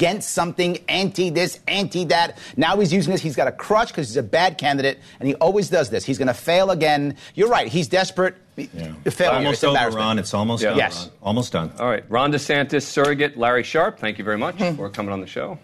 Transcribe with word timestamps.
Against 0.00 0.30
something, 0.30 0.78
anti 0.88 1.28
this, 1.28 1.60
anti 1.68 2.06
that. 2.06 2.38
Now 2.56 2.78
he's 2.78 2.90
using 2.90 3.12
this. 3.12 3.20
He's 3.20 3.36
got 3.36 3.48
a 3.48 3.52
crutch 3.52 3.88
because 3.88 4.08
he's 4.08 4.16
a 4.16 4.22
bad 4.22 4.56
candidate, 4.56 4.98
and 5.18 5.28
he 5.28 5.34
always 5.34 5.68
does 5.68 5.90
this. 5.90 6.06
He's 6.06 6.16
going 6.16 6.28
to 6.28 6.32
fail 6.32 6.70
again. 6.70 7.16
You're 7.34 7.50
right. 7.50 7.68
He's 7.68 7.86
desperate. 7.86 8.34
Yeah. 8.56 8.94
Failure. 9.04 9.36
Almost 9.36 9.62
It's 9.62 9.64
over, 9.64 9.90
Ron. 9.90 10.18
It's 10.18 10.32
almost 10.32 10.62
Yeah. 10.62 10.70
done. 10.70 10.78
Yes. 10.78 11.02
Ron. 11.02 11.10
Almost 11.22 11.52
done. 11.52 11.72
All 11.78 11.86
right, 11.86 12.02
Ron 12.08 12.32
DeSantis 12.32 12.84
surrogate 12.84 13.36
Larry 13.36 13.62
Sharp. 13.62 13.98
Thank 13.98 14.16
you 14.16 14.24
very 14.24 14.38
much 14.38 14.54
hmm. 14.54 14.74
for 14.74 14.88
coming 14.88 15.12
on 15.12 15.20
the 15.20 15.26
show. 15.26 15.58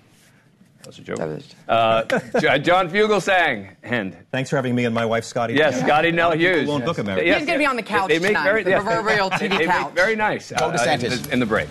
That 0.87 0.91
was 0.91 0.99
a 1.01 1.03
joke. 1.03 1.43
Uh, 1.69 2.41
J- 2.41 2.59
John 2.61 2.89
Fugelsang 2.89 3.75
and 3.83 4.17
Thanks 4.31 4.51
for 4.51 4.57
having 4.57 4.73
me 4.75 4.85
and 4.85 4.95
my 4.95 5.05
wife, 5.05 5.25
Scotty. 5.25 5.55
yes, 5.55 5.75
together. 5.75 5.87
Scottie 5.89 6.13
Nell 6.13 6.31
People 6.33 6.47
Hughes. 6.55 6.69
won't 6.69 6.85
book 6.85 6.99
him, 6.99 7.09
Eric. 7.09 7.27
Yes, 7.27 7.39
He's 7.39 7.47
gonna 7.47 7.59
be 7.59 7.67
on 7.67 7.75
the 7.75 7.83
couch 7.83 8.07
they, 8.09 8.19
they 8.19 8.23
make 8.23 8.29
tonight, 8.37 8.45
very, 8.45 8.63
the 8.63 8.71
yes, 8.71 8.85
proverbial 8.85 9.31
they, 9.31 9.37
TV 9.37 9.59
they 9.59 9.67
couch. 9.67 9.87
Make 9.87 9.95
very 9.97 10.15
nice. 10.15 10.53
uh, 10.53 10.59
Go 10.59 10.71
DeSantis. 10.71 11.27
in, 11.27 11.33
in 11.35 11.41
the 11.41 11.47
break. 11.47 11.69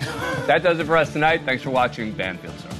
That 0.47 0.63
does 0.63 0.79
it 0.79 0.85
for 0.85 0.97
us 0.97 1.13
tonight. 1.13 1.43
Thanks 1.45 1.63
for 1.63 1.69
watching 1.69 2.11
Banfield 2.11 2.59
Zone. 2.59 2.71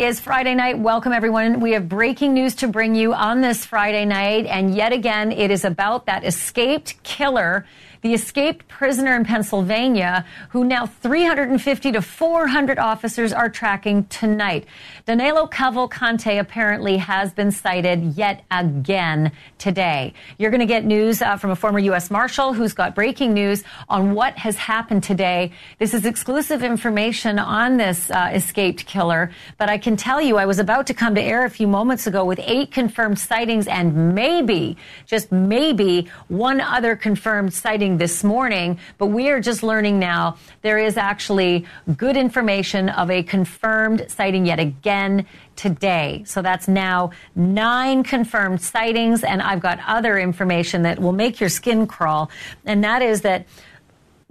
Is 0.00 0.18
Friday 0.18 0.54
night. 0.54 0.78
Welcome, 0.78 1.12
everyone. 1.12 1.60
We 1.60 1.72
have 1.72 1.86
breaking 1.86 2.32
news 2.32 2.54
to 2.56 2.68
bring 2.68 2.94
you 2.94 3.12
on 3.12 3.42
this 3.42 3.66
Friday 3.66 4.06
night. 4.06 4.46
And 4.46 4.74
yet 4.74 4.94
again, 4.94 5.30
it 5.30 5.50
is 5.50 5.62
about 5.62 6.06
that 6.06 6.24
escaped 6.24 7.02
killer, 7.02 7.66
the 8.02 8.14
escaped 8.14 8.66
prisoner 8.68 9.14
in 9.14 9.24
Pennsylvania, 9.24 10.24
who 10.50 10.64
now 10.64 10.86
350 10.86 11.92
to 11.92 12.02
400 12.02 12.78
officers 12.78 13.32
are 13.32 13.48
tracking 13.48 14.04
tonight. 14.06 14.66
Danilo 15.06 15.46
Cavalcante 15.46 16.40
apparently 16.40 16.96
has 16.96 17.32
been 17.32 17.50
sighted 17.50 18.16
yet 18.16 18.44
again 18.50 19.32
today. 19.58 20.14
You're 20.38 20.50
going 20.50 20.60
to 20.60 20.66
get 20.66 20.84
news 20.84 21.20
uh, 21.20 21.36
from 21.36 21.50
a 21.50 21.56
former 21.56 21.78
U.S. 21.80 22.10
Marshal 22.10 22.52
who's 22.52 22.72
got 22.72 22.94
breaking 22.94 23.34
news 23.34 23.64
on 23.88 24.14
what 24.14 24.38
has 24.38 24.56
happened 24.56 25.04
today. 25.04 25.52
This 25.78 25.92
is 25.92 26.06
exclusive 26.06 26.62
information 26.62 27.38
on 27.38 27.76
this 27.76 28.10
uh, 28.10 28.30
escaped 28.32 28.86
killer, 28.86 29.30
but 29.58 29.68
I 29.68 29.78
can 29.78 29.96
tell 29.96 30.20
you 30.20 30.36
I 30.36 30.46
was 30.46 30.58
about 30.58 30.86
to 30.86 30.94
come 30.94 31.14
to 31.16 31.22
air 31.22 31.44
a 31.44 31.50
few 31.50 31.68
moments 31.68 32.06
ago 32.06 32.24
with 32.24 32.40
eight 32.42 32.70
confirmed 32.70 33.18
sightings 33.18 33.66
and 33.66 34.14
maybe, 34.14 34.76
just 35.06 35.30
maybe, 35.30 36.08
one 36.28 36.60
other 36.60 36.96
confirmed 36.96 37.52
sighting 37.52 37.89
this 37.98 38.24
morning. 38.24 38.78
But 38.98 39.06
we 39.06 39.28
are 39.30 39.40
just 39.40 39.62
learning 39.62 39.98
now 39.98 40.36
there 40.62 40.78
is 40.78 40.96
actually 40.96 41.66
good 41.96 42.16
information 42.16 42.88
of 42.88 43.10
a 43.10 43.22
confirmed 43.22 44.06
sighting 44.08 44.46
yet 44.46 44.58
again 44.58 45.26
today. 45.56 46.22
So 46.26 46.42
that's 46.42 46.68
now 46.68 47.10
nine 47.34 48.02
confirmed 48.02 48.62
sightings, 48.62 49.22
and 49.22 49.42
I've 49.42 49.60
got 49.60 49.78
other 49.86 50.18
information 50.18 50.82
that 50.82 50.98
will 50.98 51.12
make 51.12 51.40
your 51.40 51.50
skin 51.50 51.86
crawl, 51.86 52.30
and 52.64 52.82
that 52.84 53.02
is 53.02 53.22
that 53.22 53.46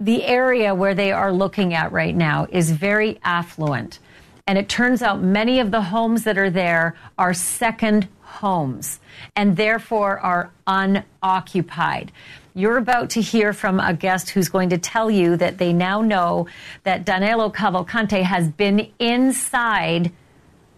the 0.00 0.24
area 0.24 0.74
where 0.74 0.94
they 0.94 1.12
are 1.12 1.32
looking 1.32 1.74
at 1.74 1.92
right 1.92 2.16
now 2.16 2.46
is 2.50 2.70
very 2.70 3.20
affluent. 3.22 3.98
And 4.46 4.58
it 4.58 4.68
turns 4.68 5.02
out 5.02 5.22
many 5.22 5.60
of 5.60 5.70
the 5.70 5.82
homes 5.82 6.24
that 6.24 6.36
are 6.36 6.50
there 6.50 6.96
are 7.16 7.34
second 7.34 8.08
homes 8.22 8.98
and 9.36 9.56
therefore 9.56 10.18
are 10.18 10.50
unoccupied. 10.66 12.10
You're 12.54 12.78
about 12.78 13.10
to 13.10 13.20
hear 13.20 13.52
from 13.52 13.78
a 13.78 13.94
guest 13.94 14.30
who's 14.30 14.48
going 14.48 14.70
to 14.70 14.78
tell 14.78 15.10
you 15.10 15.36
that 15.36 15.58
they 15.58 15.72
now 15.72 16.00
know 16.00 16.48
that 16.82 17.04
Danilo 17.04 17.50
Cavalcante 17.50 18.22
has 18.22 18.48
been 18.48 18.90
inside 18.98 20.12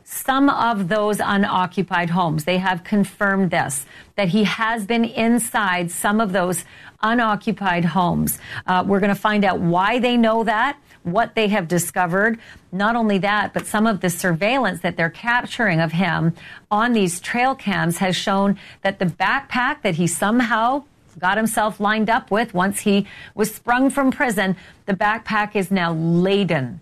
some 0.04 0.50
of 0.50 0.88
those 0.88 1.20
unoccupied 1.20 2.10
homes. 2.10 2.44
They 2.44 2.58
have 2.58 2.84
confirmed 2.84 3.50
this, 3.50 3.86
that 4.16 4.28
he 4.28 4.44
has 4.44 4.84
been 4.84 5.06
inside 5.06 5.90
some 5.90 6.20
of 6.20 6.32
those 6.32 6.64
unoccupied 7.02 7.86
homes. 7.86 8.38
Uh, 8.66 8.84
we're 8.86 9.00
going 9.00 9.14
to 9.14 9.20
find 9.20 9.42
out 9.42 9.60
why 9.60 9.98
they 9.98 10.18
know 10.18 10.44
that, 10.44 10.78
what 11.02 11.34
they 11.34 11.48
have 11.48 11.66
discovered. 11.66 12.38
Not 12.70 12.94
only 12.94 13.18
that, 13.18 13.54
but 13.54 13.66
some 13.66 13.86
of 13.86 14.00
the 14.00 14.10
surveillance 14.10 14.82
that 14.82 14.98
they're 14.98 15.10
capturing 15.10 15.80
of 15.80 15.92
him 15.92 16.34
on 16.70 16.92
these 16.92 17.18
trail 17.18 17.54
cams 17.54 17.98
has 17.98 18.14
shown 18.14 18.58
that 18.82 18.98
the 18.98 19.06
backpack 19.06 19.80
that 19.82 19.94
he 19.94 20.06
somehow 20.06 20.84
got 21.18 21.36
himself 21.36 21.80
lined 21.80 22.10
up 22.10 22.30
with 22.30 22.54
once 22.54 22.80
he 22.80 23.06
was 23.34 23.54
sprung 23.54 23.90
from 23.90 24.10
prison, 24.10 24.56
the 24.86 24.94
backpack 24.94 25.56
is 25.56 25.70
now 25.70 25.92
laden 25.92 26.80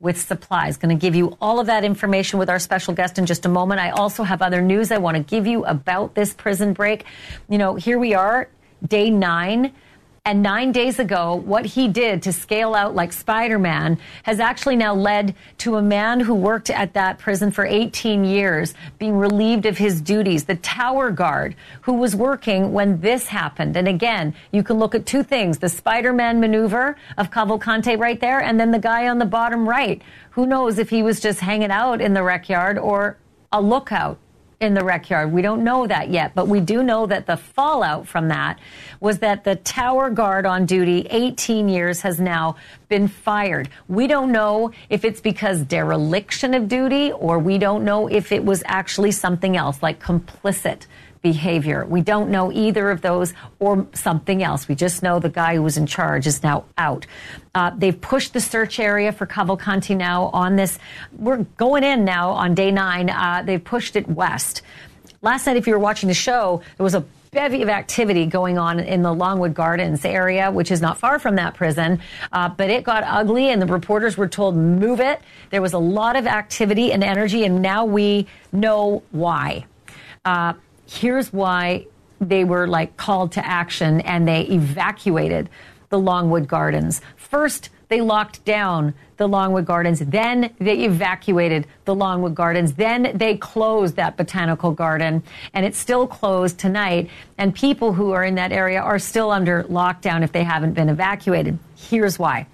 with 0.00 0.20
supplies. 0.20 0.76
Going 0.76 0.96
to 0.96 1.00
give 1.00 1.14
you 1.14 1.36
all 1.40 1.58
of 1.58 1.66
that 1.66 1.84
information 1.84 2.38
with 2.38 2.50
our 2.50 2.58
special 2.58 2.94
guest 2.94 3.18
in 3.18 3.26
just 3.26 3.46
a 3.46 3.48
moment. 3.48 3.80
I 3.80 3.90
also 3.90 4.22
have 4.22 4.42
other 4.42 4.60
news 4.60 4.90
I 4.90 4.98
want 4.98 5.16
to 5.16 5.22
give 5.22 5.46
you 5.46 5.64
about 5.64 6.14
this 6.14 6.34
prison 6.34 6.72
break. 6.72 7.04
You 7.48 7.58
know, 7.58 7.74
here 7.74 7.98
we 7.98 8.14
are, 8.14 8.48
day 8.86 9.10
nine. 9.10 9.72
And 10.26 10.42
nine 10.42 10.72
days 10.72 10.98
ago, 10.98 11.36
what 11.36 11.64
he 11.64 11.86
did 11.86 12.20
to 12.22 12.32
scale 12.32 12.74
out 12.74 12.96
like 12.96 13.12
Spider 13.12 13.60
Man 13.60 13.96
has 14.24 14.40
actually 14.40 14.74
now 14.74 14.92
led 14.92 15.36
to 15.58 15.76
a 15.76 15.82
man 15.82 16.18
who 16.18 16.34
worked 16.34 16.68
at 16.68 16.94
that 16.94 17.20
prison 17.20 17.52
for 17.52 17.64
18 17.64 18.24
years 18.24 18.74
being 18.98 19.16
relieved 19.16 19.66
of 19.66 19.78
his 19.78 20.00
duties. 20.00 20.42
The 20.42 20.56
tower 20.56 21.12
guard 21.12 21.54
who 21.82 21.92
was 21.92 22.16
working 22.16 22.72
when 22.72 23.00
this 23.00 23.28
happened. 23.28 23.76
And 23.76 23.86
again, 23.86 24.34
you 24.50 24.64
can 24.64 24.80
look 24.80 24.96
at 24.96 25.06
two 25.06 25.22
things 25.22 25.58
the 25.58 25.68
Spider 25.68 26.12
Man 26.12 26.40
maneuver 26.40 26.96
of 27.16 27.30
Cavalcante 27.30 27.96
right 27.96 28.18
there, 28.18 28.40
and 28.40 28.58
then 28.58 28.72
the 28.72 28.80
guy 28.80 29.06
on 29.06 29.20
the 29.20 29.26
bottom 29.26 29.68
right. 29.68 30.02
Who 30.30 30.44
knows 30.44 30.80
if 30.80 30.90
he 30.90 31.04
was 31.04 31.20
just 31.20 31.38
hanging 31.38 31.70
out 31.70 32.00
in 32.00 32.14
the 32.14 32.24
rec 32.24 32.48
yard 32.48 32.78
or 32.78 33.16
a 33.52 33.60
lookout 33.62 34.18
in 34.60 34.74
the 34.74 34.82
rec 34.84 35.10
yard. 35.10 35.32
We 35.32 35.42
don't 35.42 35.64
know 35.64 35.86
that 35.86 36.08
yet, 36.08 36.34
but 36.34 36.48
we 36.48 36.60
do 36.60 36.82
know 36.82 37.06
that 37.06 37.26
the 37.26 37.36
fallout 37.36 38.08
from 38.08 38.28
that 38.28 38.58
was 39.00 39.18
that 39.18 39.44
the 39.44 39.56
tower 39.56 40.08
guard 40.08 40.46
on 40.46 40.64
duty, 40.64 41.06
18 41.10 41.68
years, 41.68 42.00
has 42.00 42.18
now 42.18 42.56
been 42.88 43.08
fired. 43.08 43.68
We 43.88 44.06
don't 44.06 44.32
know 44.32 44.72
if 44.88 45.04
it's 45.04 45.20
because 45.20 45.62
dereliction 45.62 46.54
of 46.54 46.68
duty 46.68 47.12
or 47.12 47.38
we 47.38 47.58
don't 47.58 47.84
know 47.84 48.06
if 48.06 48.32
it 48.32 48.44
was 48.44 48.62
actually 48.66 49.12
something 49.12 49.56
else 49.56 49.82
like 49.82 50.00
complicit 50.00 50.86
behavior. 51.32 51.84
We 51.84 52.02
don't 52.02 52.30
know 52.30 52.52
either 52.52 52.88
of 52.88 53.00
those 53.00 53.34
or 53.58 53.84
something 53.94 54.44
else. 54.44 54.68
We 54.68 54.76
just 54.76 55.02
know 55.02 55.18
the 55.18 55.28
guy 55.28 55.56
who 55.56 55.62
was 55.62 55.76
in 55.76 55.86
charge 55.86 56.24
is 56.24 56.40
now 56.44 56.66
out. 56.78 57.04
Uh, 57.52 57.72
they've 57.76 58.00
pushed 58.00 58.32
the 58.32 58.40
search 58.40 58.78
area 58.78 59.10
for 59.10 59.26
Cavalcante 59.26 59.96
now 59.96 60.26
on 60.32 60.54
this. 60.54 60.78
We're 61.18 61.42
going 61.56 61.82
in 61.82 62.04
now 62.04 62.30
on 62.30 62.54
day 62.54 62.70
nine. 62.70 63.10
Uh, 63.10 63.42
they've 63.44 63.62
pushed 63.62 63.96
it 63.96 64.06
west. 64.08 64.62
Last 65.20 65.46
night, 65.46 65.56
if 65.56 65.66
you 65.66 65.72
were 65.72 65.80
watching 65.80 66.06
the 66.08 66.14
show, 66.14 66.62
there 66.76 66.84
was 66.84 66.94
a 66.94 67.04
bevy 67.32 67.60
of 67.62 67.68
activity 67.68 68.24
going 68.26 68.56
on 68.56 68.78
in 68.78 69.02
the 69.02 69.12
Longwood 69.12 69.52
Gardens 69.52 70.04
area, 70.04 70.52
which 70.52 70.70
is 70.70 70.80
not 70.80 70.96
far 70.96 71.18
from 71.18 71.34
that 71.36 71.54
prison. 71.54 72.00
Uh, 72.32 72.48
but 72.50 72.70
it 72.70 72.84
got 72.84 73.02
ugly, 73.02 73.50
and 73.50 73.60
the 73.60 73.66
reporters 73.66 74.16
were 74.16 74.28
told, 74.28 74.54
move 74.54 75.00
it. 75.00 75.20
There 75.50 75.60
was 75.60 75.72
a 75.72 75.78
lot 75.78 76.14
of 76.14 76.28
activity 76.28 76.92
and 76.92 77.02
energy, 77.02 77.44
and 77.44 77.60
now 77.62 77.84
we 77.84 78.28
know 78.52 79.02
why. 79.10 79.66
Uh, 80.24 80.52
here's 80.88 81.32
why 81.32 81.86
they 82.20 82.44
were 82.44 82.66
like 82.66 82.96
called 82.96 83.32
to 83.32 83.46
action 83.46 84.00
and 84.02 84.26
they 84.26 84.42
evacuated 84.42 85.48
the 85.88 85.98
Longwood 85.98 86.48
Gardens. 86.48 87.00
First, 87.16 87.70
they 87.88 88.00
locked 88.00 88.44
down 88.44 88.94
the 89.16 89.28
Longwood 89.28 89.64
Gardens. 89.64 90.00
Then 90.00 90.54
they 90.58 90.84
evacuated 90.84 91.66
the 91.84 91.94
Longwood 91.94 92.34
Gardens. 92.34 92.72
Then 92.74 93.12
they 93.14 93.36
closed 93.36 93.96
that 93.96 94.16
botanical 94.16 94.72
garden 94.72 95.22
and 95.54 95.64
it's 95.64 95.78
still 95.78 96.06
closed 96.06 96.58
tonight. 96.58 97.10
And 97.38 97.54
people 97.54 97.92
who 97.92 98.10
are 98.10 98.24
in 98.24 98.34
that 98.34 98.52
area 98.52 98.80
are 98.80 98.98
still 98.98 99.30
under 99.30 99.62
lockdown 99.64 100.22
if 100.22 100.32
they 100.32 100.42
haven't 100.42 100.72
been 100.72 100.88
evacuated. 100.88 101.58
Here's 101.76 102.18
why. 102.18 102.46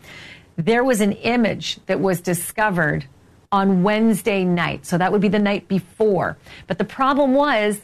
There 0.56 0.84
was 0.84 1.00
an 1.00 1.12
image 1.12 1.78
that 1.86 1.98
was 1.98 2.20
discovered 2.20 3.06
on 3.50 3.82
Wednesday 3.82 4.44
night. 4.44 4.84
So 4.86 4.98
that 4.98 5.12
would 5.12 5.20
be 5.20 5.28
the 5.28 5.38
night 5.38 5.68
before. 5.68 6.36
But 6.66 6.78
the 6.78 6.84
problem 6.84 7.34
was 7.34 7.80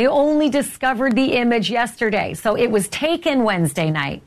they 0.00 0.06
only 0.06 0.48
discovered 0.48 1.14
the 1.14 1.34
image 1.34 1.68
yesterday. 1.68 2.32
So 2.32 2.56
it 2.56 2.70
was 2.70 2.88
taken 2.88 3.44
Wednesday 3.44 3.90
night. 3.90 4.22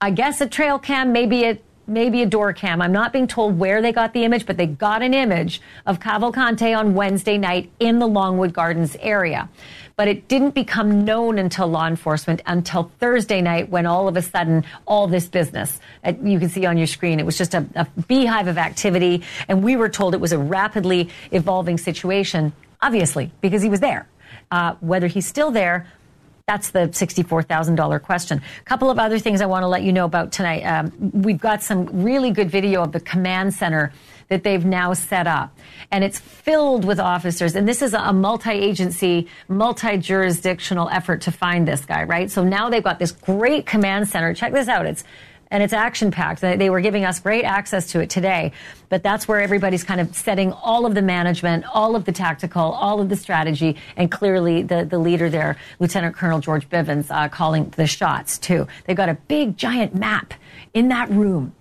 I 0.00 0.10
guess 0.10 0.40
a 0.40 0.48
trail 0.48 0.80
cam, 0.80 1.12
maybe 1.12 1.44
it 1.44 1.62
maybe 1.86 2.22
a 2.22 2.26
door 2.26 2.52
cam. 2.52 2.82
I'm 2.82 2.90
not 2.90 3.12
being 3.12 3.28
told 3.28 3.56
where 3.56 3.80
they 3.80 3.92
got 3.92 4.14
the 4.14 4.24
image, 4.24 4.46
but 4.46 4.56
they 4.56 4.66
got 4.66 5.02
an 5.02 5.14
image 5.14 5.60
of 5.86 6.00
Cavalcante 6.00 6.76
on 6.76 6.94
Wednesday 6.94 7.38
night 7.38 7.70
in 7.78 8.00
the 8.00 8.08
Longwood 8.08 8.52
Gardens 8.52 8.96
area. 8.98 9.48
But 9.94 10.08
it 10.08 10.26
didn't 10.26 10.56
become 10.56 11.04
known 11.04 11.38
until 11.38 11.68
law 11.68 11.86
enforcement 11.86 12.42
until 12.44 12.90
Thursday 12.98 13.40
night 13.40 13.68
when 13.68 13.86
all 13.86 14.08
of 14.08 14.16
a 14.16 14.22
sudden 14.22 14.64
all 14.88 15.06
this 15.06 15.28
business 15.28 15.78
uh, 16.02 16.14
you 16.20 16.40
can 16.40 16.48
see 16.48 16.66
on 16.66 16.78
your 16.78 16.88
screen. 16.88 17.20
It 17.20 17.26
was 17.26 17.38
just 17.38 17.54
a, 17.54 17.64
a 17.76 17.86
beehive 18.08 18.48
of 18.48 18.58
activity. 18.58 19.22
And 19.46 19.62
we 19.62 19.76
were 19.76 19.88
told 19.88 20.14
it 20.14 20.20
was 20.20 20.32
a 20.32 20.38
rapidly 20.38 21.10
evolving 21.30 21.78
situation, 21.78 22.52
obviously, 22.82 23.30
because 23.40 23.62
he 23.62 23.68
was 23.68 23.78
there. 23.78 24.08
Uh, 24.50 24.74
whether 24.80 25.06
he's 25.06 25.26
still 25.26 25.50
there, 25.50 25.86
that's 26.46 26.70
the 26.70 26.86
$64,000 26.86 28.02
question. 28.02 28.40
A 28.60 28.64
couple 28.64 28.88
of 28.88 29.00
other 29.00 29.18
things 29.18 29.40
I 29.40 29.46
want 29.46 29.64
to 29.64 29.66
let 29.66 29.82
you 29.82 29.92
know 29.92 30.04
about 30.04 30.30
tonight. 30.30 30.62
Um, 30.62 30.92
we've 31.12 31.40
got 31.40 31.60
some 31.60 32.04
really 32.04 32.30
good 32.30 32.50
video 32.50 32.84
of 32.84 32.92
the 32.92 33.00
command 33.00 33.52
center 33.52 33.92
that 34.28 34.44
they've 34.44 34.64
now 34.64 34.92
set 34.92 35.26
up. 35.26 35.56
And 35.90 36.04
it's 36.04 36.20
filled 36.20 36.84
with 36.84 37.00
officers. 37.00 37.56
And 37.56 37.68
this 37.68 37.82
is 37.82 37.94
a 37.94 38.12
multi 38.12 38.50
agency, 38.50 39.26
multi 39.48 39.98
jurisdictional 39.98 40.88
effort 40.90 41.22
to 41.22 41.32
find 41.32 41.66
this 41.66 41.84
guy, 41.84 42.04
right? 42.04 42.30
So 42.30 42.44
now 42.44 42.70
they've 42.70 42.82
got 42.82 43.00
this 43.00 43.10
great 43.10 43.66
command 43.66 44.08
center. 44.08 44.32
Check 44.32 44.52
this 44.52 44.68
out. 44.68 44.86
It's 44.86 45.02
and 45.50 45.62
it's 45.62 45.72
action 45.72 46.10
packed. 46.10 46.40
They 46.40 46.70
were 46.70 46.80
giving 46.80 47.04
us 47.04 47.20
great 47.20 47.44
access 47.44 47.88
to 47.92 48.00
it 48.00 48.10
today, 48.10 48.52
but 48.88 49.02
that's 49.02 49.26
where 49.26 49.40
everybody's 49.40 49.84
kind 49.84 50.00
of 50.00 50.14
setting 50.14 50.52
all 50.52 50.86
of 50.86 50.94
the 50.94 51.02
management, 51.02 51.64
all 51.72 51.96
of 51.96 52.04
the 52.04 52.12
tactical, 52.12 52.62
all 52.62 53.00
of 53.00 53.08
the 53.08 53.16
strategy, 53.16 53.76
and 53.96 54.10
clearly 54.10 54.62
the, 54.62 54.84
the 54.84 54.98
leader 54.98 55.28
there, 55.28 55.56
Lieutenant 55.80 56.14
Colonel 56.14 56.40
George 56.40 56.68
Bivens, 56.68 57.10
uh, 57.10 57.28
calling 57.28 57.70
the 57.76 57.86
shots 57.86 58.38
too. 58.38 58.66
They've 58.84 58.96
got 58.96 59.08
a 59.08 59.14
big 59.14 59.56
giant 59.56 59.94
map 59.94 60.34
in 60.74 60.88
that 60.88 61.10
room 61.10 61.54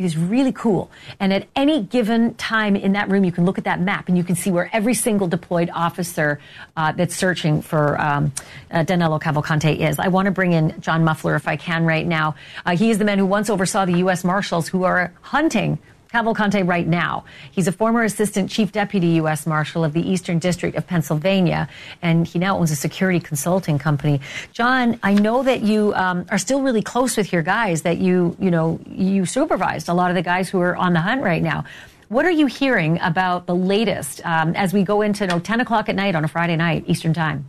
it 0.00 0.04
is 0.04 0.16
really 0.16 0.52
cool. 0.52 0.90
And 1.20 1.30
at 1.30 1.46
any 1.54 1.82
given 1.82 2.32
time 2.34 2.74
in 2.74 2.92
that 2.92 3.10
room, 3.10 3.22
you 3.22 3.32
can 3.32 3.44
look 3.44 3.58
at 3.58 3.64
that 3.64 3.82
map 3.82 4.08
and 4.08 4.16
you 4.16 4.24
can 4.24 4.34
see 4.34 4.50
where 4.50 4.70
every 4.72 4.94
single 4.94 5.28
deployed 5.28 5.68
officer 5.74 6.40
uh, 6.74 6.92
that's 6.92 7.14
searching 7.14 7.60
for 7.60 8.00
um, 8.00 8.32
uh, 8.70 8.82
Danilo 8.82 9.18
Cavalcante 9.18 9.78
is. 9.78 9.98
I 9.98 10.08
want 10.08 10.24
to 10.24 10.32
bring 10.32 10.54
in 10.54 10.80
John 10.80 11.04
Muffler 11.04 11.34
if 11.34 11.46
I 11.46 11.56
can 11.56 11.84
right 11.84 12.06
now. 12.06 12.34
Uh, 12.64 12.78
he 12.78 12.88
is 12.88 12.96
the 12.96 13.04
man 13.04 13.18
who 13.18 13.26
once 13.26 13.50
oversaw 13.50 13.84
the 13.84 13.98
U.S. 13.98 14.24
Marshals 14.24 14.68
who 14.68 14.84
are 14.84 15.12
hunting 15.20 15.78
Cavalcante 16.12 16.66
right 16.66 16.86
now. 16.86 17.24
He's 17.52 17.68
a 17.68 17.72
former 17.72 18.02
assistant 18.02 18.50
chief 18.50 18.72
deputy 18.72 19.08
U.S. 19.22 19.46
Marshal 19.46 19.84
of 19.84 19.92
the 19.92 20.08
Eastern 20.08 20.38
District 20.38 20.76
of 20.76 20.86
Pennsylvania, 20.86 21.68
and 22.02 22.26
he 22.26 22.38
now 22.38 22.58
owns 22.58 22.70
a 22.70 22.76
security 22.76 23.20
consulting 23.20 23.78
company. 23.78 24.20
John, 24.52 24.98
I 25.02 25.14
know 25.14 25.42
that 25.44 25.62
you 25.62 25.94
um, 25.94 26.26
are 26.30 26.38
still 26.38 26.62
really 26.62 26.82
close 26.82 27.16
with 27.16 27.32
your 27.32 27.42
guys. 27.42 27.82
That 27.82 27.98
you, 27.98 28.36
you 28.40 28.50
know, 28.50 28.80
you 28.86 29.24
supervised 29.24 29.88
a 29.88 29.94
lot 29.94 30.10
of 30.10 30.16
the 30.16 30.22
guys 30.22 30.48
who 30.48 30.60
are 30.60 30.76
on 30.76 30.94
the 30.94 31.00
hunt 31.00 31.22
right 31.22 31.42
now. 31.42 31.64
What 32.08 32.24
are 32.24 32.30
you 32.30 32.46
hearing 32.46 32.98
about 33.00 33.46
the 33.46 33.54
latest 33.54 34.20
um, 34.26 34.56
as 34.56 34.72
we 34.72 34.82
go 34.82 35.02
into 35.02 35.24
you 35.24 35.28
know, 35.28 35.38
10 35.38 35.60
o'clock 35.60 35.88
at 35.88 35.94
night 35.94 36.16
on 36.16 36.24
a 36.24 36.28
Friday 36.28 36.56
night 36.56 36.82
Eastern 36.88 37.14
Time? 37.14 37.44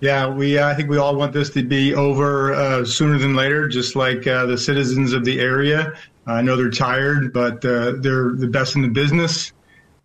Yeah, 0.00 0.26
we 0.28 0.58
uh, 0.58 0.68
I 0.68 0.74
think 0.74 0.88
we 0.88 0.96
all 0.96 1.14
want 1.14 1.32
this 1.32 1.50
to 1.50 1.62
be 1.62 1.94
over 1.94 2.54
uh, 2.54 2.84
sooner 2.84 3.18
than 3.18 3.36
later, 3.36 3.68
just 3.68 3.94
like 3.94 4.26
uh, 4.26 4.46
the 4.46 4.56
citizens 4.56 5.12
of 5.12 5.24
the 5.24 5.38
area. 5.38 5.92
I 6.32 6.42
know 6.42 6.56
they're 6.56 6.70
tired, 6.70 7.32
but 7.32 7.64
uh, 7.64 7.92
they're 7.98 8.32
the 8.32 8.48
best 8.48 8.76
in 8.76 8.82
the 8.82 8.88
business. 8.88 9.52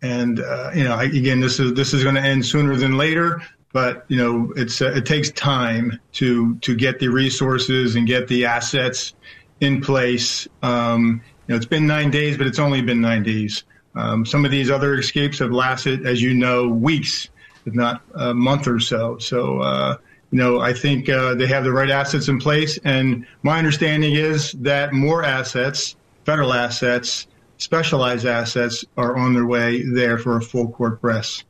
And 0.02 0.40
uh, 0.40 0.70
you 0.74 0.84
know, 0.84 0.98
again, 0.98 1.40
this 1.40 1.58
is 1.58 1.74
this 1.74 1.94
is 1.94 2.02
going 2.02 2.14
to 2.16 2.20
end 2.20 2.44
sooner 2.44 2.76
than 2.76 2.96
later. 2.96 3.42
But 3.72 4.04
you 4.08 4.16
know, 4.16 4.52
it's 4.56 4.80
uh, 4.80 4.92
it 4.92 5.06
takes 5.06 5.30
time 5.30 5.98
to 6.12 6.56
to 6.56 6.74
get 6.74 6.98
the 6.98 7.08
resources 7.08 7.96
and 7.96 8.06
get 8.06 8.28
the 8.28 8.46
assets 8.46 9.14
in 9.60 9.80
place. 9.80 10.46
Um, 10.62 11.22
you 11.46 11.52
know, 11.52 11.56
it's 11.56 11.66
been 11.66 11.86
nine 11.86 12.10
days, 12.10 12.36
but 12.36 12.46
it's 12.46 12.58
only 12.58 12.82
been 12.82 13.00
nine 13.00 13.22
days. 13.22 13.64
Um, 13.94 14.26
some 14.26 14.44
of 14.44 14.50
these 14.50 14.70
other 14.70 14.98
escapes 14.98 15.38
have 15.38 15.52
lasted, 15.52 16.06
as 16.06 16.20
you 16.20 16.34
know, 16.34 16.68
weeks 16.68 17.28
if 17.66 17.74
not 17.74 18.00
a 18.14 18.32
month 18.32 18.66
or 18.66 18.80
so. 18.80 19.18
So, 19.18 19.60
uh, 19.60 19.96
you 20.30 20.38
know, 20.38 20.60
I 20.60 20.72
think 20.72 21.08
uh, 21.08 21.34
they 21.34 21.46
have 21.46 21.64
the 21.64 21.72
right 21.72 21.90
assets 21.90 22.28
in 22.28 22.38
place. 22.38 22.78
And 22.84 23.26
my 23.42 23.58
understanding 23.58 24.14
is 24.14 24.52
that 24.52 24.92
more 24.92 25.24
assets, 25.24 25.96
federal 26.26 26.52
assets, 26.52 27.26
specialized 27.56 28.26
assets, 28.26 28.84
are 28.98 29.16
on 29.16 29.32
their 29.32 29.46
way 29.46 29.82
there 29.82 30.18
for 30.18 30.36
a 30.36 30.42
full 30.42 30.68
court 30.68 31.00
press. 31.00 31.44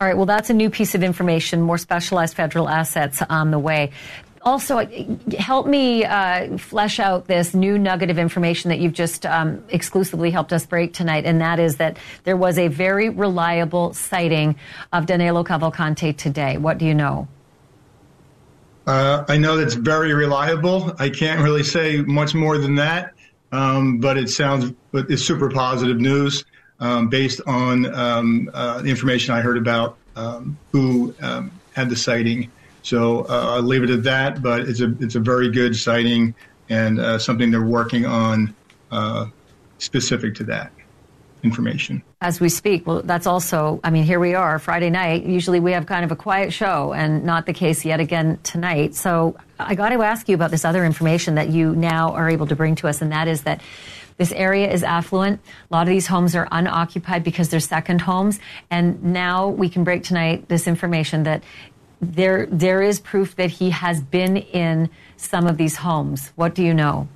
All 0.00 0.08
right, 0.08 0.16
well, 0.16 0.26
that's 0.26 0.48
a 0.48 0.54
new 0.54 0.70
piece 0.70 0.94
of 0.94 1.02
information, 1.02 1.60
more 1.60 1.78
specialized 1.78 2.34
federal 2.34 2.68
assets 2.68 3.22
on 3.28 3.50
the 3.50 3.58
way 3.58 3.92
also 4.44 4.86
help 5.38 5.66
me 5.66 6.04
uh, 6.04 6.56
flesh 6.58 6.98
out 6.98 7.26
this 7.26 7.54
new 7.54 7.78
nugget 7.78 8.10
of 8.10 8.18
information 8.18 8.68
that 8.70 8.78
you've 8.78 8.92
just 8.92 9.24
um, 9.26 9.62
exclusively 9.68 10.30
helped 10.30 10.52
us 10.52 10.66
break 10.66 10.92
tonight, 10.92 11.24
and 11.24 11.40
that 11.40 11.58
is 11.58 11.76
that 11.76 11.96
there 12.24 12.36
was 12.36 12.58
a 12.58 12.68
very 12.68 13.08
reliable 13.08 13.92
sighting 13.94 14.56
of 14.92 15.06
Danilo 15.06 15.44
Cavalcante 15.44 16.16
today. 16.16 16.58
What 16.58 16.78
do 16.78 16.86
you 16.86 16.94
know? 16.94 17.28
Uh, 18.86 19.24
I 19.28 19.36
know 19.38 19.56
that's 19.56 19.74
very 19.74 20.12
reliable. 20.12 20.92
I 20.98 21.08
can't 21.08 21.40
really 21.40 21.62
say 21.62 22.02
much 22.02 22.34
more 22.34 22.58
than 22.58 22.74
that, 22.76 23.14
um, 23.52 23.98
but 23.98 24.16
it 24.18 24.28
sounds 24.28 24.72
it's 24.92 25.22
super 25.22 25.50
positive 25.50 26.00
news 26.00 26.44
um, 26.80 27.08
based 27.08 27.40
on 27.46 27.94
um, 27.94 28.50
uh, 28.52 28.82
the 28.82 28.90
information 28.90 29.34
I 29.34 29.40
heard 29.40 29.58
about 29.58 29.96
um, 30.16 30.58
who 30.72 31.14
um, 31.22 31.52
had 31.74 31.88
the 31.88 31.96
sighting. 31.96 32.50
So 32.82 33.26
uh, 33.28 33.54
I'll 33.54 33.62
leave 33.62 33.84
it 33.84 33.90
at 33.90 34.02
that. 34.04 34.42
But 34.42 34.62
it's 34.62 34.80
a 34.80 34.94
it's 35.00 35.14
a 35.14 35.20
very 35.20 35.50
good 35.50 35.76
sighting 35.76 36.34
and 36.68 36.98
uh, 36.98 37.18
something 37.18 37.50
they're 37.50 37.62
working 37.62 38.06
on 38.06 38.54
uh, 38.90 39.26
specific 39.78 40.34
to 40.36 40.44
that 40.44 40.72
information. 41.42 42.02
As 42.20 42.40
we 42.40 42.48
speak, 42.48 42.86
well, 42.86 43.02
that's 43.02 43.26
also, 43.26 43.80
I 43.82 43.90
mean, 43.90 44.04
here 44.04 44.20
we 44.20 44.34
are, 44.34 44.58
Friday 44.58 44.90
night. 44.90 45.24
Usually 45.24 45.60
we 45.60 45.72
have 45.72 45.86
kind 45.86 46.04
of 46.04 46.12
a 46.12 46.16
quiet 46.16 46.52
show, 46.52 46.92
and 46.92 47.24
not 47.24 47.46
the 47.46 47.52
case 47.52 47.84
yet 47.84 48.00
again 48.00 48.38
tonight. 48.42 48.94
So 48.94 49.36
I 49.58 49.74
got 49.74 49.90
to 49.90 50.02
ask 50.02 50.28
you 50.28 50.34
about 50.34 50.50
this 50.50 50.64
other 50.64 50.84
information 50.84 51.34
that 51.34 51.48
you 51.48 51.74
now 51.74 52.12
are 52.12 52.28
able 52.28 52.46
to 52.46 52.56
bring 52.56 52.74
to 52.76 52.88
us, 52.88 53.02
and 53.02 53.12
that 53.12 53.28
is 53.28 53.42
that 53.42 53.60
this 54.18 54.32
area 54.32 54.70
is 54.70 54.82
affluent. 54.84 55.40
A 55.70 55.74
lot 55.74 55.82
of 55.82 55.88
these 55.88 56.06
homes 56.06 56.36
are 56.36 56.46
unoccupied 56.52 57.24
because 57.24 57.48
they're 57.48 57.60
second 57.60 58.02
homes. 58.02 58.38
And 58.70 59.02
now 59.02 59.48
we 59.48 59.68
can 59.68 59.84
break 59.84 60.04
tonight 60.04 60.48
this 60.48 60.68
information 60.68 61.24
that 61.24 61.42
there 62.00 62.46
there 62.46 62.82
is 62.82 63.00
proof 63.00 63.36
that 63.36 63.50
he 63.50 63.70
has 63.70 64.00
been 64.00 64.36
in 64.36 64.90
some 65.16 65.46
of 65.46 65.56
these 65.56 65.76
homes. 65.76 66.32
What 66.36 66.54
do 66.54 66.62
you 66.62 66.74
know? 66.74 67.08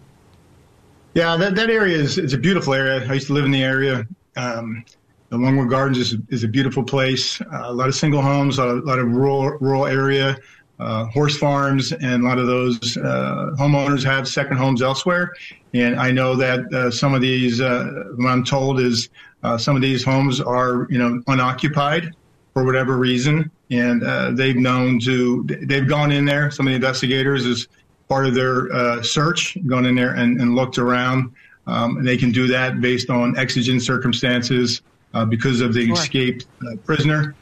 Yeah, 1.14 1.36
that, 1.36 1.54
that 1.54 1.70
area 1.70 1.96
is 1.96 2.18
it's 2.18 2.34
a 2.34 2.38
beautiful 2.38 2.74
area. 2.74 3.08
I 3.08 3.14
used 3.14 3.28
to 3.28 3.32
live 3.32 3.44
in 3.44 3.50
the 3.50 3.62
area. 3.62 4.06
Um, 4.36 4.84
the 5.30 5.38
Longwood 5.38 5.70
Gardens 5.70 5.98
is, 5.98 6.16
is 6.28 6.44
a 6.44 6.48
beautiful 6.48 6.84
place. 6.84 7.40
Uh, 7.40 7.64
a 7.64 7.72
lot 7.72 7.88
of 7.88 7.94
single 7.94 8.22
homes, 8.22 8.58
a 8.58 8.64
lot 8.64 8.76
of, 8.76 8.82
a 8.84 8.86
lot 8.86 8.98
of 8.98 9.10
rural 9.10 9.50
rural 9.58 9.86
area, 9.86 10.38
uh, 10.78 11.06
horse 11.06 11.36
farms, 11.36 11.92
and 11.92 12.22
a 12.22 12.26
lot 12.26 12.38
of 12.38 12.46
those 12.46 12.96
uh, 12.96 13.50
homeowners 13.58 14.04
have 14.04 14.28
second 14.28 14.56
homes 14.56 14.82
elsewhere. 14.82 15.32
And 15.74 15.98
I 15.98 16.10
know 16.10 16.36
that 16.36 16.72
uh, 16.72 16.90
some 16.90 17.14
of 17.14 17.20
these, 17.20 17.60
uh, 17.60 18.04
what 18.16 18.28
I'm 18.28 18.44
told 18.44 18.80
is, 18.80 19.08
uh, 19.42 19.58
some 19.58 19.76
of 19.76 19.82
these 19.82 20.04
homes 20.04 20.40
are 20.40 20.86
you 20.90 20.98
know 20.98 21.22
unoccupied 21.26 22.14
for 22.52 22.64
whatever 22.64 22.96
reason, 22.96 23.50
and 23.70 24.38
they've 24.38 24.56
known 24.56 25.00
to 25.00 25.44
they've 25.62 25.88
gone 25.88 26.12
in 26.12 26.24
there. 26.24 26.50
Some 26.50 26.66
of 26.66 26.70
the 26.70 26.76
investigators, 26.76 27.46
as 27.46 27.68
part 28.08 28.26
of 28.26 28.34
their 28.34 29.02
search, 29.02 29.58
gone 29.66 29.86
in 29.86 29.94
there 29.94 30.14
and, 30.14 30.40
and 30.40 30.54
looked 30.54 30.78
around. 30.78 31.32
Um, 31.66 31.98
and 31.98 32.06
they 32.06 32.16
can 32.16 32.30
do 32.30 32.46
that 32.48 32.80
based 32.80 33.10
on 33.10 33.36
exigent 33.36 33.82
circumstances 33.82 34.82
uh, 35.14 35.24
because 35.24 35.60
of 35.60 35.74
the 35.74 35.86
sure. 35.86 35.94
escaped 35.94 36.46
uh, 36.62 36.76
prisoner, 36.84 37.34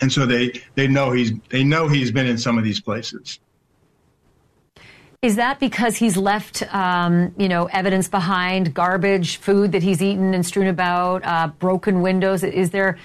and 0.00 0.12
so 0.12 0.26
they 0.26 0.62
they 0.74 0.86
know 0.86 1.10
he's 1.10 1.32
they 1.48 1.64
know 1.64 1.88
he's 1.88 2.12
been 2.12 2.26
in 2.26 2.38
some 2.38 2.58
of 2.58 2.64
these 2.64 2.80
places. 2.80 3.40
Is 5.20 5.34
that 5.34 5.58
because 5.58 5.96
he's 5.96 6.16
left, 6.16 6.62
um, 6.72 7.34
you 7.36 7.48
know, 7.48 7.64
evidence 7.66 8.06
behind, 8.06 8.72
garbage, 8.72 9.38
food 9.38 9.72
that 9.72 9.82
he's 9.82 10.00
eaten 10.00 10.32
and 10.32 10.46
strewn 10.46 10.68
about, 10.68 11.24
uh, 11.24 11.48
broken 11.58 12.02
windows? 12.02 12.44
Is 12.44 12.70
there 12.70 12.96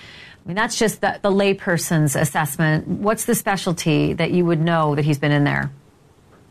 I 0.44 0.48
mean, 0.48 0.56
that's 0.56 0.78
just 0.78 1.02
the, 1.02 1.20
the 1.22 1.32
layperson's 1.32 2.16
assessment. 2.16 2.88
What's 2.88 3.26
the 3.26 3.36
specialty 3.36 4.14
that 4.14 4.32
you 4.32 4.46
would 4.46 4.60
know 4.60 4.94
that 4.96 5.06
he's 5.06 5.18
been 5.18 5.32
in 5.32 5.46
there? 5.46 5.72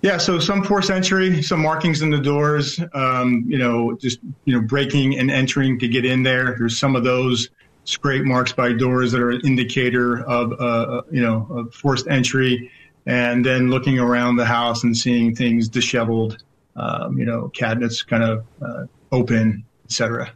Yeah, 0.03 0.17
so 0.17 0.41
some 0.41 0.65
forced 0.65 0.91
entry, 0.91 1.43
some 1.43 1.63
markings 1.63 2.03
in 2.03 2.11
the 2.11 2.19
doors, 2.19 2.81
um, 2.93 3.45
you 3.47 3.57
know, 3.57 3.97
just, 4.01 4.19
you 4.45 4.53
know, 4.53 4.61
breaking 4.61 5.17
and 5.17 5.31
entering 5.31 5.79
to 5.79 5.87
get 5.87 6.05
in 6.05 6.25
there. 6.25 6.57
There's 6.59 6.77
some 6.77 6.97
of 6.97 7.05
those 7.05 7.51
scrape 7.85 8.25
marks 8.25 8.53
by 8.53 8.73
doors 8.73 9.13
that 9.13 9.21
are 9.21 9.31
an 9.31 9.41
indicator 9.45 10.25
of, 10.25 10.53
uh, 10.53 10.57
uh 10.57 11.03
you 11.13 11.23
know, 11.23 11.69
forced 11.73 12.09
entry. 12.09 12.71
And 13.07 13.47
then 13.47 13.71
looking 13.71 14.01
around 14.01 14.37
the 14.37 14.45
house 14.45 14.83
and 14.83 14.97
seeing 14.97 15.37
things 15.37 15.69
disheveled, 15.69 16.43
um, 16.75 17.17
you 17.17 17.25
know, 17.25 17.49
cabinets 17.49 18.03
kind 18.03 18.25
of 18.25 18.45
uh, 18.61 18.87
open, 19.13 19.65
etc. 19.85 20.33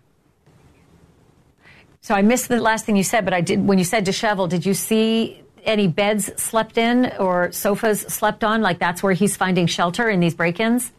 So 2.02 2.14
I 2.14 2.22
missed 2.22 2.48
the 2.48 2.60
last 2.60 2.86
thing 2.86 2.94
you 2.94 3.02
said, 3.02 3.24
but 3.24 3.34
I 3.34 3.40
did. 3.40 3.66
When 3.66 3.78
you 3.78 3.84
said 3.84 4.04
disheveled, 4.04 4.50
did 4.50 4.64
you 4.64 4.74
see 4.74 5.42
any 5.66 5.88
beds 5.88 6.30
slept 6.40 6.78
in 6.78 7.12
or 7.18 7.52
sofas 7.52 8.00
slept 8.02 8.44
on? 8.44 8.62
Like 8.62 8.78
that's 8.78 9.02
where 9.02 9.12
he's 9.12 9.36
finding 9.36 9.66
shelter 9.66 10.08
in 10.08 10.20
these 10.20 10.34
break-ins? 10.34 10.92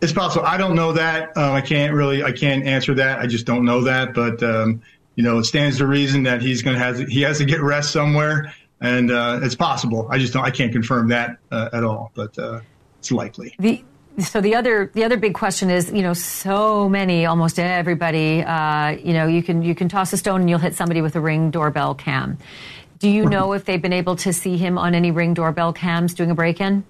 It's 0.00 0.12
possible. 0.12 0.46
I 0.46 0.56
don't 0.56 0.74
know 0.74 0.92
that. 0.92 1.36
Um, 1.36 1.52
I 1.52 1.60
can't 1.60 1.92
really. 1.92 2.22
I 2.22 2.32
can't 2.32 2.64
answer 2.64 2.94
that. 2.94 3.18
I 3.18 3.26
just 3.26 3.46
don't 3.46 3.64
know 3.64 3.82
that. 3.82 4.14
But 4.14 4.42
um, 4.42 4.80
you 5.16 5.24
know, 5.24 5.38
it 5.38 5.44
stands 5.44 5.78
to 5.78 5.86
reason 5.86 6.22
that 6.22 6.40
he's 6.40 6.62
going 6.62 6.76
to 6.76 6.82
have 6.82 6.98
he 6.98 7.22
has 7.22 7.38
to 7.38 7.44
get 7.44 7.60
rest 7.60 7.90
somewhere, 7.92 8.54
and 8.80 9.10
uh, 9.10 9.40
it's 9.42 9.56
possible. 9.56 10.06
I 10.10 10.18
just 10.18 10.32
don't. 10.32 10.44
I 10.44 10.50
can't 10.50 10.70
confirm 10.72 11.08
that 11.08 11.38
uh, 11.50 11.70
at 11.72 11.82
all, 11.82 12.12
but 12.14 12.38
uh, 12.38 12.60
it's 13.00 13.10
likely. 13.10 13.56
The 13.58 13.82
so 14.20 14.40
the 14.40 14.54
other 14.54 14.90
the 14.94 15.04
other 15.04 15.16
big 15.16 15.34
question 15.34 15.70
is 15.70 15.90
you 15.90 16.02
know 16.02 16.12
so 16.12 16.88
many 16.88 17.26
almost 17.26 17.58
everybody 17.58 18.42
uh, 18.42 18.90
you 18.90 19.12
know 19.12 19.26
you 19.26 19.42
can 19.42 19.62
you 19.62 19.74
can 19.74 19.88
toss 19.88 20.12
a 20.12 20.16
stone 20.16 20.40
and 20.40 20.50
you'll 20.50 20.58
hit 20.58 20.74
somebody 20.74 21.00
with 21.02 21.16
a 21.16 21.20
ring 21.20 21.50
doorbell 21.50 21.94
cam. 21.94 22.38
Do 22.98 23.08
you 23.08 23.26
know 23.26 23.52
if 23.52 23.64
they've 23.64 23.80
been 23.80 23.92
able 23.92 24.16
to 24.16 24.32
see 24.32 24.56
him 24.56 24.76
on 24.76 24.94
any 24.94 25.10
ring 25.10 25.34
doorbell 25.34 25.72
cams 25.72 26.14
doing 26.14 26.30
a 26.30 26.34
break 26.34 26.60
in? 26.60 26.84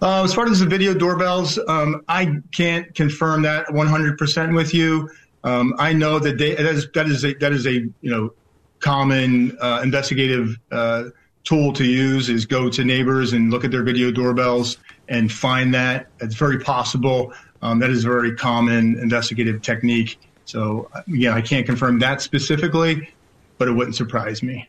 Uh, 0.00 0.22
as 0.24 0.34
far 0.34 0.46
as 0.46 0.60
the 0.60 0.66
video 0.66 0.94
doorbells, 0.94 1.58
um, 1.68 2.02
I 2.08 2.40
can't 2.52 2.92
confirm 2.94 3.42
that 3.42 3.66
100% 3.68 4.54
with 4.54 4.74
you. 4.74 5.08
Um, 5.44 5.74
I 5.78 5.92
know 5.92 6.18
that 6.18 6.38
they, 6.38 6.54
that 6.54 6.66
is 6.66 6.88
that 6.94 7.06
is 7.06 7.24
a 7.24 7.34
that 7.34 7.52
is 7.52 7.66
a 7.66 7.72
you 7.72 7.92
know 8.02 8.32
common 8.78 9.56
uh, 9.60 9.80
investigative 9.82 10.56
uh, 10.70 11.04
tool 11.44 11.72
to 11.72 11.84
use 11.84 12.28
is 12.28 12.46
go 12.46 12.68
to 12.70 12.84
neighbors 12.84 13.32
and 13.32 13.50
look 13.50 13.64
at 13.64 13.70
their 13.70 13.82
video 13.82 14.12
doorbells 14.12 14.78
and 15.08 15.32
find 15.32 15.74
that. 15.74 16.08
It's 16.20 16.36
very 16.36 16.58
possible. 16.58 17.32
Um, 17.60 17.78
that 17.80 17.90
is 17.90 18.04
a 18.04 18.08
very 18.08 18.34
common 18.34 18.98
investigative 19.00 19.62
technique. 19.62 20.18
So 20.44 20.90
yeah, 21.06 21.34
I 21.34 21.40
can't 21.40 21.66
confirm 21.66 21.98
that 22.00 22.20
specifically, 22.20 23.10
but 23.58 23.68
it 23.68 23.72
wouldn't 23.72 23.96
surprise 23.96 24.42
me. 24.42 24.68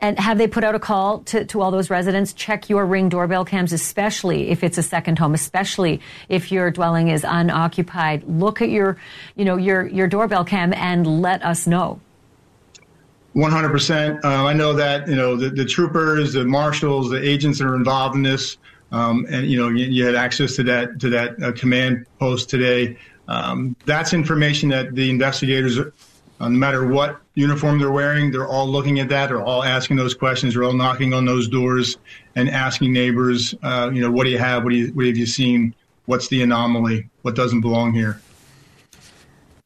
And 0.00 0.18
have 0.18 0.36
they 0.36 0.46
put 0.46 0.62
out 0.62 0.74
a 0.74 0.78
call 0.78 1.20
to, 1.20 1.46
to 1.46 1.62
all 1.62 1.70
those 1.70 1.88
residents? 1.88 2.34
Check 2.34 2.68
your 2.68 2.84
ring 2.84 3.08
doorbell 3.08 3.46
cams, 3.46 3.72
especially 3.72 4.50
if 4.50 4.62
it's 4.62 4.76
a 4.76 4.82
second 4.82 5.18
home, 5.18 5.32
especially 5.32 6.02
if 6.28 6.52
your 6.52 6.70
dwelling 6.70 7.08
is 7.08 7.24
unoccupied. 7.26 8.22
Look 8.24 8.60
at 8.60 8.68
your, 8.68 8.98
you 9.36 9.44
know, 9.46 9.56
your, 9.56 9.86
your 9.86 10.06
doorbell 10.06 10.44
cam 10.44 10.74
and 10.74 11.22
let 11.22 11.42
us 11.42 11.66
know. 11.66 11.98
100%. 13.34 14.22
Uh, 14.22 14.28
I 14.28 14.52
know 14.52 14.74
that, 14.74 15.08
you 15.08 15.16
know, 15.16 15.34
the, 15.34 15.48
the, 15.48 15.64
troopers, 15.64 16.34
the 16.34 16.44
marshals, 16.44 17.10
the 17.10 17.22
agents 17.22 17.58
that 17.58 17.66
are 17.66 17.74
involved 17.74 18.16
in 18.16 18.22
this, 18.22 18.58
um, 18.92 19.26
and, 19.30 19.46
you 19.46 19.58
know, 19.58 19.68
you, 19.68 19.86
you, 19.86 20.06
had 20.06 20.14
access 20.14 20.56
to 20.56 20.62
that, 20.64 21.00
to 21.00 21.10
that 21.10 21.42
uh, 21.42 21.52
command 21.52 22.06
post 22.18 22.48
today. 22.48 22.96
Um, 23.28 23.76
that's 23.84 24.12
information 24.12 24.68
that 24.70 24.94
the 24.94 25.10
investigators 25.10 25.78
uh, 25.78 25.88
no 26.40 26.48
matter 26.50 26.86
what 26.86 27.20
uniform 27.36 27.78
they're 27.78 27.92
wearing, 27.92 28.32
they're 28.32 28.48
all 28.48 28.66
looking 28.66 28.98
at 28.98 29.08
that. 29.10 29.28
They're 29.28 29.42
all 29.42 29.62
asking 29.62 29.96
those 29.96 30.14
questions. 30.14 30.54
They're 30.54 30.64
all 30.64 30.72
knocking 30.72 31.14
on 31.14 31.24
those 31.24 31.46
doors 31.46 31.96
and 32.34 32.50
asking 32.50 32.92
neighbors, 32.92 33.54
uh, 33.62 33.90
you 33.92 34.00
know, 34.00 34.10
what 34.10 34.24
do 34.24 34.30
you 34.30 34.38
have? 34.38 34.64
What, 34.64 34.70
do 34.70 34.76
you, 34.76 34.88
what 34.88 35.06
have 35.06 35.16
you 35.16 35.26
seen? 35.26 35.74
What's 36.06 36.28
the 36.28 36.42
anomaly? 36.42 37.08
What 37.22 37.36
doesn't 37.36 37.60
belong 37.60 37.92
here? 37.92 38.20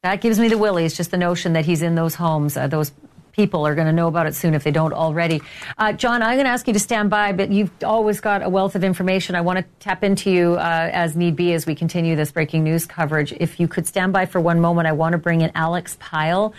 That 0.03 0.19
gives 0.19 0.39
me 0.39 0.49
the 0.49 0.57
willies, 0.57 0.95
just 0.95 1.11
the 1.11 1.17
notion 1.17 1.53
that 1.53 1.65
he's 1.65 1.81
in 1.81 1.95
those 1.95 2.15
homes, 2.15 2.57
uh, 2.57 2.67
those 2.67 2.91
people 3.31 3.65
are 3.65 3.75
going 3.75 3.87
to 3.87 3.93
know 3.93 4.07
about 4.07 4.27
it 4.27 4.35
soon 4.35 4.53
if 4.53 4.63
they 4.63 4.71
don't 4.71 4.93
already. 4.93 5.41
Uh, 5.77 5.93
John, 5.93 6.21
I'm 6.21 6.35
going 6.35 6.45
to 6.45 6.51
ask 6.51 6.67
you 6.67 6.73
to 6.73 6.79
stand 6.79 7.09
by, 7.09 7.31
but 7.33 7.51
you've 7.51 7.71
always 7.83 8.19
got 8.19 8.43
a 8.43 8.49
wealth 8.49 8.75
of 8.75 8.83
information. 8.83 9.35
I 9.35 9.41
want 9.41 9.59
to 9.59 9.65
tap 9.79 10.03
into 10.03 10.31
you 10.31 10.53
uh, 10.53 10.89
as 10.91 11.15
need 11.15 11.35
be 11.35 11.53
as 11.53 11.65
we 11.65 11.75
continue 11.75 12.15
this 12.15 12.31
breaking 12.31 12.63
news 12.63 12.85
coverage. 12.85 13.33
If 13.33 13.59
you 13.59 13.67
could 13.67 13.87
stand 13.87 14.13
by 14.13 14.25
for 14.25 14.39
one 14.39 14.59
moment, 14.59 14.87
I 14.87 14.91
want 14.91 15.13
to 15.13 15.17
bring 15.17 15.41
in 15.41 15.51
Alex 15.55 15.97
Pyle. 15.99 16.53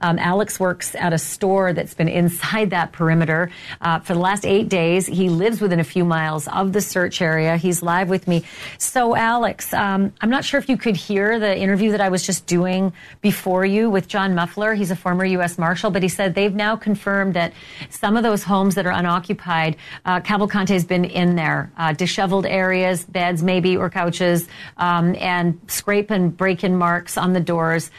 Um, 0.00 0.18
Alex 0.18 0.60
works 0.60 0.94
at 0.94 1.12
a 1.12 1.18
store 1.18 1.72
that's 1.72 1.94
been 1.94 2.08
inside 2.08 2.70
that 2.70 2.92
perimeter 2.92 3.50
uh, 3.80 3.98
for 3.98 4.14
the 4.14 4.20
last 4.20 4.46
eight 4.46 4.68
days. 4.68 5.06
He 5.06 5.28
lives 5.28 5.60
within 5.60 5.80
a 5.80 5.84
few 5.84 6.04
miles 6.04 6.46
of 6.46 6.72
the 6.72 6.80
search 6.80 7.20
area. 7.20 7.56
He's 7.56 7.82
live 7.82 8.08
with 8.08 8.28
me. 8.28 8.44
So, 8.78 9.16
Alex, 9.16 9.74
um, 9.74 10.12
I'm 10.20 10.30
not 10.30 10.44
sure 10.44 10.60
if 10.60 10.68
you 10.68 10.76
could 10.76 10.94
hear 10.94 11.40
the 11.40 11.56
interview 11.56 11.92
that 11.92 12.00
I 12.00 12.10
was 12.10 12.24
just 12.24 12.46
doing 12.46 12.92
before 13.22 13.66
you 13.66 13.90
with 13.90 14.06
John 14.06 14.36
Muffler. 14.36 14.74
He's 14.74 14.92
a 14.92 14.96
former 14.96 15.24
U.S. 15.24 15.58
Marshal, 15.58 15.90
but 15.90 16.04
he 16.04 16.08
said 16.18 16.34
they've 16.34 16.54
now 16.54 16.76
confirmed 16.76 17.32
that 17.34 17.52
some 17.88 18.16
of 18.16 18.22
those 18.22 18.42
homes 18.42 18.74
that 18.74 18.84
are 18.84 18.92
unoccupied, 18.92 19.76
uh, 20.04 20.20
Cavalcante 20.20 20.68
has 20.68 20.84
been 20.84 21.06
in 21.06 21.36
there, 21.36 21.72
uh, 21.78 21.92
disheveled 21.92 22.44
areas, 22.44 23.04
beds 23.04 23.42
maybe 23.42 23.76
or 23.76 23.88
couches, 23.88 24.48
um, 24.76 25.14
and 25.16 25.58
scrape 25.68 26.10
and 26.10 26.36
break-in 26.36 26.76
marks 26.76 27.16
on 27.16 27.32
the 27.32 27.40
doors 27.40 27.90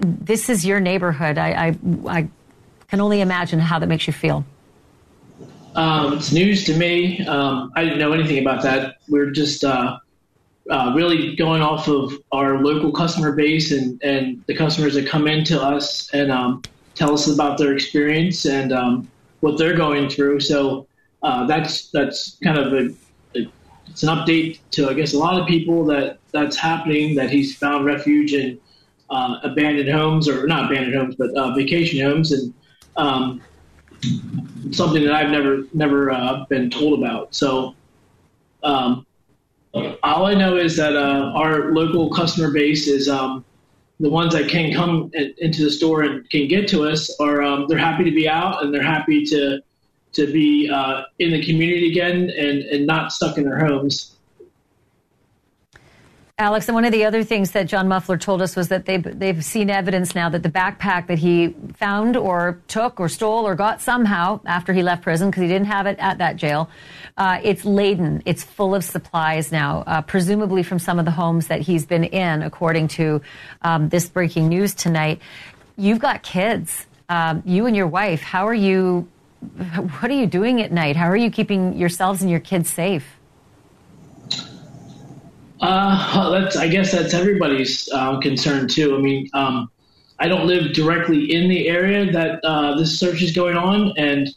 this 0.00 0.48
is 0.48 0.64
your 0.64 0.80
neighborhood. 0.80 1.38
I, 1.38 1.68
I, 1.68 1.78
I 2.08 2.28
can 2.88 3.00
only 3.00 3.20
imagine 3.20 3.58
how 3.58 3.78
that 3.78 3.86
makes 3.86 4.06
you 4.06 4.12
feel. 4.12 4.44
Um, 5.74 6.14
it's 6.14 6.32
news 6.32 6.64
to 6.64 6.76
me. 6.76 7.24
Um, 7.26 7.72
I 7.74 7.84
didn't 7.84 7.98
know 7.98 8.12
anything 8.12 8.38
about 8.38 8.62
that. 8.62 8.96
We're 9.08 9.30
just 9.30 9.64
uh, 9.64 9.98
uh, 10.70 10.92
really 10.94 11.34
going 11.36 11.62
off 11.62 11.88
of 11.88 12.12
our 12.30 12.62
local 12.62 12.92
customer 12.92 13.32
base 13.32 13.72
and, 13.72 14.02
and 14.02 14.44
the 14.46 14.54
customers 14.54 14.94
that 14.94 15.06
come 15.06 15.26
into 15.26 15.60
us 15.60 16.10
and 16.12 16.30
um, 16.30 16.62
tell 16.94 17.14
us 17.14 17.28
about 17.28 17.58
their 17.58 17.74
experience 17.74 18.44
and 18.44 18.72
um, 18.72 19.10
what 19.40 19.58
they're 19.58 19.76
going 19.76 20.08
through. 20.08 20.40
So 20.40 20.86
uh, 21.22 21.46
that's 21.46 21.90
that's 21.90 22.38
kind 22.42 22.58
of 22.58 22.72
a, 22.72 22.94
a, 23.38 23.52
it's 23.86 24.02
an 24.02 24.08
update 24.08 24.58
to 24.72 24.88
I 24.88 24.94
guess 24.94 25.14
a 25.14 25.18
lot 25.18 25.40
of 25.40 25.46
people 25.46 25.84
that 25.86 26.18
that's 26.32 26.56
happening. 26.56 27.14
That 27.14 27.30
he's 27.30 27.56
found 27.56 27.84
refuge 27.84 28.32
in 28.32 28.58
uh, 29.10 29.38
abandoned 29.42 29.90
homes, 29.90 30.28
or 30.28 30.46
not 30.46 30.70
abandoned 30.70 30.96
homes, 30.96 31.14
but 31.16 31.30
uh, 31.36 31.54
vacation 31.54 32.00
homes, 32.04 32.32
and 32.32 32.54
um, 32.96 33.42
something 34.70 35.04
that 35.04 35.14
I've 35.14 35.30
never 35.30 35.64
never 35.72 36.10
uh, 36.10 36.44
been 36.48 36.70
told 36.70 36.98
about. 36.98 37.34
So, 37.34 37.74
um, 38.62 39.06
all 40.02 40.26
I 40.26 40.34
know 40.34 40.56
is 40.56 40.76
that 40.76 40.96
uh, 40.96 41.32
our 41.34 41.72
local 41.72 42.10
customer 42.10 42.50
base 42.50 42.88
is 42.88 43.08
um, 43.08 43.44
the 44.02 44.10
ones 44.10 44.34
that 44.34 44.48
can 44.48 44.74
come 44.74 45.12
into 45.14 45.64
the 45.64 45.70
store 45.70 46.02
and 46.02 46.28
can 46.28 46.48
get 46.48 46.68
to 46.68 46.84
us. 46.88 47.14
Are 47.20 47.40
um, 47.40 47.66
they're 47.68 47.78
happy 47.78 48.02
to 48.04 48.10
be 48.10 48.28
out 48.28 48.62
and 48.62 48.74
they're 48.74 48.82
happy 48.82 49.24
to 49.26 49.60
to 50.14 50.26
be 50.30 50.68
uh, 50.68 51.04
in 51.20 51.30
the 51.30 51.42
community 51.42 51.90
again 51.90 52.30
and, 52.36 52.58
and 52.64 52.86
not 52.86 53.12
stuck 53.12 53.38
in 53.38 53.44
their 53.44 53.64
homes. 53.64 54.16
Alex, 56.38 56.66
and 56.66 56.74
one 56.74 56.86
of 56.86 56.92
the 56.92 57.04
other 57.04 57.22
things 57.22 57.50
that 57.50 57.66
John 57.66 57.88
Muffler 57.88 58.16
told 58.16 58.40
us 58.40 58.56
was 58.56 58.68
that 58.68 58.86
they've, 58.86 59.02
they've 59.18 59.44
seen 59.44 59.68
evidence 59.68 60.14
now 60.14 60.30
that 60.30 60.42
the 60.42 60.48
backpack 60.48 61.06
that 61.08 61.18
he 61.18 61.54
found 61.74 62.16
or 62.16 62.58
took 62.68 62.98
or 62.98 63.08
stole 63.10 63.46
or 63.46 63.54
got 63.54 63.82
somehow 63.82 64.40
after 64.46 64.72
he 64.72 64.82
left 64.82 65.02
prison, 65.02 65.30
because 65.30 65.42
he 65.42 65.46
didn't 65.48 65.66
have 65.66 65.86
it 65.86 65.98
at 65.98 66.18
that 66.18 66.36
jail, 66.36 66.70
uh, 67.18 67.38
it's 67.44 67.66
laden. 67.66 68.22
It's 68.24 68.42
full 68.42 68.74
of 68.74 68.82
supplies 68.82 69.52
now, 69.52 69.84
uh, 69.86 70.00
presumably 70.00 70.62
from 70.62 70.78
some 70.78 70.98
of 70.98 71.04
the 71.04 71.10
homes 71.10 71.48
that 71.48 71.60
he's 71.60 71.84
been 71.84 72.04
in, 72.04 72.42
according 72.42 72.88
to 72.88 73.20
um, 73.60 73.90
this 73.90 74.08
breaking 74.08 74.48
news 74.48 74.74
tonight. 74.74 75.20
You've 75.76 76.00
got 76.00 76.22
kids, 76.22 76.86
um, 77.10 77.42
you 77.44 77.66
and 77.66 77.76
your 77.76 77.88
wife. 77.88 78.22
How 78.22 78.48
are 78.48 78.54
you? 78.54 79.06
What 80.00 80.10
are 80.10 80.14
you 80.14 80.26
doing 80.26 80.62
at 80.62 80.72
night? 80.72 80.96
How 80.96 81.08
are 81.08 81.16
you 81.16 81.30
keeping 81.30 81.76
yourselves 81.76 82.22
and 82.22 82.30
your 82.30 82.40
kids 82.40 82.70
safe? 82.70 83.04
Uh, 85.62 86.30
that's 86.30 86.56
I 86.56 86.66
guess 86.66 86.90
that's 86.90 87.14
everybody's 87.14 87.88
uh, 87.92 88.18
concern 88.18 88.66
too. 88.66 88.96
I 88.96 88.98
mean, 88.98 89.30
um, 89.32 89.70
I 90.18 90.26
don't 90.26 90.46
live 90.46 90.72
directly 90.72 91.32
in 91.32 91.48
the 91.48 91.68
area 91.68 92.10
that 92.10 92.40
uh, 92.44 92.76
this 92.76 92.98
search 92.98 93.22
is 93.22 93.32
going 93.32 93.56
on, 93.56 93.92
and 93.96 94.28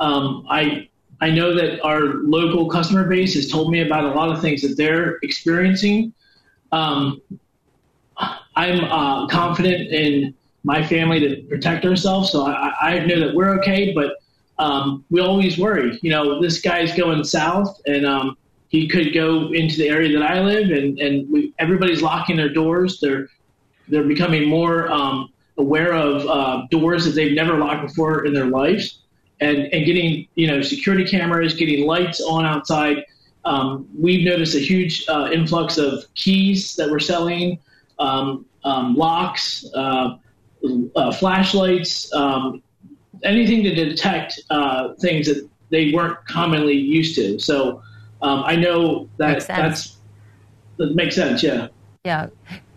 um, 0.00 0.46
I 0.48 0.88
I 1.20 1.30
know 1.30 1.54
that 1.54 1.82
our 1.82 2.00
local 2.22 2.66
customer 2.70 3.06
base 3.06 3.34
has 3.34 3.48
told 3.50 3.70
me 3.70 3.82
about 3.82 4.04
a 4.04 4.12
lot 4.14 4.30
of 4.30 4.40
things 4.40 4.62
that 4.62 4.76
they're 4.78 5.18
experiencing. 5.22 6.14
Um, 6.72 7.20
I'm 8.56 8.84
uh, 8.84 9.26
confident 9.28 9.92
in 9.92 10.34
my 10.64 10.86
family 10.86 11.20
to 11.20 11.42
protect 11.42 11.84
ourselves, 11.84 12.32
so 12.32 12.46
I, 12.46 12.72
I 12.80 12.98
know 13.04 13.20
that 13.20 13.34
we're 13.34 13.50
okay. 13.58 13.92
But 13.92 14.14
um, 14.58 15.04
we 15.10 15.20
always 15.20 15.58
worry. 15.58 15.98
You 16.00 16.10
know, 16.10 16.40
this 16.40 16.62
guy's 16.62 16.96
going 16.96 17.22
south, 17.24 17.82
and 17.86 18.06
um, 18.06 18.38
he 18.70 18.86
could 18.86 19.12
go 19.12 19.52
into 19.52 19.76
the 19.76 19.88
area 19.88 20.16
that 20.16 20.24
I 20.24 20.40
live, 20.40 20.70
and 20.70 20.98
and 20.98 21.28
we, 21.30 21.52
everybody's 21.58 22.02
locking 22.02 22.36
their 22.36 22.48
doors. 22.48 23.00
They're 23.00 23.28
they're 23.88 24.04
becoming 24.06 24.48
more 24.48 24.90
um, 24.90 25.32
aware 25.58 25.92
of 25.92 26.24
uh, 26.26 26.66
doors 26.70 27.04
that 27.04 27.10
they've 27.10 27.34
never 27.34 27.58
locked 27.58 27.88
before 27.88 28.24
in 28.24 28.32
their 28.32 28.46
lives, 28.46 29.02
and 29.40 29.58
and 29.74 29.84
getting 29.84 30.28
you 30.36 30.46
know 30.46 30.62
security 30.62 31.04
cameras, 31.04 31.52
getting 31.54 31.84
lights 31.84 32.20
on 32.20 32.46
outside. 32.46 33.04
Um, 33.44 33.88
we've 33.98 34.24
noticed 34.24 34.54
a 34.54 34.60
huge 34.60 35.04
uh, 35.08 35.30
influx 35.32 35.76
of 35.76 36.04
keys 36.14 36.76
that 36.76 36.88
we're 36.90 37.00
selling, 37.00 37.58
um, 37.98 38.46
um 38.62 38.94
locks, 38.94 39.66
uh, 39.74 40.16
uh, 40.94 41.12
flashlights, 41.12 42.12
um, 42.14 42.62
anything 43.24 43.64
to 43.64 43.74
detect 43.74 44.38
uh, 44.50 44.94
things 45.00 45.26
that 45.26 45.48
they 45.70 45.90
weren't 45.90 46.24
commonly 46.26 46.74
used 46.74 47.16
to. 47.16 47.40
So 47.40 47.82
um, 48.22 48.42
I 48.44 48.56
know 48.56 49.08
that 49.16 49.46
that's 49.46 49.96
that 50.78 50.94
makes 50.94 51.14
sense. 51.14 51.42
Yeah. 51.42 51.68
Yeah. 52.04 52.28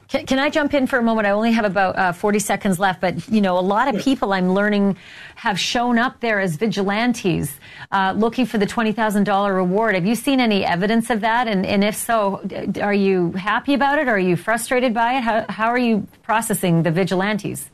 Can, 0.09 0.27
can, 0.27 0.37
I 0.37 0.51
jump 0.51 0.75
in 0.75 0.85
for 0.85 0.99
a 0.99 1.01
moment? 1.01 1.25
I 1.25 1.31
only 1.31 1.53
have 1.53 1.65
about 1.65 1.97
uh, 1.97 2.11
40 2.11 2.37
seconds 2.37 2.77
left, 2.77 3.01
but 3.01 3.27
you 3.29 3.41
know, 3.41 3.57
a 3.57 3.61
lot 3.61 3.87
of 3.87 3.99
people 3.99 4.31
I'm 4.31 4.53
learning 4.53 4.95
have 5.35 5.59
shown 5.59 5.97
up 5.97 6.19
there 6.19 6.39
as 6.39 6.55
vigilantes, 6.55 7.59
uh, 7.91 8.13
looking 8.15 8.45
for 8.45 8.59
the 8.59 8.67
$20,000 8.67 9.55
reward. 9.55 9.95
Have 9.95 10.05
you 10.05 10.13
seen 10.13 10.39
any 10.39 10.63
evidence 10.63 11.09
of 11.09 11.21
that? 11.21 11.47
And, 11.47 11.65
and 11.65 11.83
if 11.83 11.95
so, 11.95 12.47
are 12.79 12.93
you 12.93 13.31
happy 13.31 13.73
about 13.73 13.97
it? 13.97 14.07
Or 14.07 14.11
Are 14.11 14.19
you 14.19 14.35
frustrated 14.35 14.93
by 14.93 15.13
it? 15.13 15.21
How, 15.21 15.45
how 15.49 15.69
are 15.69 15.79
you 15.79 16.05
processing 16.21 16.83
the 16.83 16.91
vigilantes? 16.91 17.71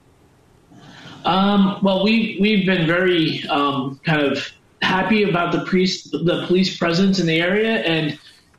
Um, 1.26 1.80
well, 1.84 2.06
we 2.06 2.38
we've 2.40 2.66
been 2.66 2.88
very 2.88 3.44
um, 3.50 4.00
kind 4.06 4.22
of 4.22 4.50
happy 4.82 5.24
about 5.24 5.52
the 5.52 5.66
police 5.66 6.10
the 6.10 6.46
police 6.48 6.78
presence 6.78 7.20
in 7.20 7.26
the 7.26 7.40
area 7.40 7.78
and 7.80 8.18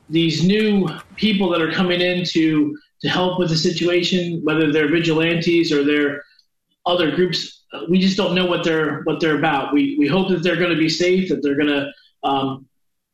these 0.09 0.43
new 0.43 0.87
people 1.15 1.49
that 1.49 1.61
are 1.61 1.71
coming 1.71 2.01
in 2.01 2.23
to 2.25 2.77
to 3.01 3.09
help 3.09 3.39
with 3.39 3.49
the 3.49 3.57
situation, 3.57 4.41
whether 4.43 4.71
they're 4.71 4.91
vigilantes 4.91 5.71
or 5.71 5.83
they're 5.83 6.23
other 6.85 7.15
groups. 7.15 7.63
We 7.89 7.99
just 7.99 8.17
don't 8.17 8.35
know 8.35 8.45
what 8.45 8.63
they're 8.63 9.01
what 9.03 9.19
they're 9.19 9.37
about. 9.37 9.73
We 9.73 9.95
we 9.97 10.07
hope 10.07 10.29
that 10.29 10.43
they're 10.43 10.57
going 10.57 10.71
to 10.71 10.77
be 10.77 10.89
safe, 10.89 11.29
that 11.29 11.41
they're 11.41 11.55
going 11.55 11.67
to 11.67 11.91
um, 12.23 12.67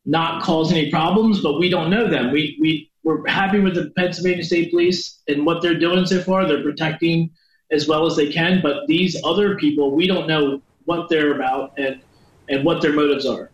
not 0.06 0.42
cause 0.42 0.72
any 0.72 0.90
problems, 0.90 1.42
but 1.42 1.60
we 1.60 1.70
don't 1.70 1.90
know 1.90 2.10
them. 2.10 2.32
We 2.32 2.58
we 2.60 2.92
we're 3.04 3.26
happy 3.28 3.60
with 3.60 3.76
the 3.76 3.92
Pennsylvania 3.96 4.44
State 4.44 4.72
Police 4.72 5.22
and 5.28 5.46
what 5.46 5.62
they're 5.62 5.80
doing 5.80 6.06
so 6.06 6.22
far. 6.22 6.46
They're 6.46 6.64
protecting 6.64 7.30
as 7.72 7.88
well 7.88 8.06
as 8.06 8.16
they 8.16 8.32
can, 8.32 8.62
but 8.62 8.88
these 8.88 9.22
other 9.24 9.56
people, 9.58 9.92
we 9.92 10.08
don't 10.08 10.28
know 10.28 10.62
what 10.86 11.10
they're 11.10 11.36
about 11.36 11.78
and 11.78 12.02
and 12.50 12.64
what 12.64 12.82
their 12.82 12.94
motives 12.94 13.26
are. 13.26 13.50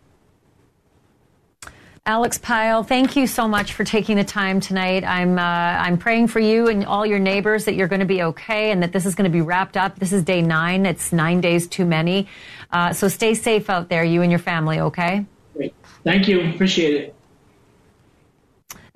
Alex 2.06 2.36
Pyle, 2.36 2.84
thank 2.84 3.16
you 3.16 3.26
so 3.26 3.48
much 3.48 3.72
for 3.72 3.82
taking 3.82 4.18
the 4.18 4.24
time 4.24 4.60
tonight. 4.60 5.04
I'm 5.04 5.38
uh, 5.38 5.42
I'm 5.42 5.96
praying 5.96 6.28
for 6.28 6.38
you 6.38 6.68
and 6.68 6.84
all 6.84 7.06
your 7.06 7.18
neighbors 7.18 7.64
that 7.64 7.76
you're 7.76 7.88
going 7.88 8.00
to 8.00 8.06
be 8.06 8.22
okay 8.22 8.72
and 8.72 8.82
that 8.82 8.92
this 8.92 9.06
is 9.06 9.14
going 9.14 9.24
to 9.24 9.32
be 9.32 9.40
wrapped 9.40 9.78
up. 9.78 9.98
This 9.98 10.12
is 10.12 10.22
day 10.22 10.42
nine. 10.42 10.84
It's 10.84 11.14
nine 11.14 11.40
days 11.40 11.66
too 11.66 11.86
many. 11.86 12.28
Uh, 12.70 12.92
so 12.92 13.08
stay 13.08 13.32
safe 13.32 13.70
out 13.70 13.88
there, 13.88 14.04
you 14.04 14.20
and 14.20 14.30
your 14.30 14.38
family. 14.38 14.80
Okay. 14.80 15.24
Great. 15.54 15.74
Thank 16.04 16.28
you. 16.28 16.50
Appreciate 16.50 16.94
it. 16.94 17.14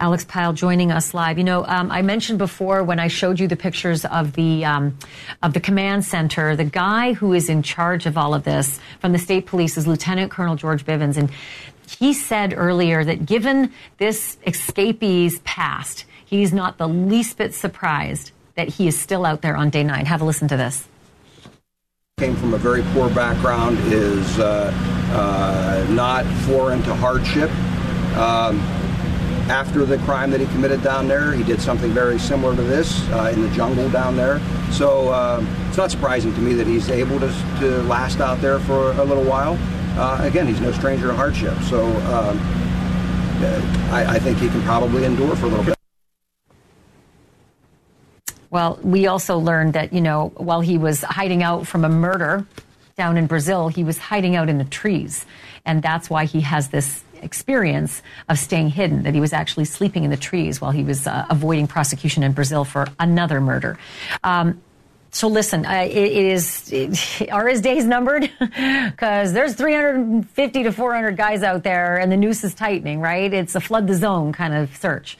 Alex 0.01 0.25
Pyle 0.25 0.53
joining 0.53 0.93
us 0.93 1.13
live. 1.13 1.39
You 1.39 1.45
know, 1.45 1.65
um, 1.67 1.91
I 1.91 2.03
mentioned 2.03 2.39
before 2.39 2.85
when 2.85 3.01
I 3.01 3.09
showed 3.09 3.41
you 3.41 3.49
the 3.49 3.57
pictures 3.57 4.05
of 4.05 4.35
the 4.35 4.65
um, 4.65 4.97
of 5.43 5.55
the 5.55 5.61
command 5.61 6.05
center, 6.05 6.55
the 6.55 6.65
guy 6.65 7.15
who 7.15 7.33
is 7.33 7.49
in 7.49 7.65
charge 7.65 8.07
of 8.07 8.17
all 8.17 8.33
of 8.33 8.45
this 8.45 8.79
from 9.01 9.11
the 9.11 9.19
state 9.19 9.47
police 9.47 9.77
is 9.77 9.89
Lieutenant 9.89 10.31
Colonel 10.31 10.55
George 10.55 10.85
Bivens, 10.85 11.17
and 11.17 11.31
he 11.99 12.13
said 12.13 12.55
earlier 12.57 13.03
that 13.03 13.27
given 13.27 13.73
this 13.97 14.39
escapee's 14.47 15.41
past, 15.41 16.05
he's 16.25 16.53
not 16.53 16.79
the 16.79 16.87
least 16.87 17.37
bit 17.37 17.53
surprised 17.53 18.31
that 18.55 18.69
he 18.69 18.87
is 18.87 18.97
still 18.99 19.27
out 19.27 19.43
there 19.43 19.57
on 19.57 19.69
day 19.69 19.83
nine. 19.83 20.07
Have 20.07 20.21
a 20.21 20.25
listen 20.25 20.47
to 20.47 20.57
this. 20.57 20.87
Came 22.19 22.37
from 22.37 22.55
a 22.55 22.59
very 22.59 22.85
poor 22.93 23.11
background, 23.11 23.79
is 23.93 24.39
uh, 24.39 24.73
uh, 25.13 25.93
not 25.93 26.25
foreign 26.47 26.83
to 26.83 26.95
hardship. 26.95 27.51
Um, 28.17 28.61
after 29.51 29.85
the 29.85 29.99
crime 29.99 30.31
that 30.31 30.41
he 30.41 30.47
committed 30.47 30.83
down 30.83 31.09
there, 31.09 31.33
he 31.33 31.43
did 31.43 31.61
something 31.61 31.91
very 31.91 32.19
similar 32.19 32.55
to 32.55 32.63
this 32.63 33.09
uh, 33.11 33.33
in 33.35 33.43
the 33.43 33.51
jungle 33.51 33.89
down 33.91 34.17
there. 34.17 34.41
So 34.71 35.09
uh, 35.09 35.45
it's 35.69 35.77
not 35.77 35.91
surprising 35.91 36.35
to 36.35 36.41
me 36.41 36.55
that 36.55 36.67
he's 36.67 36.91
able 36.91 37.19
to, 37.21 37.29
to 37.61 37.83
last 37.85 38.21
out 38.21 38.41
there 38.41 38.59
for 38.61 38.93
a 38.93 39.05
little 39.05 39.25
while 39.25 39.59
uh, 39.99 40.21
again, 40.23 40.47
he's 40.47 40.61
no 40.61 40.71
stranger 40.71 41.09
to 41.09 41.15
hardship. 41.15 41.59
So 41.63 41.85
um, 41.85 42.39
I, 43.91 44.05
I 44.11 44.19
think 44.21 44.39
he 44.39 44.49
can 44.49 44.63
probably 44.63 45.05
endure 45.05 45.35
for 45.35 45.47
a 45.47 45.49
little 45.49 45.65
bit. 45.65 45.75
Well, 48.51 48.79
we 48.83 49.09
also 49.09 49.39
learned 49.39 49.75
that, 49.75 49.93
you 49.93 50.01
know, 50.01 50.33
while 50.37 50.61
he 50.61 50.79
was 50.79 51.03
hiding 51.03 51.43
out 51.43 51.67
from 51.67 51.85
a 51.85 51.89
murder 51.89 52.47
down 52.97 53.17
in 53.17 53.27
Brazil, 53.27 53.69
he 53.69 53.85
was 53.85 53.99
hiding 53.99 54.37
out 54.37 54.49
in 54.49 54.59
the 54.59 54.65
trees. 54.65 55.27
And 55.67 55.83
that's 55.83 56.09
why 56.09 56.25
he 56.25 56.41
has 56.43 56.69
this 56.69 57.03
experience 57.23 58.03
of 58.29 58.39
staying 58.39 58.71
hidden, 58.71 59.03
that 59.03 59.15
he 59.15 59.21
was 59.21 59.33
actually 59.33 59.65
sleeping 59.65 60.05
in 60.05 60.11
the 60.11 60.17
trees 60.17 60.61
while 60.61 60.71
he 60.71 60.85
was 60.85 61.07
uh, 61.07 61.27
avoiding 61.31 61.67
prosecution 61.67 62.23
in 62.23 62.33
Brazil 62.33 62.65
for 62.65 62.87
another 62.99 63.41
murder. 63.41 63.79
Um, 64.25 64.61
so 65.11 65.29
listen, 65.29 65.65
uh, 65.65 65.87
it, 65.89 65.97
it 65.97 66.27
is 66.27 66.73
it, 66.73 67.33
are 67.33 67.49
his 67.49 67.61
days 67.61 67.85
numbered? 67.85 68.31
Because 68.99 69.33
there's 69.33 69.55
350 69.55 70.63
to 70.65 70.73
400 70.73 71.17
guys 71.17 71.43
out 71.43 71.63
there, 71.63 71.99
and 71.99 72.11
the 72.11 72.17
noose 72.17 72.43
is 72.43 72.55
tightening. 72.55 73.01
Right? 73.01 73.33
It's 73.33 73.55
a 73.55 73.61
flood 73.61 73.87
the 73.87 73.95
zone 73.95 74.33
kind 74.33 74.55
of 74.55 74.77
search. 74.77 75.17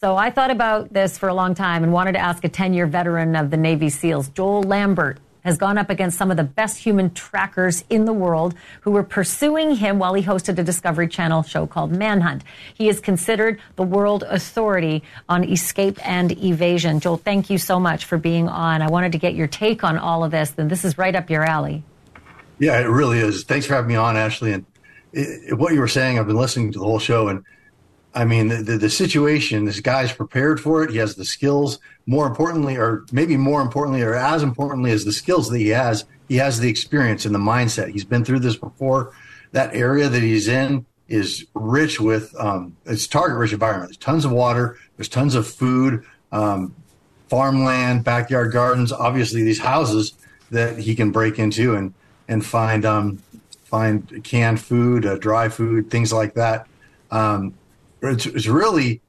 So 0.00 0.16
I 0.16 0.30
thought 0.30 0.50
about 0.50 0.92
this 0.92 1.18
for 1.18 1.28
a 1.28 1.34
long 1.34 1.54
time 1.54 1.82
and 1.82 1.92
wanted 1.92 2.12
to 2.12 2.18
ask 2.18 2.42
a 2.44 2.48
10 2.48 2.72
year 2.74 2.86
veteran 2.86 3.36
of 3.36 3.50
the 3.50 3.56
Navy 3.56 3.90
SEALs, 3.90 4.28
Joel 4.30 4.62
Lambert, 4.62 5.18
has 5.42 5.56
gone 5.56 5.78
up 5.78 5.90
against 5.90 6.18
some 6.18 6.30
of 6.30 6.36
the 6.36 6.44
best 6.44 6.78
human 6.78 7.12
trackers 7.12 7.84
in 7.90 8.04
the 8.04 8.12
world 8.12 8.54
who 8.82 8.90
were 8.90 9.02
pursuing 9.02 9.76
him 9.76 9.98
while 9.98 10.14
he 10.14 10.22
hosted 10.22 10.58
a 10.58 10.62
Discovery 10.62 11.08
Channel 11.08 11.42
show 11.42 11.66
called 11.66 11.92
Manhunt. 11.92 12.42
He 12.74 12.88
is 12.88 13.00
considered 13.00 13.60
the 13.76 13.82
world 13.82 14.24
authority 14.24 15.02
on 15.28 15.44
escape 15.44 15.98
and 16.06 16.32
evasion. 16.42 17.00
Joel, 17.00 17.16
thank 17.16 17.50
you 17.50 17.58
so 17.58 17.80
much 17.80 18.04
for 18.04 18.18
being 18.18 18.48
on. 18.48 18.82
I 18.82 18.88
wanted 18.88 19.12
to 19.12 19.18
get 19.18 19.34
your 19.34 19.46
take 19.46 19.84
on 19.84 19.98
all 19.98 20.24
of 20.24 20.30
this, 20.30 20.54
and 20.58 20.70
this 20.70 20.84
is 20.84 20.98
right 20.98 21.14
up 21.14 21.30
your 21.30 21.44
alley. 21.44 21.82
Yeah, 22.58 22.78
it 22.78 22.88
really 22.88 23.18
is. 23.18 23.44
Thanks 23.44 23.66
for 23.66 23.74
having 23.74 23.88
me 23.88 23.96
on, 23.96 24.16
Ashleigh. 24.16 24.54
And 24.54 24.66
it, 25.12 25.56
what 25.58 25.72
you 25.72 25.80
were 25.80 25.88
saying, 25.88 26.18
I've 26.18 26.26
been 26.26 26.36
listening 26.36 26.72
to 26.72 26.78
the 26.78 26.84
whole 26.84 26.98
show, 26.98 27.28
and 27.28 27.44
I 28.14 28.24
mean, 28.24 28.48
the, 28.48 28.56
the, 28.56 28.78
the, 28.78 28.90
situation, 28.90 29.64
this 29.64 29.80
guy's 29.80 30.12
prepared 30.12 30.60
for 30.60 30.82
it. 30.82 30.90
He 30.90 30.98
has 30.98 31.14
the 31.14 31.24
skills. 31.24 31.78
More 32.06 32.26
importantly, 32.26 32.76
or 32.76 33.04
maybe 33.12 33.36
more 33.36 33.62
importantly, 33.62 34.02
or 34.02 34.14
as 34.14 34.42
importantly 34.42 34.90
as 34.90 35.04
the 35.04 35.12
skills 35.12 35.48
that 35.50 35.58
he 35.58 35.68
has, 35.68 36.04
he 36.28 36.36
has 36.36 36.58
the 36.58 36.68
experience 36.68 37.24
and 37.24 37.34
the 37.34 37.38
mindset. 37.38 37.90
He's 37.90 38.04
been 38.04 38.24
through 38.24 38.40
this 38.40 38.56
before. 38.56 39.12
That 39.52 39.74
area 39.74 40.08
that 40.08 40.22
he's 40.22 40.48
in 40.48 40.86
is 41.08 41.46
rich 41.54 42.00
with, 42.00 42.34
um, 42.38 42.76
it's 42.84 43.06
target 43.06 43.38
rich 43.38 43.52
environment. 43.52 43.90
There's 43.90 43.96
tons 43.98 44.24
of 44.24 44.32
water. 44.32 44.78
There's 44.96 45.08
tons 45.08 45.36
of 45.36 45.46
food, 45.46 46.04
um, 46.32 46.74
farmland, 47.28 48.02
backyard 48.02 48.52
gardens. 48.52 48.92
Obviously, 48.92 49.44
these 49.44 49.60
houses 49.60 50.14
that 50.50 50.78
he 50.78 50.96
can 50.96 51.12
break 51.12 51.38
into 51.38 51.76
and, 51.76 51.94
and 52.26 52.44
find, 52.44 52.84
um, 52.84 53.22
find 53.64 54.22
canned 54.24 54.60
food, 54.60 55.06
uh, 55.06 55.16
dry 55.16 55.48
food, 55.48 55.90
things 55.90 56.12
like 56.12 56.34
that. 56.34 56.66
Um, 57.12 57.54
it's, 58.02 58.26
it's 58.26 58.46
really 58.46 59.02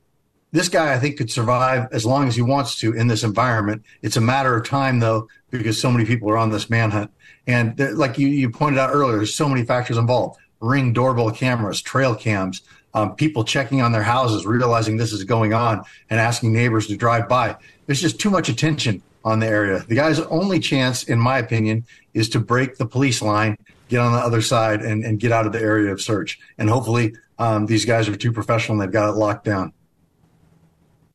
this 0.51 0.69
guy 0.69 0.93
I 0.93 0.99
think 0.99 1.17
could 1.17 1.31
survive 1.31 1.87
as 1.91 2.05
long 2.05 2.27
as 2.27 2.35
he 2.35 2.41
wants 2.41 2.77
to 2.79 2.93
in 2.93 3.07
this 3.07 3.23
environment. 3.23 3.83
It's 4.01 4.17
a 4.17 4.21
matter 4.21 4.55
of 4.55 4.65
time 4.65 4.99
though, 4.99 5.27
because 5.49 5.79
so 5.79 5.91
many 5.91 6.05
people 6.05 6.29
are 6.29 6.37
on 6.37 6.51
this 6.51 6.69
manhunt. 6.69 7.11
And 7.47 7.79
like 7.97 8.17
you, 8.17 8.27
you 8.27 8.49
pointed 8.49 8.79
out 8.79 8.91
earlier, 8.93 9.17
there's 9.17 9.33
so 9.33 9.49
many 9.49 9.65
factors 9.65 9.97
involved: 9.97 10.39
ring 10.59 10.93
doorbell 10.93 11.31
cameras, 11.31 11.81
trail 11.81 12.15
cams, 12.15 12.61
um, 12.93 13.15
people 13.15 13.43
checking 13.43 13.81
on 13.81 13.91
their 13.91 14.03
houses, 14.03 14.45
realizing 14.45 14.97
this 14.97 15.13
is 15.13 15.23
going 15.23 15.53
on, 15.53 15.83
and 16.09 16.19
asking 16.19 16.53
neighbors 16.53 16.87
to 16.87 16.97
drive 16.97 17.27
by. 17.27 17.55
There's 17.85 18.01
just 18.01 18.19
too 18.19 18.29
much 18.29 18.49
attention 18.49 19.01
on 19.23 19.39
the 19.39 19.47
area. 19.47 19.79
The 19.87 19.95
guy's 19.95 20.19
only 20.19 20.59
chance, 20.59 21.03
in 21.03 21.19
my 21.19 21.37
opinion, 21.37 21.85
is 22.13 22.29
to 22.29 22.39
break 22.39 22.77
the 22.77 22.85
police 22.85 23.21
line, 23.21 23.57
get 23.91 23.99
on 23.99 24.13
the 24.13 24.19
other 24.19 24.41
side, 24.41 24.81
and, 24.81 25.03
and 25.03 25.19
get 25.19 25.31
out 25.31 25.45
of 25.45 25.51
the 25.51 25.61
area 25.61 25.91
of 25.91 26.01
search. 26.01 26.39
And 26.57 26.69
hopefully, 26.69 27.13
um, 27.37 27.67
these 27.67 27.85
guys 27.85 28.07
are 28.07 28.15
too 28.15 28.31
professional 28.31 28.79
and 28.79 28.81
they've 28.81 28.93
got 28.93 29.09
it 29.09 29.13
locked 29.17 29.45
down. 29.45 29.73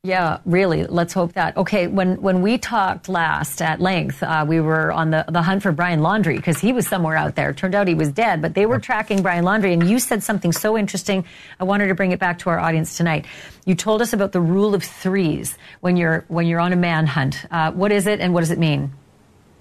Yeah, 0.03 0.39
really. 0.45 0.85
Let's 0.85 1.13
hope 1.13 1.33
that. 1.33 1.57
Okay, 1.57 1.89
when 1.89 2.23
when 2.23 2.41
we 2.41 2.59
talked 2.59 3.09
last 3.09 3.61
at 3.61 3.81
length, 3.81 4.23
uh, 4.23 4.45
we 4.47 4.61
were 4.61 4.93
on 4.93 5.11
the 5.11 5.25
the 5.29 5.43
hunt 5.43 5.65
for 5.65 5.73
Brian 5.73 5.99
Laundrie 5.99 6.37
because 6.37 6.61
he 6.61 6.73
was 6.73 6.87
somewhere 6.87 7.17
out 7.17 7.35
there. 7.35 7.53
Turned 7.53 7.75
out 7.75 7.89
he 7.89 7.95
was 7.95 8.13
dead, 8.13 8.41
but 8.41 8.55
they 8.55 8.67
were 8.67 8.79
tracking 8.79 9.21
Brian 9.21 9.45
Laundrie, 9.45 9.73
And 9.73 9.91
you 9.91 9.99
said 9.99 10.23
something 10.23 10.53
so 10.53 10.79
interesting. 10.79 11.25
I 11.59 11.65
wanted 11.65 11.89
to 11.89 11.95
bring 11.97 12.13
it 12.13 12.21
back 12.21 12.39
to 12.41 12.51
our 12.51 12.61
audience 12.61 12.97
tonight. 12.97 13.27
You 13.65 13.75
told 13.75 14.01
us 14.01 14.13
about 14.13 14.31
the 14.31 14.41
rule 14.41 14.77
of 14.77 14.85
threes 14.85 15.59
when 15.81 15.97
you're 15.97 16.25
when 16.29 16.47
you're 16.47 16.61
on 16.61 16.73
a 16.73 16.77
manhunt. 16.77 17.45
Uh, 17.51 17.73
what 17.73 17.91
is 17.91 18.07
it, 18.07 18.21
and 18.21 18.33
what 18.33 18.43
does 18.43 18.53
it 18.53 18.61
mean? 18.61 18.93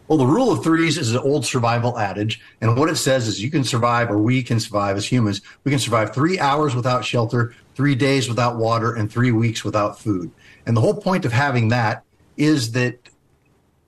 Well, 0.07 0.19
the 0.19 0.27
rule 0.27 0.51
of 0.51 0.63
threes 0.63 0.97
is 0.97 1.13
an 1.13 1.17
old 1.17 1.45
survival 1.45 1.97
adage. 1.97 2.39
And 2.61 2.77
what 2.77 2.89
it 2.89 2.97
says 2.97 3.27
is 3.27 3.41
you 3.41 3.49
can 3.49 3.63
survive, 3.63 4.11
or 4.11 4.19
we 4.19 4.43
can 4.43 4.59
survive 4.59 4.97
as 4.97 5.11
humans. 5.11 5.41
We 5.63 5.71
can 5.71 5.79
survive 5.79 6.13
three 6.13 6.39
hours 6.39 6.75
without 6.75 7.03
shelter, 7.03 7.55
three 7.73 7.95
days 7.95 8.29
without 8.29 8.57
water, 8.57 8.93
and 8.93 9.11
three 9.11 9.31
weeks 9.31 9.63
without 9.63 9.99
food. 9.99 10.29
And 10.65 10.77
the 10.77 10.81
whole 10.81 10.93
point 10.93 11.25
of 11.25 11.31
having 11.31 11.69
that 11.69 12.03
is 12.37 12.73
that 12.73 13.09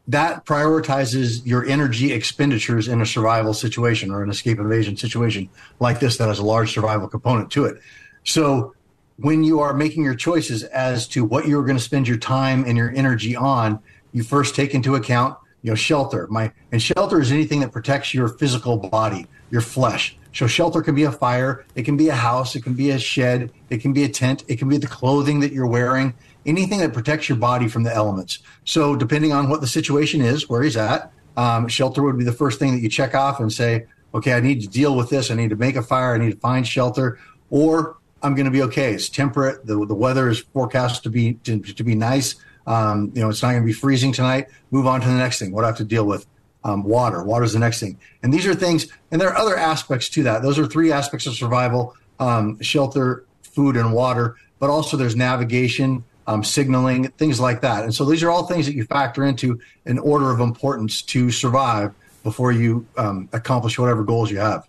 that 0.07 0.45
prioritizes 0.45 1.45
your 1.45 1.65
energy 1.65 2.13
expenditures 2.13 2.87
in 2.87 3.01
a 3.01 3.05
survival 3.05 3.53
situation 3.53 4.09
or 4.09 4.23
an 4.23 4.29
escape 4.29 4.57
evasion 4.57 4.95
situation 4.95 5.49
like 5.79 5.99
this 5.99 6.17
that 6.17 6.29
has 6.29 6.39
a 6.39 6.45
large 6.45 6.73
survival 6.73 7.09
component 7.09 7.51
to 7.51 7.65
it. 7.65 7.77
So 8.23 8.73
when 9.17 9.43
you 9.43 9.59
are 9.59 9.73
making 9.73 10.03
your 10.03 10.15
choices 10.15 10.63
as 10.63 11.07
to 11.09 11.25
what 11.25 11.45
you're 11.45 11.63
going 11.63 11.77
to 11.77 11.83
spend 11.83 12.07
your 12.07 12.17
time 12.17 12.63
and 12.65 12.77
your 12.77 12.91
energy 12.95 13.35
on, 13.35 13.79
you 14.13 14.23
first 14.23 14.55
take 14.55 14.73
into 14.73 14.95
account 14.95 15.37
you 15.61 15.71
know, 15.71 15.75
shelter. 15.75 16.27
My 16.27 16.51
and 16.71 16.81
shelter 16.81 17.19
is 17.19 17.31
anything 17.31 17.59
that 17.61 17.71
protects 17.71 18.13
your 18.13 18.27
physical 18.27 18.77
body, 18.77 19.27
your 19.49 19.61
flesh. 19.61 20.17
So 20.33 20.45
shelter 20.45 20.81
can 20.81 20.93
be 20.93 21.03
a 21.03 21.11
fire, 21.11 21.65
it 21.75 21.83
can 21.83 21.97
be 21.97 22.09
a 22.09 22.15
house, 22.15 22.55
it 22.55 22.63
can 22.63 22.73
be 22.73 22.91
a 22.91 22.99
shed, 22.99 23.51
it 23.69 23.79
can 23.79 23.91
be 23.91 24.03
a 24.03 24.09
tent, 24.09 24.43
it 24.47 24.59
can 24.59 24.69
be 24.69 24.77
the 24.77 24.87
clothing 24.87 25.39
that 25.39 25.51
you're 25.51 25.67
wearing, 25.67 26.13
anything 26.45 26.79
that 26.79 26.93
protects 26.93 27.27
your 27.27 27.39
body 27.39 27.67
from 27.67 27.83
the 27.83 27.93
elements. 27.93 28.39
So 28.63 28.95
depending 28.95 29.33
on 29.33 29.49
what 29.49 29.61
the 29.61 29.67
situation 29.67 30.21
is, 30.21 30.47
where 30.47 30.61
he's 30.61 30.77
at, 30.77 31.11
um, 31.37 31.67
shelter 31.67 32.03
would 32.03 32.17
be 32.17 32.23
the 32.23 32.31
first 32.31 32.59
thing 32.59 32.73
that 32.73 32.81
you 32.81 32.89
check 32.89 33.15
off 33.15 33.39
and 33.39 33.51
say, 33.51 33.87
okay, 34.13 34.33
I 34.33 34.39
need 34.39 34.61
to 34.61 34.67
deal 34.67 34.95
with 34.95 35.09
this. 35.09 35.31
I 35.31 35.35
need 35.35 35.49
to 35.49 35.55
make 35.55 35.75
a 35.75 35.81
fire. 35.81 36.13
I 36.13 36.17
need 36.17 36.31
to 36.31 36.39
find 36.39 36.67
shelter, 36.67 37.19
or 37.49 37.97
I'm 38.21 38.35
going 38.35 38.45
to 38.45 38.51
be 38.51 38.63
okay. 38.63 38.93
It's 38.93 39.09
temperate. 39.09 39.65
The, 39.65 39.85
the 39.85 39.95
weather 39.95 40.29
is 40.29 40.39
forecast 40.39 41.03
to 41.03 41.09
be 41.09 41.33
to, 41.45 41.59
to 41.59 41.83
be 41.83 41.95
nice. 41.95 42.35
Um, 42.67 43.11
you 43.15 43.21
know, 43.21 43.29
it's 43.29 43.41
not 43.41 43.51
going 43.51 43.63
to 43.63 43.65
be 43.65 43.73
freezing 43.73 44.11
tonight. 44.11 44.47
Move 44.71 44.85
on 44.85 45.01
to 45.01 45.07
the 45.07 45.13
next 45.13 45.39
thing. 45.39 45.51
What 45.51 45.61
do 45.61 45.65
I 45.65 45.67
have 45.69 45.77
to 45.77 45.85
deal 45.85 46.05
with? 46.05 46.27
Um, 46.63 46.83
water. 46.83 47.23
Water 47.23 47.45
is 47.45 47.53
the 47.53 47.59
next 47.59 47.79
thing. 47.79 47.97
And 48.21 48.33
these 48.33 48.45
are 48.45 48.53
things, 48.53 48.87
and 49.09 49.21
there 49.21 49.29
are 49.29 49.37
other 49.37 49.55
aspects 49.55 50.09
to 50.09 50.23
that. 50.23 50.41
Those 50.41 50.59
are 50.59 50.67
three 50.67 50.91
aspects 50.91 51.25
of 51.25 51.33
survival: 51.33 51.95
um, 52.19 52.61
shelter, 52.61 53.23
food, 53.41 53.77
and 53.77 53.93
water. 53.93 54.35
But 54.59 54.69
also, 54.69 54.97
there's 54.97 55.15
navigation, 55.15 56.03
um, 56.25 56.43
signaling, 56.43 57.09
things 57.11 57.39
like 57.39 57.61
that. 57.61 57.83
And 57.83 57.95
so, 57.95 58.03
these 58.03 58.21
are 58.21 58.29
all 58.29 58.47
things 58.47 58.65
that 58.65 58.73
you 58.73 58.83
factor 58.83 59.23
into 59.23 59.61
an 59.85 59.97
order 59.99 60.29
of 60.29 60.41
importance 60.41 61.01
to 61.03 61.31
survive 61.31 61.93
before 62.23 62.51
you 62.51 62.85
um, 62.97 63.29
accomplish 63.31 63.79
whatever 63.79 64.03
goals 64.03 64.29
you 64.29 64.39
have. 64.39 64.67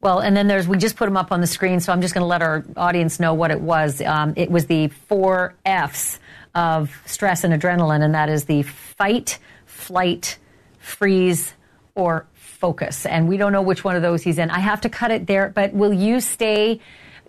Well, 0.00 0.20
and 0.20 0.36
then 0.36 0.46
there's, 0.46 0.68
we 0.68 0.76
just 0.78 0.96
put 0.96 1.06
them 1.06 1.16
up 1.16 1.32
on 1.32 1.40
the 1.40 1.46
screen, 1.46 1.80
so 1.80 1.92
I'm 1.92 2.00
just 2.00 2.14
going 2.14 2.22
to 2.22 2.26
let 2.28 2.42
our 2.42 2.64
audience 2.76 3.18
know 3.18 3.34
what 3.34 3.50
it 3.50 3.60
was. 3.60 4.00
Um, 4.00 4.34
it 4.36 4.50
was 4.50 4.66
the 4.66 4.88
four 4.88 5.54
F's 5.64 6.20
of 6.54 6.96
stress 7.06 7.44
and 7.44 7.52
adrenaline, 7.52 8.02
and 8.02 8.14
that 8.14 8.28
is 8.28 8.44
the 8.44 8.62
fight, 8.62 9.38
flight, 9.66 10.38
freeze, 10.78 11.52
or 11.94 12.26
focus. 12.34 13.06
And 13.06 13.28
we 13.28 13.36
don't 13.36 13.52
know 13.52 13.62
which 13.62 13.84
one 13.84 13.96
of 13.96 14.02
those 14.02 14.22
he's 14.22 14.38
in. 14.38 14.50
I 14.50 14.60
have 14.60 14.80
to 14.82 14.88
cut 14.88 15.10
it 15.10 15.26
there, 15.26 15.48
but 15.48 15.72
will 15.72 15.92
you 15.92 16.20
stay 16.20 16.80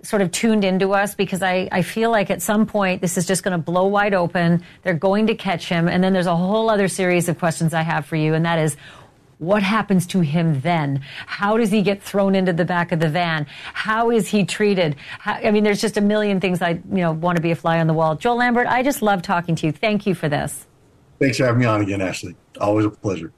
sort 0.02 0.22
of 0.22 0.32
tuned 0.32 0.64
into 0.64 0.94
us? 0.94 1.14
Because 1.14 1.44
I, 1.44 1.68
I 1.72 1.82
feel 1.82 2.10
like 2.10 2.30
at 2.32 2.42
some 2.42 2.66
point 2.66 3.02
this 3.02 3.18
is 3.18 3.28
just 3.28 3.44
going 3.44 3.52
to 3.52 3.64
blow 3.64 3.86
wide 3.88 4.14
open. 4.14 4.64
They're 4.84 4.94
going 4.94 5.28
to 5.28 5.36
catch 5.36 5.68
him. 5.68 5.88
And 5.88 6.04
then 6.04 6.14
there's 6.14 6.28
a 6.28 6.36
whole 6.36 6.70
other 6.70 6.88
series 6.88 7.30
of 7.30 7.38
questions 7.38 7.74
I 7.74 7.82
have 7.82 8.06
for 8.06 8.16
you, 8.16 8.34
and 8.34 8.46
that 8.46 8.60
is 8.60 8.78
what 9.39 9.63
happens 9.63 10.06
to 10.08 10.19
him 10.19 10.62
then? 10.62 11.02
How 11.25 11.58
does 11.58 11.71
he 11.71 11.82
get 11.82 12.04
thrown 12.04 12.36
into 12.36 12.54
the 12.54 12.65
back 12.65 12.91
of 12.91 12.99
the 12.99 13.10
van? 13.10 13.47
How 13.73 14.12
is 14.12 14.28
he 14.28 14.45
treated? 14.45 14.97
How, 15.17 15.34
I 15.34 15.52
mean, 15.52 15.63
there's 15.63 15.82
just 15.82 15.97
a 15.97 16.02
million 16.02 16.39
things 16.39 16.62
I, 16.62 16.71
you 16.71 16.82
know, 16.97 17.13
want 17.13 17.38
to 17.38 17.41
be 17.41 17.52
a 17.52 17.56
fly 17.56 17.80
on 17.80 17.88
the 17.88 17.93
wall. 17.93 18.15
Joel 18.15 18.36
Lambert, 18.36 18.67
I 18.67 18.84
just 18.84 19.02
love 19.02 19.21
talking 19.21 19.56
to 19.56 19.65
you. 19.65 19.71
Thank 19.71 20.06
you 20.06 20.13
for 20.13 20.30
this. 20.30 20.67
Thanks 21.19 21.38
for 21.38 21.45
having 21.45 21.60
me 21.60 21.65
on 21.65 21.82
again, 21.82 22.02
Ashleigh. 22.02 22.36
Always 22.60 22.86
a 22.86 22.89
pleasure. 22.89 23.32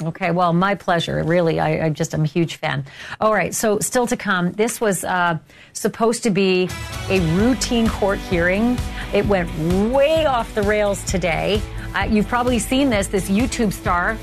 Okay, 0.00 0.30
well, 0.30 0.52
my 0.52 0.76
pleasure. 0.76 1.24
Really, 1.24 1.58
I, 1.58 1.86
I 1.86 1.90
just 1.90 2.14
am 2.14 2.22
a 2.22 2.26
huge 2.26 2.54
fan. 2.56 2.84
All 3.20 3.34
right, 3.34 3.52
so 3.52 3.80
still 3.80 4.06
to 4.06 4.16
come. 4.16 4.52
This 4.52 4.80
was 4.80 5.02
uh, 5.02 5.38
supposed 5.72 6.22
to 6.22 6.30
be 6.30 6.70
a 7.08 7.18
routine 7.36 7.88
court 7.88 8.20
hearing. 8.20 8.78
It 9.12 9.26
went 9.26 9.52
way 9.92 10.24
off 10.24 10.54
the 10.54 10.62
rails 10.62 11.02
today. 11.04 11.60
Uh, 11.96 12.02
you've 12.08 12.28
probably 12.28 12.60
seen 12.60 12.90
this. 12.90 13.08
This 13.08 13.28
YouTube 13.28 13.72
star 13.72 14.16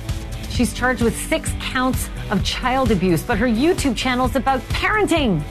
She's 0.56 0.74
charged 0.74 1.02
with 1.02 1.18
six 1.18 1.52
counts 1.60 2.10
of 2.32 2.42
child 2.46 2.90
abuse, 2.90 3.22
but 3.22 3.38
her 3.38 3.46
YouTube 3.46 3.94
channel 3.94 4.26
is 4.26 4.38
about 4.38 4.62
parenting. 4.70 5.44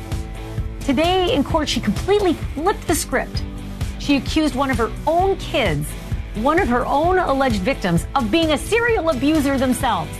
Today 0.81 1.35
in 1.35 1.45
court, 1.45 1.69
she 1.69 1.79
completely 1.79 2.33
flipped 2.33 2.87
the 2.89 2.95
script. 2.95 3.45
She 3.99 4.17
accused 4.17 4.55
one 4.55 4.71
of 4.71 4.79
her 4.79 4.91
own 5.07 5.37
kids, 5.37 5.87
one 6.37 6.59
of 6.59 6.69
her 6.69 6.87
own 6.87 7.19
alleged 7.19 7.61
victims, 7.61 8.07
of 8.15 8.31
being 8.31 8.53
a 8.53 8.57
serial 8.59 9.11
abuser 9.11 9.59
themselves. 9.59 10.11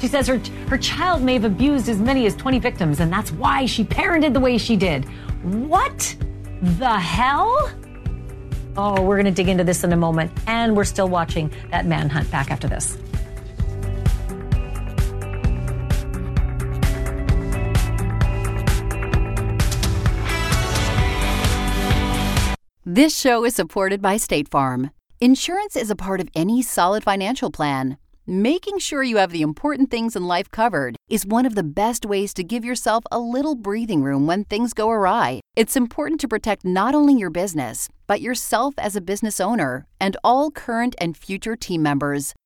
She 0.00 0.06
says 0.06 0.28
her, 0.28 0.40
her 0.68 0.78
child 0.78 1.22
may 1.22 1.32
have 1.32 1.44
abused 1.44 1.88
as 1.88 1.98
many 1.98 2.26
as 2.26 2.36
20 2.36 2.60
victims, 2.60 3.00
and 3.00 3.12
that's 3.12 3.32
why 3.32 3.66
she 3.66 3.82
parented 3.82 4.34
the 4.34 4.40
way 4.40 4.56
she 4.56 4.76
did. 4.76 5.04
What 5.42 6.14
the 6.62 6.96
hell? 6.96 7.72
Oh, 8.76 9.02
we're 9.02 9.16
going 9.16 9.24
to 9.24 9.32
dig 9.32 9.48
into 9.48 9.64
this 9.64 9.82
in 9.82 9.92
a 9.92 9.96
moment, 9.96 10.30
and 10.46 10.76
we're 10.76 10.84
still 10.84 11.08
watching 11.08 11.50
that 11.72 11.86
manhunt 11.86 12.30
back 12.30 12.52
after 12.52 12.68
this. 12.68 12.98
This 22.96 23.14
show 23.14 23.44
is 23.44 23.54
supported 23.54 24.00
by 24.00 24.16
State 24.16 24.48
Farm. 24.48 24.90
Insurance 25.20 25.76
is 25.76 25.90
a 25.90 25.94
part 25.94 26.18
of 26.18 26.30
any 26.34 26.62
solid 26.62 27.04
financial 27.04 27.50
plan. 27.50 27.98
Making 28.26 28.78
sure 28.78 29.02
you 29.02 29.18
have 29.18 29.32
the 29.32 29.42
important 29.42 29.90
things 29.90 30.16
in 30.16 30.26
life 30.26 30.50
covered 30.50 30.96
is 31.10 31.26
one 31.26 31.44
of 31.44 31.54
the 31.54 31.62
best 31.62 32.06
ways 32.06 32.32
to 32.32 32.42
give 32.42 32.64
yourself 32.64 33.04
a 33.12 33.18
little 33.18 33.54
breathing 33.54 34.02
room 34.02 34.26
when 34.26 34.44
things 34.44 34.72
go 34.72 34.88
awry. 34.88 35.42
It's 35.56 35.76
important 35.76 36.22
to 36.22 36.26
protect 36.26 36.64
not 36.64 36.94
only 36.94 37.12
your 37.12 37.28
business, 37.28 37.90
but 38.06 38.22
yourself 38.22 38.72
as 38.78 38.96
a 38.96 39.02
business 39.02 39.40
owner 39.40 39.86
and 40.00 40.16
all 40.24 40.50
current 40.50 40.94
and 40.96 41.18
future 41.18 41.54
team 41.54 41.82
members. 41.82 42.32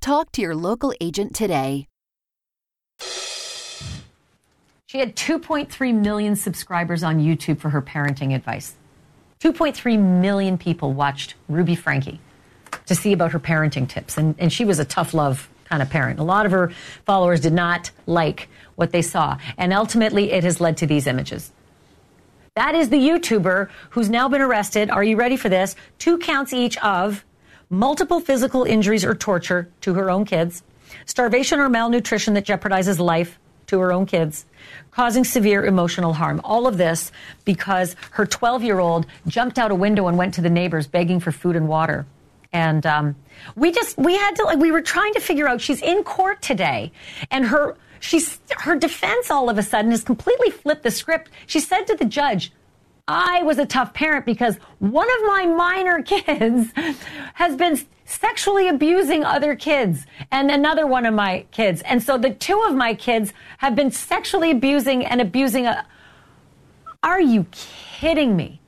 Talk 0.00 0.32
to 0.32 0.40
your 0.40 0.54
local 0.54 0.94
agent 0.98 1.34
today. 1.34 1.86
She 4.86 4.98
had 4.98 5.14
2.3 5.14 5.94
million 5.94 6.36
subscribers 6.36 7.02
on 7.02 7.18
YouTube 7.18 7.58
for 7.58 7.68
her 7.68 7.82
parenting 7.82 8.34
advice. 8.34 8.74
2.3 9.40 9.98
million 9.98 10.56
people 10.56 10.94
watched 10.94 11.34
Ruby 11.48 11.74
Franke 11.74 12.18
to 12.86 12.94
see 12.94 13.12
about 13.12 13.32
her 13.32 13.38
parenting 13.38 13.86
tips. 13.86 14.16
And, 14.16 14.34
and 14.38 14.50
she 14.50 14.64
was 14.64 14.78
a 14.78 14.86
tough 14.86 15.12
love 15.12 15.50
kind 15.66 15.82
of 15.82 15.90
parent. 15.90 16.18
A 16.18 16.24
lot 16.24 16.46
of 16.46 16.52
her 16.52 16.72
followers 17.04 17.40
did 17.40 17.52
not 17.52 17.90
like 18.06 18.48
what 18.76 18.92
they 18.92 19.02
saw. 19.02 19.36
And 19.58 19.72
ultimately, 19.74 20.32
it 20.32 20.44
has 20.44 20.62
led 20.62 20.78
to 20.78 20.86
these 20.86 21.06
images. 21.06 21.52
That 22.56 22.74
is 22.74 22.88
the 22.88 22.96
YouTuber 22.96 23.68
who's 23.90 24.08
now 24.08 24.28
been 24.30 24.40
arrested. 24.40 24.90
Are 24.90 25.04
you 25.04 25.16
ready 25.16 25.36
for 25.36 25.50
this? 25.50 25.76
Two 25.98 26.18
counts 26.18 26.54
each 26.54 26.78
of 26.78 27.22
multiple 27.70 28.20
physical 28.20 28.64
injuries 28.64 29.04
or 29.04 29.14
torture 29.14 29.70
to 29.80 29.94
her 29.94 30.10
own 30.10 30.24
kids, 30.24 30.62
starvation 31.06 31.60
or 31.60 31.68
malnutrition 31.68 32.34
that 32.34 32.44
jeopardizes 32.44 32.98
life 32.98 33.38
to 33.68 33.78
her 33.78 33.92
own 33.92 34.04
kids, 34.04 34.44
causing 34.90 35.22
severe 35.22 35.64
emotional 35.64 36.12
harm. 36.12 36.40
All 36.42 36.66
of 36.66 36.76
this 36.76 37.12
because 37.44 37.94
her 38.10 38.26
12 38.26 38.64
year 38.64 38.80
old 38.80 39.06
jumped 39.28 39.58
out 39.58 39.70
a 39.70 39.74
window 39.76 40.08
and 40.08 40.18
went 40.18 40.34
to 40.34 40.40
the 40.40 40.50
neighbors 40.50 40.88
begging 40.88 41.20
for 41.20 41.30
food 41.30 41.54
and 41.54 41.68
water. 41.68 42.04
And 42.52 42.84
um, 42.84 43.14
we 43.54 43.70
just, 43.70 43.96
we 43.96 44.16
had 44.16 44.34
to, 44.36 44.44
like, 44.44 44.58
we 44.58 44.72
were 44.72 44.82
trying 44.82 45.14
to 45.14 45.20
figure 45.20 45.46
out, 45.46 45.60
she's 45.60 45.80
in 45.80 46.02
court 46.02 46.42
today, 46.42 46.90
and 47.30 47.46
her, 47.46 47.76
she's, 48.00 48.40
her 48.58 48.74
defense 48.74 49.30
all 49.30 49.48
of 49.48 49.56
a 49.56 49.62
sudden 49.62 49.92
has 49.92 50.02
completely 50.02 50.50
flipped 50.50 50.82
the 50.82 50.90
script. 50.90 51.30
She 51.46 51.60
said 51.60 51.84
to 51.84 51.94
the 51.94 52.04
judge, 52.04 52.50
I 53.10 53.42
was 53.42 53.58
a 53.58 53.66
tough 53.66 53.92
parent 53.92 54.24
because 54.24 54.56
one 54.78 55.08
of 55.10 55.26
my 55.26 55.46
minor 55.46 56.00
kids 56.04 56.72
has 57.34 57.56
been 57.56 57.80
sexually 58.04 58.68
abusing 58.68 59.24
other 59.24 59.56
kids 59.56 60.06
and 60.30 60.48
another 60.48 60.86
one 60.86 61.04
of 61.06 61.12
my 61.12 61.44
kids. 61.50 61.82
And 61.82 62.00
so 62.00 62.16
the 62.16 62.30
two 62.30 62.62
of 62.68 62.76
my 62.76 62.94
kids 62.94 63.32
have 63.58 63.74
been 63.74 63.90
sexually 63.90 64.52
abusing 64.52 65.04
and 65.04 65.20
abusing 65.20 65.66
a. 65.66 65.84
Are 67.02 67.20
you 67.20 67.46
kidding 67.50 68.36
me? 68.36 68.60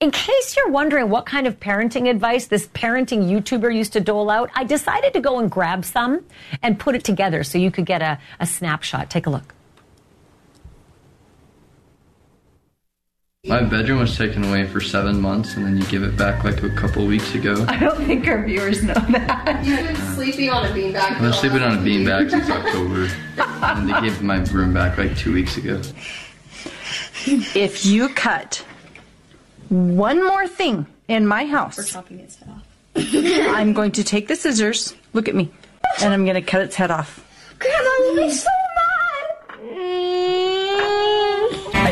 In 0.00 0.10
case 0.10 0.56
you're 0.56 0.70
wondering 0.70 1.08
what 1.08 1.24
kind 1.24 1.46
of 1.46 1.60
parenting 1.60 2.10
advice 2.10 2.46
this 2.46 2.66
parenting 2.68 3.30
YouTuber 3.30 3.74
used 3.74 3.94
to 3.94 4.00
dole 4.00 4.28
out, 4.28 4.50
I 4.54 4.64
decided 4.64 5.14
to 5.14 5.20
go 5.20 5.38
and 5.38 5.50
grab 5.50 5.84
some 5.86 6.24
and 6.62 6.78
put 6.78 6.94
it 6.94 7.04
together 7.04 7.42
so 7.42 7.56
you 7.56 7.70
could 7.70 7.86
get 7.86 8.02
a, 8.02 8.18
a 8.38 8.46
snapshot. 8.46 9.08
Take 9.08 9.26
a 9.26 9.30
look. 9.30 9.54
My 13.46 13.62
bedroom 13.62 14.00
was 14.00 14.18
taken 14.18 14.44
away 14.44 14.66
for 14.66 14.82
seven 14.82 15.18
months, 15.18 15.54
and 15.54 15.64
then 15.64 15.78
you 15.78 15.84
give 15.86 16.02
it 16.02 16.14
back 16.14 16.44
like 16.44 16.62
a 16.62 16.68
couple 16.68 17.06
weeks 17.06 17.34
ago. 17.34 17.64
I 17.68 17.78
don't 17.78 17.96
think 18.04 18.26
our 18.28 18.44
viewers 18.44 18.82
know 18.82 18.92
that. 18.92 19.62
You've 19.64 19.78
been 19.78 19.96
sleeping 20.14 20.50
on 20.50 20.66
a 20.66 20.68
beanbag. 20.68 20.96
I've 20.96 21.22
been 21.22 21.32
sleeping 21.32 21.62
on 21.62 21.78
a 21.78 21.80
beanbag 21.80 22.30
since 22.30 22.50
October, 22.50 23.08
and 23.62 23.88
they 23.88 23.98
gave 24.02 24.20
my 24.20 24.40
room 24.52 24.74
back 24.74 24.98
like 24.98 25.16
two 25.16 25.32
weeks 25.32 25.56
ago. 25.56 25.80
If 27.24 27.86
you 27.86 28.10
cut 28.10 28.62
one 29.70 30.22
more 30.22 30.46
thing 30.46 30.84
in 31.08 31.26
my 31.26 31.46
house, 31.46 31.78
we're 31.78 31.84
chopping 31.84 32.20
its 32.20 32.36
head 32.36 32.50
off. 32.50 32.66
I'm 33.56 33.72
going 33.72 33.92
to 33.92 34.04
take 34.04 34.28
the 34.28 34.36
scissors. 34.36 34.94
Look 35.14 35.28
at 35.28 35.34
me, 35.34 35.50
and 36.02 36.12
I'm 36.12 36.24
going 36.24 36.34
to 36.34 36.42
cut 36.42 36.60
its 36.60 36.76
head 36.76 36.90
off. 36.90 37.26
Grandma 37.58 37.90
will 38.00 38.16
be 38.16 38.30
so 38.30 38.48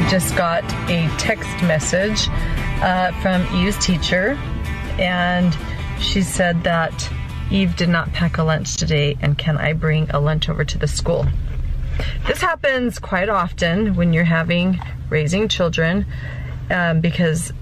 just 0.09 0.35
got 0.37 0.65
a 0.89 1.07
text 1.19 1.51
message 1.63 2.29
uh, 2.81 3.13
from 3.21 3.43
Eve's 3.55 3.77
teacher, 3.85 4.39
and 4.99 5.55
she 6.01 6.23
said 6.23 6.65
that 6.65 7.13
Eve 7.51 7.77
did 7.77 7.91
not 7.91 8.11
pack 8.15 8.39
a 8.39 8.43
lunch 8.43 8.79
today, 8.79 9.19
and 9.21 9.37
can 9.37 9.59
I 9.59 9.75
bring 9.75 10.09
a 10.09 10.19
lunch 10.19 10.49
over 10.49 10.65
to 10.65 10.79
the 10.79 10.89
school? 10.89 11.27
This 12.27 12.41
happens 12.41 12.99
quite 12.99 13.29
often 13.29 13.97
when 13.97 14.15
you're 14.15 14.25
having 14.25 14.81
raising 15.11 15.47
children 15.47 16.07
um, 16.71 17.03
because 17.03 17.53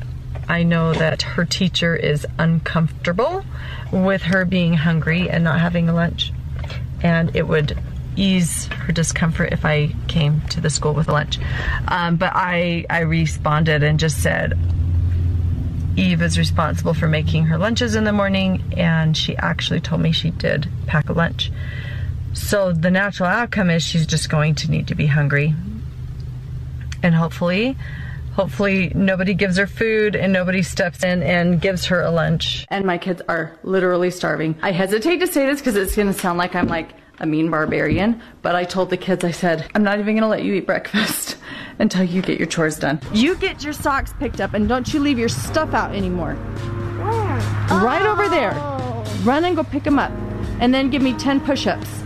I 0.49 0.63
know 0.63 0.95
that 0.95 1.23
her 1.23 1.45
teacher 1.45 1.97
is 1.97 2.25
uncomfortable 2.39 3.45
with 3.91 4.23
her 4.23 4.45
being 4.45 4.75
hungry 4.75 5.29
and 5.29 5.43
not 5.43 5.59
having 5.59 5.89
a 5.89 5.93
lunch. 5.93 6.33
And 7.03 7.35
it 7.35 7.49
would 7.49 7.77
ease 8.17 8.67
her 8.67 8.93
discomfort 8.93 9.53
if 9.53 9.65
I 9.65 9.95
came 10.09 10.41
to 10.49 10.61
the 10.61 10.71
school 10.71 10.95
with 10.95 11.09
lunch. 11.09 11.39
Um, 11.89 12.17
but 12.17 12.33
I, 12.35 12.87
I 12.91 13.01
responded 13.01 13.83
and 13.83 14.01
just 14.01 14.23
said, 14.23 14.59
Eve 15.97 16.21
is 16.21 16.37
responsible 16.37 16.93
for 16.93 17.09
making 17.09 17.47
her 17.47 17.57
lunches 17.57 17.95
in 17.95 18.05
the 18.05 18.13
morning, 18.13 18.63
and 18.77 19.17
she 19.17 19.37
actually 19.37 19.81
told 19.81 20.01
me 20.03 20.13
she 20.13 20.31
did 20.31 20.69
pack 20.87 21.09
a 21.09 21.13
lunch. 21.13 21.51
So 22.35 22.73
the 22.73 22.91
natural 22.91 23.29
outcome 23.29 23.71
is 23.71 23.83
she's 23.83 24.07
just 24.07 24.29
going 24.29 24.57
to 24.57 24.71
need 24.71 24.89
to 24.89 24.95
be 24.95 25.07
hungry. 25.07 25.55
And 27.03 27.15
hopefully, 27.15 27.77
hopefully 28.35 28.93
nobody 28.95 29.33
gives 29.33 29.57
her 29.57 29.67
food 29.67 30.15
and 30.15 30.33
nobody 30.35 30.63
steps 30.63 31.03
in 31.03 31.23
and 31.23 31.61
gives 31.61 31.87
her 31.87 32.03
a 32.03 32.11
lunch. 32.11 32.67
And 32.69 32.85
my 32.85 32.99
kids 32.99 33.23
are 33.27 33.59
literally 33.63 34.11
starving. 34.11 34.55
I 34.61 34.73
hesitate 34.73 35.19
to 35.21 35.27
say 35.27 35.47
this 35.47 35.61
because 35.61 35.77
it's 35.77 35.97
going 35.97 36.09
to 36.09 36.19
sound 36.19 36.37
like 36.37 36.55
I'm 36.55 36.69
like 36.69 36.93
a 37.19 37.27
mean 37.27 37.51
barbarian, 37.51 38.21
but 38.43 38.55
I 38.55 38.65
told 38.65 38.91
the 38.91 38.97
kids, 38.97 39.25
I 39.25 39.31
said, 39.31 39.69
I'm 39.75 39.83
not 39.83 39.99
even 39.99 40.15
going 40.15 40.23
to 40.23 40.29
let 40.29 40.43
you 40.43 40.55
eat 40.55 40.67
breakfast 40.67 41.37
until 41.79 42.05
you 42.05 42.23
get 42.23 42.39
your 42.39 42.47
chores 42.47 42.79
done. 42.79 43.01
You 43.13 43.37
get 43.37 43.65
your 43.65 43.73
socks 43.73 44.13
picked 44.19 44.41
up 44.41 44.55
and 44.55 44.69
don't 44.69 44.93
you 44.93 45.01
leave 45.01 45.19
your 45.19 45.29
stuff 45.29 45.75
out 45.75 45.95
anymore. 45.95 46.35
Where? 46.35 47.83
Right 47.83 48.03
oh. 48.03 48.13
over 48.13 48.29
there. 48.29 48.53
Oh. 48.55 49.23
Run 49.25 49.45
and 49.45 49.57
go 49.57 49.65
pick 49.65 49.85
them 49.85 49.99
up. 49.99 50.13
And 50.61 50.73
then 50.73 50.91
give 50.91 51.03
me 51.03 51.13
10 51.15 51.41
push 51.41 51.67
ups. 51.67 52.03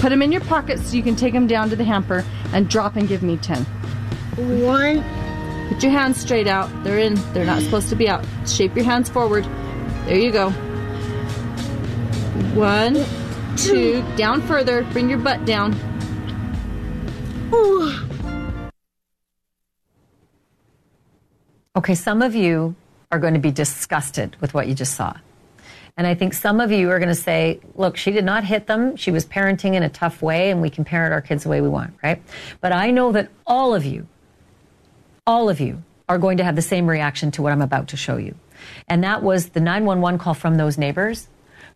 Put 0.00 0.10
them 0.10 0.22
in 0.22 0.30
your 0.30 0.42
pockets 0.42 0.90
so 0.90 0.96
you 0.96 1.02
can 1.02 1.16
take 1.16 1.32
them 1.32 1.46
down 1.46 1.70
to 1.70 1.76
the 1.76 1.84
hamper 1.84 2.24
and 2.52 2.68
drop 2.68 2.96
and 2.96 3.08
give 3.08 3.22
me 3.22 3.36
10. 3.38 3.64
One. 3.64 5.04
Put 5.68 5.82
your 5.82 5.92
hands 5.92 6.18
straight 6.18 6.46
out. 6.46 6.70
They're 6.84 6.98
in. 6.98 7.14
They're 7.32 7.46
not 7.46 7.62
supposed 7.62 7.88
to 7.88 7.96
be 7.96 8.08
out. 8.08 8.24
Shape 8.46 8.76
your 8.76 8.84
hands 8.84 9.08
forward. 9.08 9.44
There 10.04 10.18
you 10.18 10.30
go. 10.30 10.50
One, 12.54 12.94
two, 13.56 14.04
down 14.16 14.42
further. 14.42 14.82
Bring 14.92 15.08
your 15.08 15.18
butt 15.18 15.44
down. 15.44 15.74
Okay, 21.76 21.94
some 21.94 22.22
of 22.22 22.34
you 22.34 22.74
are 23.12 23.18
going 23.18 23.34
to 23.34 23.40
be 23.40 23.50
disgusted 23.50 24.36
with 24.40 24.54
what 24.54 24.66
you 24.66 24.74
just 24.74 24.94
saw. 24.94 25.14
And 25.98 26.06
I 26.06 26.14
think 26.14 26.34
some 26.34 26.60
of 26.60 26.70
you 26.70 26.90
are 26.90 26.98
going 26.98 27.08
to 27.08 27.14
say, 27.14 27.60
look, 27.74 27.96
she 27.96 28.10
did 28.10 28.24
not 28.24 28.44
hit 28.44 28.66
them. 28.66 28.96
She 28.96 29.10
was 29.10 29.24
parenting 29.24 29.74
in 29.74 29.82
a 29.82 29.88
tough 29.88 30.20
way, 30.20 30.50
and 30.50 30.60
we 30.60 30.68
can 30.68 30.84
parent 30.84 31.14
our 31.14 31.22
kids 31.22 31.44
the 31.44 31.48
way 31.48 31.60
we 31.60 31.68
want, 31.68 31.94
right? 32.02 32.22
But 32.60 32.72
I 32.72 32.90
know 32.90 33.12
that 33.12 33.30
all 33.46 33.74
of 33.74 33.84
you, 33.84 34.06
all 35.26 35.48
of 35.48 35.60
you 35.60 35.82
are 36.08 36.18
going 36.18 36.36
to 36.36 36.44
have 36.44 36.56
the 36.56 36.62
same 36.62 36.86
reaction 36.86 37.30
to 37.32 37.42
what 37.42 37.52
I'm 37.52 37.62
about 37.62 37.88
to 37.88 37.96
show 37.96 38.16
you. 38.16 38.34
And 38.88 39.04
that 39.04 39.22
was 39.22 39.50
the 39.50 39.60
911 39.60 40.18
call 40.18 40.34
from 40.34 40.56
those 40.56 40.76
neighbors. 40.76 41.28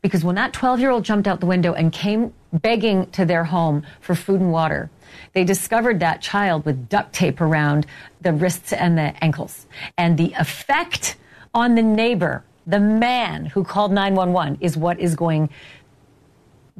Because 0.03 0.25
when 0.25 0.35
that 0.37 0.53
12 0.53 0.81
year 0.81 0.91
old 0.91 1.05
jumped 1.05 1.29
out 1.29 1.41
the 1.41 1.47
window 1.47 1.75
and 1.75 1.93
came 1.93 2.33
begging 2.53 3.11
to 3.13 3.25
their 3.25 3.45
home 3.45 3.85
for 4.01 4.15
food 4.15 4.41
and 4.41 4.53
water, 4.53 4.91
they 5.35 5.45
discovered 5.45 6.01
that 6.01 6.23
child 6.23 6.65
with 6.65 6.89
duct 6.89 7.13
tape 7.13 7.41
around 7.41 7.87
the 8.21 8.33
wrists 8.33 8.73
and 8.73 8.97
the 8.97 9.13
ankles. 9.23 9.67
And 9.99 10.17
the 10.17 10.33
effect 10.39 11.17
on 11.53 11.75
the 11.75 11.83
neighbor 11.83 12.45
the 12.67 12.81
man 12.81 13.47
who 13.47 13.65
called 13.65 13.93
911 13.93 14.59
is 14.61 14.77
what 14.77 15.01
is 15.01 15.15
going, 15.15 15.51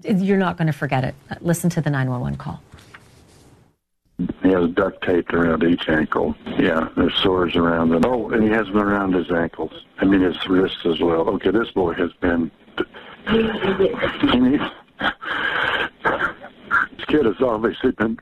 you're 0.05 0.37
not 0.37 0.57
going 0.57 0.67
to 0.67 0.73
forget 0.73 1.05
it. 1.05 1.15
Listen 1.41 1.69
to 1.71 1.81
the 1.81 1.91
911 1.91 2.39
call. 2.39 2.63
He 4.43 4.51
has 4.51 4.71
duct 4.71 5.03
taped 5.03 5.33
around 5.33 5.63
each 5.65 5.89
ankle. 5.89 6.35
Yeah, 6.59 6.89
there's 6.97 7.15
sores 7.17 7.57
around 7.57 7.91
them. 7.91 8.03
Oh, 8.05 8.31
and 8.31 8.43
he 8.43 8.51
has 8.51 8.67
them 8.67 8.79
around 8.79 9.15
his 9.15 9.31
ankles. 9.31 9.73
I 9.99 10.05
mean, 10.05 10.21
his 10.21 10.37
wrists 10.47 10.85
as 10.85 11.01
well. 11.01 11.29
Okay, 11.31 11.51
this 11.51 11.71
boy 11.71 11.95
has 11.95 12.13
been. 12.21 12.51
This 13.27 14.61
kid 17.09 17.27
has 17.27 17.41
obviously 17.41 17.91
been. 17.93 18.19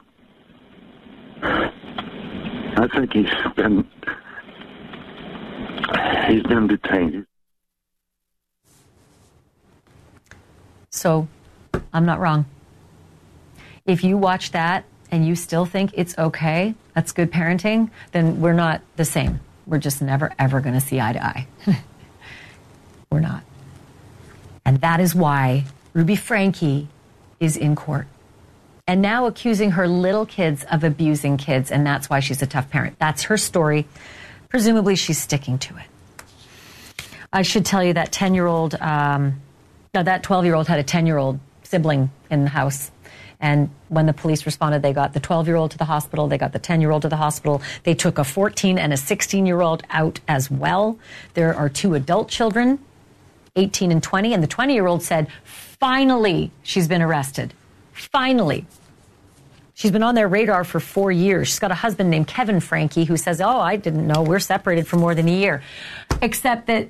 I 1.43 2.89
think 2.95 3.13
he's 3.13 3.31
been. 3.57 3.89
He's 6.29 6.43
been 6.43 6.67
detained. 6.67 7.27
So 10.91 11.29
I'm 11.93 12.05
not 12.05 12.21
wrong. 12.21 12.47
If 13.87 14.05
you 14.05 14.19
watch 14.19 14.53
that 14.53 14.85
and 15.11 15.27
you 15.27 15.35
still 15.35 15.65
think 15.65 15.93
it's 15.95 16.17
okay, 16.19 16.75
that's 16.95 17.13
good 17.13 17.33
parenting, 17.33 17.91
then 18.13 18.41
we're 18.41 18.53
not 18.53 18.83
the 18.97 19.05
same. 19.05 19.41
We're 19.67 19.79
just 19.79 20.03
never, 20.03 20.33
ever 20.39 20.61
going 20.61 20.75
to 20.75 20.81
see 20.81 21.01
eye 21.01 21.13
to 21.13 21.25
eye. 21.25 21.47
we're 23.11 23.21
not. 23.21 23.43
And 24.69 24.83
that 24.83 25.01
is 25.01 25.15
why 25.15 25.65
Ruby 25.95 26.15
Franke 26.15 26.89
is 27.41 27.57
in 27.57 27.75
court 27.75 28.07
and 28.87 29.01
now 29.01 29.25
accusing 29.25 29.71
her 29.71 29.89
little 29.89 30.27
kids 30.27 30.63
of 30.71 30.85
abusing 30.85 31.39
kids, 31.39 31.71
and 31.71 31.87
that's 31.87 32.11
why 32.11 32.21
she's 32.21 32.43
a 32.43 32.47
tough 32.47 32.69
parent. 32.69 32.99
That's 32.99 33.23
her 33.23 33.39
story. 33.39 33.87
Presumably, 34.51 34.95
she's 34.95 35.17
sticking 35.17 35.57
to 35.61 35.77
it. 35.79 37.07
I 37.33 37.41
should 37.41 37.65
tell 37.65 37.83
you 37.83 37.95
that 37.95 38.13
10 38.13 38.35
year 38.35 38.47
old 38.47 38.75
um, 38.75 39.41
now, 39.95 40.03
that 40.03 40.23
12 40.23 40.45
year 40.45 40.55
old 40.55 40.69
had 40.69 40.79
a 40.79 40.83
10 40.83 41.07
year 41.07 41.17
old 41.17 41.41
sibling 41.63 42.11
in 42.31 42.45
the 42.45 42.51
house. 42.51 42.91
And 43.41 43.71
when 43.89 44.05
the 44.05 44.13
police 44.13 44.45
responded, 44.45 44.83
they 44.83 44.93
got 44.93 45.15
the 45.15 45.21
12 45.21 45.47
year 45.47 45.57
old 45.57 45.71
to 45.71 45.79
the 45.79 45.87
hospital, 45.87 46.29
they 46.29 46.37
got 46.37 46.53
the 46.53 46.59
10 46.59 46.83
year 46.83 46.91
old 46.91 47.03
to 47.03 47.09
the 47.09 47.17
hospital. 47.17 47.63
They 47.85 47.95
took 47.95 48.19
a 48.19 48.25
14 48.25 48.79
and 48.79 48.93
a 48.93 48.99
16 48.99 49.47
year 49.47 49.63
old 49.63 49.83
out 49.89 50.21
as 50.29 50.51
well. 50.51 50.99
There 51.33 51.55
are 51.55 51.71
two 51.71 51.95
adult 51.95 52.29
children, 52.29 52.81
18 53.59 53.91
and 53.91 54.03
20, 54.03 54.33
and 54.33 54.43
the 54.43 54.47
20 54.47 54.75
year 54.75 54.87
old 54.87 55.03
said, 55.03 55.29
finally, 55.45 56.51
she's 56.63 56.89
been 56.89 57.03
arrested. 57.03 57.53
Finally. 57.93 58.67
She's 59.75 59.93
been 59.93 60.03
on 60.03 60.17
their 60.17 60.27
radar 60.27 60.65
for 60.65 60.81
four 60.81 61.13
years. 61.13 61.49
She's 61.49 61.61
got 61.61 61.71
a 61.71 61.75
husband 61.75 62.11
named 62.11 62.27
Kevin 62.27 62.59
Franke 62.59 63.05
who 63.05 63.17
says, 63.17 63.41
Oh, 63.41 63.61
I 63.61 63.77
didn't 63.77 64.09
know. 64.09 64.23
We're 64.23 64.41
separated 64.41 64.89
for 64.89 64.97
more 64.97 65.15
than 65.15 65.29
a 65.29 65.33
year. 65.33 65.63
Except 66.21 66.67
that 66.67 66.89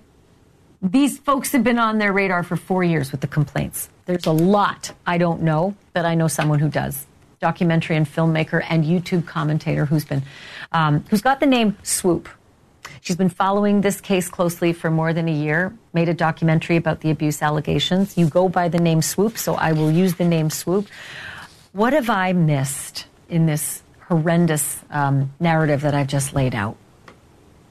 these 0.81 1.19
folks 1.19 1.53
have 1.53 1.63
been 1.63 1.79
on 1.79 1.99
their 1.99 2.13
radar 2.15 2.43
for 2.43 2.57
four 2.57 2.83
years 2.83 3.13
with 3.13 3.21
the 3.21 3.27
complaints. 3.27 3.91
There's 4.07 4.25
a 4.25 4.33
lot 4.33 4.93
I 5.07 5.19
don't 5.19 5.43
know, 5.43 5.75
but 5.93 6.07
I 6.07 6.15
know 6.15 6.29
someone 6.29 6.61
who 6.61 6.71
does. 6.71 7.07
Documentary 7.41 7.97
and 7.97 8.07
filmmaker 8.07 8.65
and 8.69 8.85
YouTube 8.85 9.27
commentator 9.27 9.85
who's 9.85 10.07
been, 10.07 10.23
um, 10.73 11.05
who's 11.11 11.21
got 11.21 11.41
the 11.41 11.47
name 11.47 11.77
Swoop. 11.83 12.29
She's 13.01 13.17
been 13.17 13.29
following 13.29 13.81
this 13.81 14.01
case 14.01 14.29
closely 14.29 14.73
for 14.73 14.91
more 14.91 15.13
than 15.13 15.29
a 15.29 15.33
year, 15.33 15.77
made 15.93 16.09
a 16.09 16.15
documentary 16.15 16.77
about 16.77 17.01
the 17.01 17.11
abuse 17.11 17.43
allegations. 17.43 18.17
You 18.17 18.29
go 18.29 18.49
by 18.49 18.69
the 18.69 18.79
name 18.79 19.03
Swoop, 19.03 19.39
so 19.39 19.55
I 19.55 19.73
will 19.73 19.91
use 19.91 20.15
the 20.15 20.25
name 20.25 20.51
Swoop. 20.51 20.89
What 21.73 21.93
have 21.93 22.11
I 22.11 22.33
missed 22.33 23.07
in 23.29 23.47
this 23.47 23.83
horrendous 24.09 24.83
um, 24.91 25.33
narrative 25.39 25.83
that 25.83 25.95
I've 25.95 26.07
just 26.07 26.35
laid 26.35 26.55
out? 26.55 26.77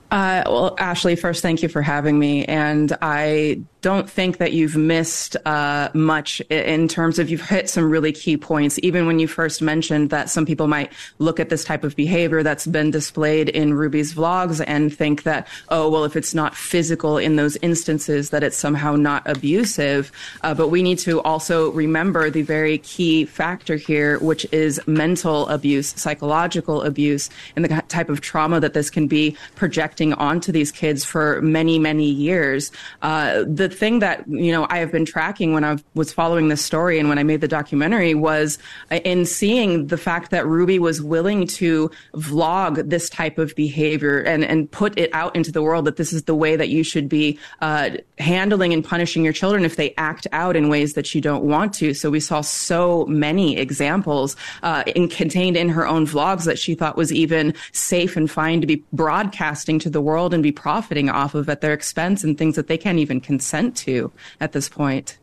Uh, 0.10 0.44
well, 0.46 0.76
Ashleigh, 0.78 1.20
first, 1.20 1.42
thank 1.42 1.62
you 1.62 1.68
for 1.68 1.82
having 1.82 2.18
me. 2.18 2.46
And 2.46 2.96
I 3.02 3.62
don't 3.82 4.10
think 4.10 4.38
that 4.38 4.54
you've 4.54 4.76
missed 4.76 5.38
uh, 5.46 5.90
much 5.94 6.42
in 6.50 6.88
terms 6.88 7.20
of 7.20 7.30
you've 7.30 7.48
hit 7.48 7.70
some 7.70 7.90
really 7.90 8.12
key 8.12 8.36
points. 8.38 8.80
Even 8.82 9.06
when 9.06 9.20
you 9.20 9.28
first 9.28 9.62
mentioned 9.62 10.10
that 10.10 10.30
some 10.30 10.46
people 10.46 10.68
might 10.68 10.92
look 11.20 11.40
at 11.40 11.50
this 11.50 11.64
type 11.64 11.84
of 11.84 11.96
behavior 11.96 12.44
that's 12.44 12.66
been 12.66 12.92
displayed 12.92 13.50
in 13.50 13.74
Ruby's 13.74 14.14
vlogs 14.14 14.64
and 14.66 14.96
think 14.96 15.24
that, 15.24 15.48
oh, 15.70 15.90
well, 15.90 16.06
if 16.06 16.16
it's 16.16 16.34
not 16.34 16.56
physical 16.56 17.18
in 17.18 17.36
those 17.36 17.56
instances, 17.62 18.32
that 18.32 18.44
it's 18.44 18.58
somehow 18.58 18.96
not 18.96 19.22
abusive. 19.26 20.12
Uh, 20.42 20.54
but 20.54 20.70
we 20.70 20.82
need 20.82 21.00
to 21.00 21.22
also 21.22 21.72
remember 21.72 22.30
the 22.30 22.42
very 22.42 22.80
key 22.80 23.26
factor 23.26 23.76
here, 23.76 24.18
which 24.20 24.46
is 24.52 24.82
mental 24.88 25.48
abuse, 25.50 25.90
psychological 25.96 26.82
abuse, 26.82 27.30
and 27.56 27.64
the 27.64 27.84
type 27.88 28.10
of 28.10 28.22
trauma 28.22 28.60
that 28.60 28.74
this 28.74 28.90
can 28.90 29.08
be 29.08 29.38
projecting 29.56 30.14
onto 30.14 30.52
these 30.52 30.72
kids 30.72 31.06
for 31.06 31.42
many, 31.42 31.78
many 31.78 32.10
years. 32.10 32.72
Uh, 33.02 33.44
the 33.48 33.67
the 33.70 33.76
thing 33.76 34.00
that 34.00 34.28
you 34.28 34.52
know 34.52 34.68
I 34.70 34.78
have 34.80 34.92
been 34.92 35.06
tracking 35.06 35.54
when 35.54 35.64
I 35.64 35.78
was 35.94 36.14
following 36.14 36.48
this 36.48 36.64
story 36.64 37.00
and 37.00 37.10
when 37.10 37.18
I 37.18 37.24
made 37.24 37.42
the 37.42 37.48
documentary 37.48 38.14
was 38.16 38.58
uh, 38.92 38.96
in 39.04 39.26
seeing 39.26 39.88
the 39.88 39.98
fact 39.98 40.32
that 40.32 40.46
Ruby 40.46 40.80
was 40.80 41.02
willing 41.02 41.48
to 41.48 41.92
vlog 42.14 42.90
this 42.90 43.10
type 43.10 43.38
of 43.38 43.56
behavior 43.56 44.20
and 44.22 44.44
and 44.44 44.72
put 44.72 44.98
it 44.98 45.10
out 45.14 45.36
into 45.36 45.52
the 45.52 45.62
world 45.62 45.86
that 45.86 45.98
this 45.98 46.14
is 46.14 46.24
the 46.24 46.36
way 46.36 46.56
that 46.56 46.70
you 46.70 46.84
should 46.84 47.10
be 47.10 47.38
uh, 47.62 47.92
handling 48.20 48.74
and 48.74 48.84
punishing 48.84 49.24
your 49.24 49.34
children 49.34 49.66
if 49.66 49.76
they 49.76 49.94
act 49.98 50.28
out 50.32 50.56
in 50.56 50.70
ways 50.70 50.94
that 50.94 51.14
you 51.14 51.22
don't 51.22 51.44
want 51.44 51.74
to. 51.74 51.94
So 51.94 52.10
we 52.10 52.20
saw 52.20 52.42
so 52.42 53.06
many 53.06 53.58
examples 53.58 54.36
uh, 54.64 54.84
in, 54.96 55.10
contained 55.10 55.58
in 55.58 55.70
her 55.70 55.86
own 55.86 56.06
vlogs 56.06 56.46
that 56.46 56.58
she 56.58 56.76
thought 56.76 56.96
was 56.96 57.12
even 57.12 57.54
safe 57.72 58.16
and 58.16 58.30
fine 58.30 58.62
to 58.62 58.68
be 58.68 58.84
broadcasting 58.94 59.80
to 59.80 59.90
the 59.90 60.02
world 60.02 60.34
and 60.34 60.42
be 60.42 60.52
profiting 60.52 61.10
off 61.10 61.36
of 61.36 61.50
at 61.50 61.62
their 61.62 61.74
expense 61.74 62.24
and 62.24 62.38
things 62.38 62.56
that 62.56 62.68
they 62.68 62.78
can't 62.78 63.00
even 63.00 63.20
consent 63.20 63.57
to 63.78 64.12
at 64.40 64.52
this 64.52 64.70
point. 64.70 65.18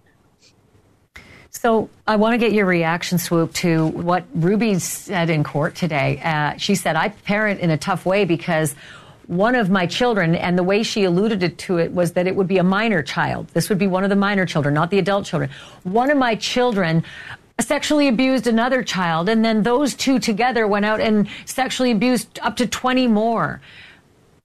So 1.51 1.89
I 2.07 2.17
want 2.17 2.35
to 2.35 2.39
get 2.39 2.53
your 2.53 2.67
reaction, 2.67 3.17
Swoop, 3.17 3.53
to 3.55 3.87
what 3.87 4.25
Ruby 4.35 4.79
said 4.79 5.31
in 5.31 5.45
court 5.45 5.75
today. 5.75 6.21
Uh, 6.23 6.57
she 6.57 6.75
said, 6.75 6.97
I 6.97 7.09
parent 7.09 7.61
in 7.61 7.71
a 7.71 7.79
tough 7.79 8.05
way 8.05 8.25
because 8.25 8.75
one 9.27 9.55
of 9.55 9.71
my 9.71 9.87
children, 9.87 10.35
and 10.35 10.59
the 10.59 10.63
way 10.63 10.83
she 10.83 11.05
alluded 11.05 11.57
to 11.59 11.79
it 11.79 11.93
was 11.93 12.13
that 12.13 12.27
it 12.27 12.37
would 12.37 12.49
be 12.49 12.59
a 12.59 12.65
minor 12.65 13.03
child. 13.03 13.49
This 13.49 13.69
would 13.69 13.79
be 13.79 13.87
one 13.87 14.05
of 14.05 14.11
the 14.11 14.17
minor 14.17 14.45
children, 14.45 14.75
not 14.75 14.91
the 14.91 14.99
adult 14.99 15.27
children. 15.27 15.51
One 15.85 16.11
of 16.11 16.19
my 16.19 16.35
children 16.35 17.05
sexually 17.61 18.09
abused 18.09 18.47
another 18.47 18.83
child, 18.83 19.29
and 19.29 19.45
then 19.45 19.63
those 19.63 19.95
two 19.95 20.19
together 20.19 20.67
went 20.67 20.85
out 20.85 21.01
and 21.01 21.29
sexually 21.47 21.93
abused 21.93 22.39
up 22.43 22.57
to 22.57 22.67
20 22.67 23.07
more. 23.07 23.61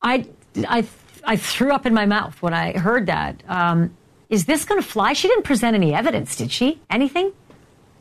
I, 0.02 0.28
I, 0.68 0.84
I 1.26 1.36
threw 1.36 1.72
up 1.72 1.86
in 1.86 1.94
my 1.94 2.06
mouth 2.06 2.42
when 2.42 2.54
I 2.54 2.74
heard 2.74 3.08
that. 3.08 3.44
Um, 3.48 3.96
is 4.30 4.46
this 4.46 4.66
going 4.66 4.82
to 4.82 4.88
fly? 4.88 5.14
She 5.14 5.28
didn't 5.28 5.44
present 5.44 5.76
any 5.76 5.94
evidence, 5.94 6.36
did 6.36 6.52
she? 6.52 6.80
Anything? 6.90 7.32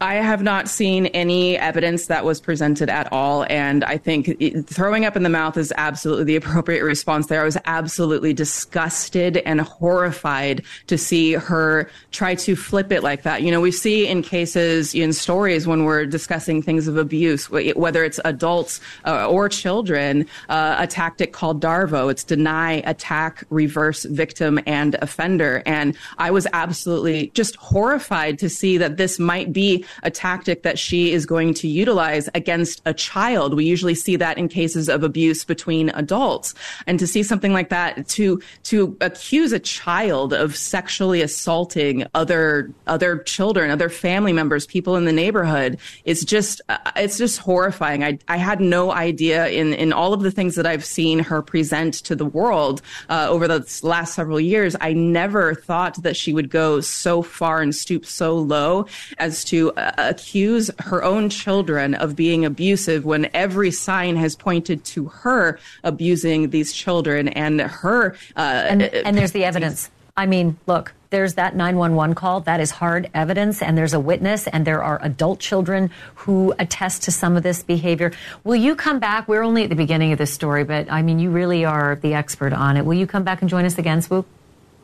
I 0.01 0.15
have 0.15 0.43
not 0.43 0.69
seen 0.69 1.07
any 1.07 1.59
evidence 1.59 2.07
that 2.07 2.25
was 2.25 2.41
presented 2.41 2.89
at 2.89 3.13
all. 3.13 3.45
And 3.51 3.83
I 3.83 3.97
think 3.97 4.39
throwing 4.69 5.05
up 5.05 5.17
in 5.17 5.25
the 5.25 5.29
mouth 5.29 5.57
is 5.57 5.73
absolutely 5.77 6.25
the 6.25 6.37
appropriate 6.45 6.85
response 6.85 7.27
there. 7.27 7.41
I 7.41 7.45
was 7.45 7.59
absolutely 7.65 8.33
disgusted 8.33 9.39
and 9.39 9.61
horrified 9.61 10.65
to 10.87 10.97
see 10.97 11.33
her 11.33 11.91
try 12.13 12.37
to 12.37 12.55
flip 12.55 12.93
it 12.93 13.03
like 13.03 13.23
that. 13.23 13.43
You 13.43 13.51
know, 13.51 13.61
we 13.61 13.73
see 13.73 14.07
in 14.07 14.23
cases, 14.23 14.95
in 14.95 15.13
stories 15.13 15.67
when 15.67 15.85
we're 15.85 16.07
discussing 16.07 16.63
things 16.63 16.87
of 16.87 16.97
abuse, 16.97 17.51
whether 17.51 18.05
it's 18.05 18.21
adults 18.25 18.81
uh, 19.05 19.29
or 19.29 19.49
children, 19.49 20.27
uh, 20.49 20.77
a 20.79 20.87
tactic 20.87 21.33
called 21.33 21.61
DARVO. 21.61 22.11
It's 22.11 22.23
deny, 22.23 22.83
attack, 22.87 23.43
reverse, 23.51 24.05
victim, 24.05 24.61
and 24.65 24.95
offender. 25.03 25.63
And 25.67 25.97
I 26.19 26.31
was 26.31 26.47
absolutely 26.53 27.33
just 27.35 27.57
horrified 27.57 28.39
to 28.39 28.49
see 28.49 28.79
that 28.79 28.97
this 28.97 29.19
might 29.19 29.53
be 29.53 29.85
a 30.03 30.11
tactic 30.11 30.62
that 30.62 30.79
she 30.79 31.12
is 31.12 31.27
going 31.27 31.55
to 31.55 31.68
utilize 31.68 32.29
against 32.35 32.83
a 32.85 32.94
child. 32.94 33.55
We 33.55 33.64
usually 33.64 33.94
see 33.94 34.16
that 34.16 34.38
in 34.38 34.48
cases 34.48 34.88
of 34.88 35.03
abuse 35.03 35.44
between 35.44 35.90
adults. 35.90 36.55
And 36.87 36.98
to 36.98 37.07
see 37.07 37.22
something 37.22 37.53
like 37.53 37.68
that, 37.68 38.09
to, 38.09 38.40
to 38.64 38.96
accuse 39.01 39.53
a 39.53 39.59
child 39.59 40.33
of 40.33 40.57
sexually 40.57 41.22
assaulting 41.22 42.07
other, 42.14 42.70
other 42.87 43.18
children, 43.18 43.70
other 43.70 43.88
family 43.88 44.33
members, 44.33 44.66
people 44.66 44.96
in 44.96 45.05
the 45.05 45.12
neighborhood, 45.12 45.79
is 46.05 46.24
just, 46.24 46.61
uh, 46.68 46.79
it's 46.96 47.18
just 47.18 47.38
horrifying. 47.38 48.05
I, 48.05 48.18
I 48.29 48.37
had 48.37 48.61
no 48.61 48.92
idea 48.92 49.48
in, 49.48 49.72
in 49.74 49.92
all 49.92 50.12
of 50.12 50.22
the 50.22 50.31
things 50.31 50.55
that 50.55 50.66
I've 50.66 50.85
seen 50.85 51.18
her 51.18 51.42
present 51.42 51.94
to 52.05 52.16
the 52.16 52.27
world 52.27 52.83
uh, 53.09 53.27
over 53.29 53.48
the 53.48 53.81
last 53.83 54.14
several 54.14 54.40
years. 54.40 54.77
I 54.81 54.92
never 54.92 55.55
thought 55.55 56.03
that 56.03 56.16
she 56.16 56.33
would 56.33 56.51
go 56.51 56.81
so 56.81 57.22
far 57.22 57.61
and 57.61 57.74
stoop 57.74 58.07
so 58.07 58.37
low 58.37 58.87
as 59.18 59.44
to 59.44 59.72
accuse 59.99 60.71
her 60.81 61.03
own 61.03 61.31
children 61.31 61.95
of 61.95 62.17
being 62.17 62.45
abusive 62.45 63.05
when 63.05 63.29
every 63.35 63.71
sign 63.71 64.17
has 64.17 64.37
pointed 64.37 64.85
to 64.85 65.07
her 65.07 65.59
abusing 65.85 66.51
these 66.51 66.73
children 66.73 67.29
and 67.29 67.61
her. 67.61 68.17
Uh, 68.37 68.67
and, 68.69 68.83
and 68.83 69.17
there's 69.17 69.33
the 69.33 69.45
evidence. 69.45 69.91
I 70.17 70.27
mean, 70.27 70.59
look, 70.67 70.95
there's 71.11 71.35
that 71.35 71.55
911 71.55 72.14
call. 72.14 72.41
That 72.41 72.61
is 72.61 72.71
hard 72.71 73.09
evidence, 73.14 73.62
and 73.62 73.79
there's 73.79 73.95
a 73.95 74.01
witness, 74.01 74.47
and 74.49 74.67
there 74.67 74.83
are 74.83 74.99
adult 75.03 75.38
children 75.38 75.91
who 76.17 76.53
attest 76.59 77.05
to 77.05 77.12
some 77.12 77.37
of 77.37 77.43
this 77.43 77.62
behavior. 77.62 78.12
Will 78.45 78.57
you 78.57 78.75
come 78.75 78.99
back? 78.99 79.29
We're 79.29 79.43
only 79.43 79.62
at 79.62 79.71
the 79.71 79.77
beginning 79.77 80.12
of 80.12 80.19
this 80.19 80.33
story, 80.33 80.64
but 80.64 80.91
I 80.91 81.03
mean, 81.03 81.19
you 81.19 81.31
really 81.31 81.64
are 81.64 81.97
the 81.97 82.14
expert 82.14 82.53
on 82.53 82.77
it. 82.77 82.85
Will 82.85 82.95
you 82.95 83.07
come 83.07 83.23
back 83.23 83.41
and 83.41 83.49
join 83.49 83.64
us 83.64 83.79
again, 83.79 84.03
Swoop? 84.03 84.27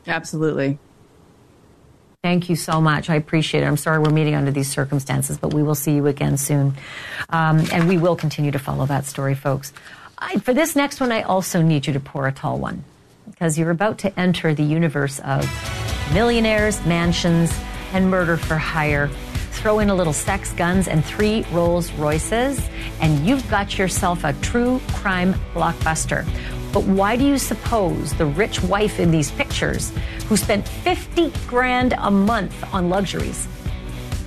Absolutely. 0.07 0.79
Thank 2.25 2.49
you 2.49 2.55
so 2.55 2.81
much. 2.81 3.07
I 3.07 3.17
appreciate 3.17 3.61
it. 3.61 3.67
I'm 3.67 3.77
sorry 3.77 3.99
we're 3.99 4.09
meeting 4.09 4.33
under 4.33 4.49
these 4.49 4.67
circumstances, 4.67 5.37
but 5.37 5.53
we 5.53 5.61
will 5.61 5.75
see 5.75 5.93
you 5.93 6.07
again 6.07 6.39
soon. 6.39 6.73
Um, 7.29 7.63
and 7.71 7.87
we 7.87 7.99
will 7.99 8.15
continue 8.15 8.49
to 8.49 8.57
follow 8.57 8.87
that 8.87 9.05
story, 9.05 9.35
folks. 9.35 9.71
I, 10.17 10.39
for 10.39 10.51
this 10.51 10.75
next 10.75 10.99
one, 10.99 11.11
I 11.11 11.21
also 11.21 11.61
need 11.61 11.85
you 11.85 11.93
to 11.93 11.99
pour 11.99 12.27
a 12.27 12.31
tall 12.31 12.57
one 12.57 12.83
because 13.29 13.59
you're 13.59 13.69
about 13.69 13.99
to 13.99 14.19
enter 14.19 14.55
the 14.55 14.63
universe 14.63 15.19
of 15.19 15.47
millionaires, 16.15 16.83
mansions, 16.87 17.55
and 17.93 18.09
murder 18.09 18.37
for 18.37 18.57
hire. 18.57 19.07
Throw 19.51 19.77
in 19.77 19.91
a 19.91 19.95
little 19.95 20.11
sex, 20.11 20.51
guns, 20.53 20.87
and 20.87 21.05
three 21.05 21.43
Rolls 21.51 21.91
Royces, 21.91 22.59
and 23.01 23.23
you've 23.23 23.47
got 23.51 23.77
yourself 23.77 24.23
a 24.23 24.33
true 24.41 24.81
crime 24.93 25.35
blockbuster. 25.53 26.25
But 26.75 26.83
why 26.83 27.15
do 27.15 27.25
you 27.25 27.37
suppose 27.37 28.11
the 28.15 28.25
rich 28.25 28.61
wife 28.61 28.99
in 28.99 29.09
these 29.09 29.31
pictures, 29.31 29.93
who 30.27 30.35
spent 30.35 30.67
50 30.67 31.31
grand 31.47 31.93
a 31.97 32.11
month 32.11 32.53
on 32.73 32.89
luxuries, 32.89 33.47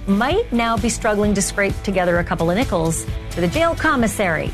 might 0.07 0.51
now 0.51 0.79
be 0.79 0.89
struggling 0.89 1.35
to 1.35 1.43
scrape 1.43 1.75
together 1.83 2.19
a 2.19 2.25
couple 2.25 2.51
of 2.51 2.57
nickels 2.57 3.05
for 3.33 3.43
the 3.43 3.49
jail 3.49 3.75
commissary? 3.75 4.51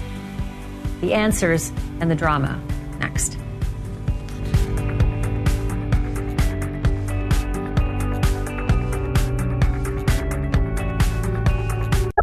The 1.03 1.15
answers 1.15 1.71
and 2.01 2.11
the 2.11 2.17
drama 2.17 2.61
next. 2.99 3.39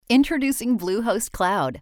Introducing 0.10 0.78
Bluehost 0.78 1.32
Cloud 1.32 1.82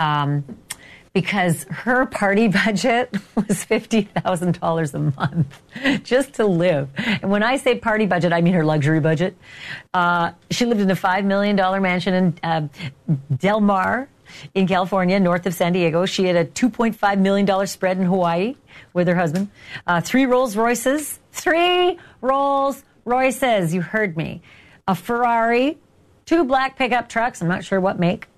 um, 0.00 0.44
because 1.12 1.64
her 1.64 2.06
party 2.06 2.48
budget 2.64 3.12
was 3.36 3.64
$50,000 3.64 4.94
a 4.94 4.98
month 4.98 6.04
just 6.04 6.34
to 6.34 6.46
live. 6.46 6.88
And 6.96 7.30
when 7.30 7.42
I 7.42 7.56
say 7.56 7.78
party 7.78 8.06
budget, 8.06 8.32
I 8.32 8.40
mean 8.40 8.54
her 8.54 8.64
luxury 8.64 9.00
budget. 9.00 9.36
Uh, 9.94 10.32
she 10.50 10.66
lived 10.66 10.80
in 10.80 10.90
a 10.90 10.96
$5 10.96 11.24
million 11.24 11.56
mansion 11.82 12.14
in 12.14 12.38
uh, 12.42 12.68
Del 13.36 13.60
Mar 13.60 14.08
in 14.54 14.66
California, 14.66 15.18
north 15.18 15.46
of 15.46 15.54
San 15.54 15.72
Diego. 15.72 16.06
She 16.06 16.24
had 16.24 16.36
a 16.36 16.44
$2.5 16.44 17.18
million 17.18 17.66
spread 17.66 17.98
in 17.98 18.04
Hawaii 18.04 18.56
with 18.92 19.08
her 19.08 19.16
husband. 19.16 19.50
Uh, 19.86 20.00
three 20.00 20.26
Rolls 20.26 20.56
Royces. 20.56 21.18
Three 21.32 21.98
Rolls 22.20 22.82
Royces. 23.04 23.74
You 23.74 23.82
heard 23.82 24.16
me. 24.16 24.42
A 24.86 24.94
Ferrari, 24.94 25.78
two 26.26 26.44
black 26.44 26.76
pickup 26.76 27.08
trucks. 27.08 27.42
I'm 27.42 27.48
not 27.48 27.64
sure 27.64 27.80
what 27.80 27.98
make. 27.98 28.29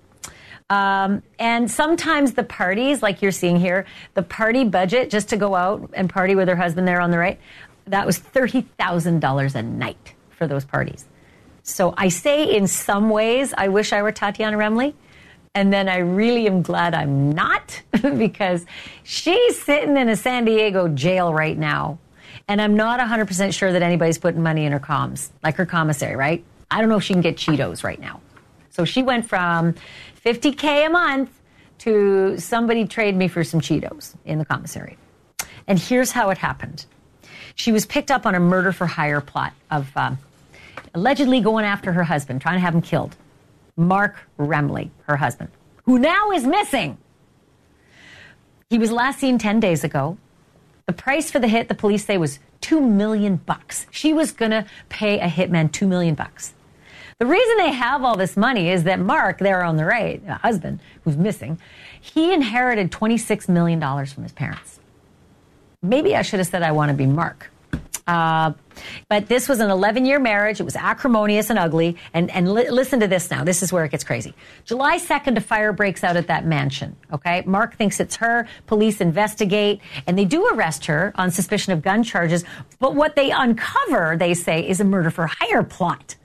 Um, 0.71 1.23
and 1.39 1.71
sometimes 1.71 2.33
the 2.33 2.45
parties, 2.45 3.03
like 3.03 3.23
you're 3.23 3.33
seeing 3.33 3.57
here, 3.57 3.85
the 4.15 4.23
party 4.23 4.65
budget 4.65 5.11
just 5.11 5.29
to 5.31 5.37
go 5.37 5.55
out 5.55 5.91
and 5.95 6.09
party 6.09 6.35
with 6.35 6.49
her 6.49 6.57
husband 6.57 6.89
there 6.89 7.01
on 7.01 7.11
the 7.11 7.19
right, 7.19 7.39
that 7.87 8.07
was 8.07 8.19
$30,000 8.19 9.55
a 9.55 9.63
night 9.63 10.15
for 10.31 10.47
those 10.47 10.65
parties. 10.65 11.07
So 11.63 11.95
I 11.97 12.09
say, 12.09 12.57
in 12.57 12.67
some 12.67 13.11
ways, 13.11 13.55
I 13.57 13.69
wish 13.69 13.93
I 13.93 14.03
were 14.03 14.13
Tatiana 14.13 14.57
Remley. 14.57 14.95
And 15.55 15.71
then 15.71 15.89
I 15.89 15.99
really 15.99 16.47
am 16.47 16.63
glad 16.63 16.95
I'm 16.95 17.33
not 17.33 17.83
because 18.03 18.65
she's 19.03 19.61
sitting 19.61 19.97
in 19.97 20.09
a 20.09 20.17
San 20.17 20.47
Diego 20.47 20.89
jail 20.89 21.33
right 21.33 21.57
now. 21.57 21.99
And 22.49 22.61
I'm 22.61 22.75
not 22.75 22.99
100% 22.99 23.53
sure 23.53 23.73
that 23.73 23.83
anybody's 23.83 24.19
putting 24.19 24.43
money 24.43 24.65
in 24.65 24.73
her 24.73 24.81
comms, 24.81 25.29
like 25.43 25.57
her 25.57 25.67
commissary, 25.67 26.17
right? 26.17 26.43
I 26.71 26.81
don't 26.81 26.89
know 26.89 26.97
if 26.97 27.05
she 27.05 27.13
can 27.13 27.23
get 27.23 27.37
Cheetos 27.37 27.85
right 27.85 28.01
now. 28.01 28.21
So 28.73 28.87
she 28.87 29.03
went 29.03 29.29
from 29.29 29.75
50K 30.25 30.87
a 30.87 30.91
month 30.91 31.31
to 31.79 32.39
somebody 32.39 32.87
trade 32.87 33.15
me 33.15 33.29
for 33.29 33.45
some 33.45 33.61
Cheetos 33.61 34.15
in 34.25 34.39
the 34.39 34.45
commissary. 34.45 34.97
And 35.69 35.79
here's 35.79 36.11
how 36.11 36.31
it 36.31 36.39
happened. 36.39 36.87
She 37.55 37.71
was 37.71 37.85
picked 37.85 38.11
up 38.11 38.25
on 38.25 38.35
a 38.35 38.41
murder 38.41 38.73
for 38.73 38.87
hire 38.87 39.21
plot 39.21 39.53
of 39.71 39.95
um, 39.97 40.19
allegedly 40.95 41.41
going 41.41 41.67
after 41.67 41.93
her 41.93 42.03
husband, 42.03 42.41
trying 42.41 42.57
to 42.57 42.61
have 42.61 42.75
him 42.75 42.81
killed. 42.81 43.15
Mark 43.77 44.17
Remley, 44.39 44.91
her 45.07 45.17
husband, 45.17 45.51
who 45.85 45.99
now 45.99 46.31
is 46.31 46.45
missing. 46.45 46.97
He 48.71 48.79
was 48.79 48.91
last 48.91 49.19
seen 49.19 49.37
10 49.37 49.61
days 49.61 49.85
ago. 49.85 50.17
The 50.87 50.95
price 50.95 51.31
for 51.31 51.39
the 51.39 51.49
hit, 51.49 51.69
the 51.69 51.75
police 51.75 52.07
say, 52.07 52.17
was 52.17 52.39
2 52.63 52.81
million 52.81 53.37
bucks. 53.37 53.87
She 53.91 54.15
was 54.15 54.33
going 54.33 54.51
to 54.51 54.65
pay 54.89 55.21
a 55.21 55.29
hitman 55.29 55.71
2 55.71 55.87
million 55.87 56.15
bucks. 56.15 56.55
The 57.23 57.27
reason 57.27 57.57
they 57.59 57.71
have 57.71 58.03
all 58.03 58.17
this 58.17 58.37
money 58.37 58.69
is 58.69 58.83
that 58.83 58.99
Mark, 58.99 59.39
there 59.39 59.63
on 59.63 59.77
the 59.77 59.85
right, 59.85 60.21
husband 60.27 60.81
who's 61.05 61.17
missing, 61.17 61.61
he 62.01 62.35
inherited 62.35 62.91
$26 62.91 63.49
million 63.49 63.81
from 63.81 64.25
his 64.25 64.33
parents. 64.33 64.81
Maybe 65.83 66.17
I 66.17 66.23
should 66.23 66.41
have 66.41 66.49
said 66.49 66.65
I 66.65 66.73
want 66.73 66.89
to 66.89 66.97
be 66.97 67.07
Mark. 67.07 67.49
Uh, 68.09 68.55
but 69.09 69.29
this 69.29 69.49
was 69.49 69.61
an 69.61 69.71
11 69.71 70.05
year 70.05 70.19
marriage. 70.19 70.59
It 70.59 70.65
was 70.65 70.75
acrimonious 70.75 71.49
and 71.49 71.61
ugly. 71.61 71.97
And, 72.13 72.29
and 72.33 72.53
li- 72.53 72.71
listen 72.71 72.99
to 72.99 73.07
this 73.07 73.31
now. 73.31 73.45
This 73.45 73.63
is 73.63 73.73
where 73.73 73.85
it 73.85 73.93
gets 73.93 74.03
crazy. 74.03 74.35
July 74.65 74.99
2nd, 74.99 75.37
a 75.37 75.41
fire 75.41 75.73
breaks 75.73 76.03
out 76.03 76.17
at 76.17 76.27
that 76.27 76.45
mansion. 76.45 76.97
Okay. 77.13 77.45
Mark 77.47 77.77
thinks 77.77 78.01
it's 78.01 78.17
her. 78.17 78.49
Police 78.67 79.01
investigate 79.01 79.81
and 80.09 80.19
they 80.19 80.25
do 80.25 80.45
arrest 80.49 80.87
her 80.87 81.13
on 81.15 81.31
suspicion 81.31 81.73
of 81.73 81.83
gun 81.83 82.03
charges. 82.03 82.45
But 82.81 82.97
what 82.97 83.15
they 83.15 83.31
uncover, 83.31 84.17
they 84.19 84.35
say, 84.35 84.69
is 84.69 84.81
a 84.81 84.85
murder 84.85 85.11
for 85.11 85.29
hire 85.29 85.63
plot. 85.63 86.17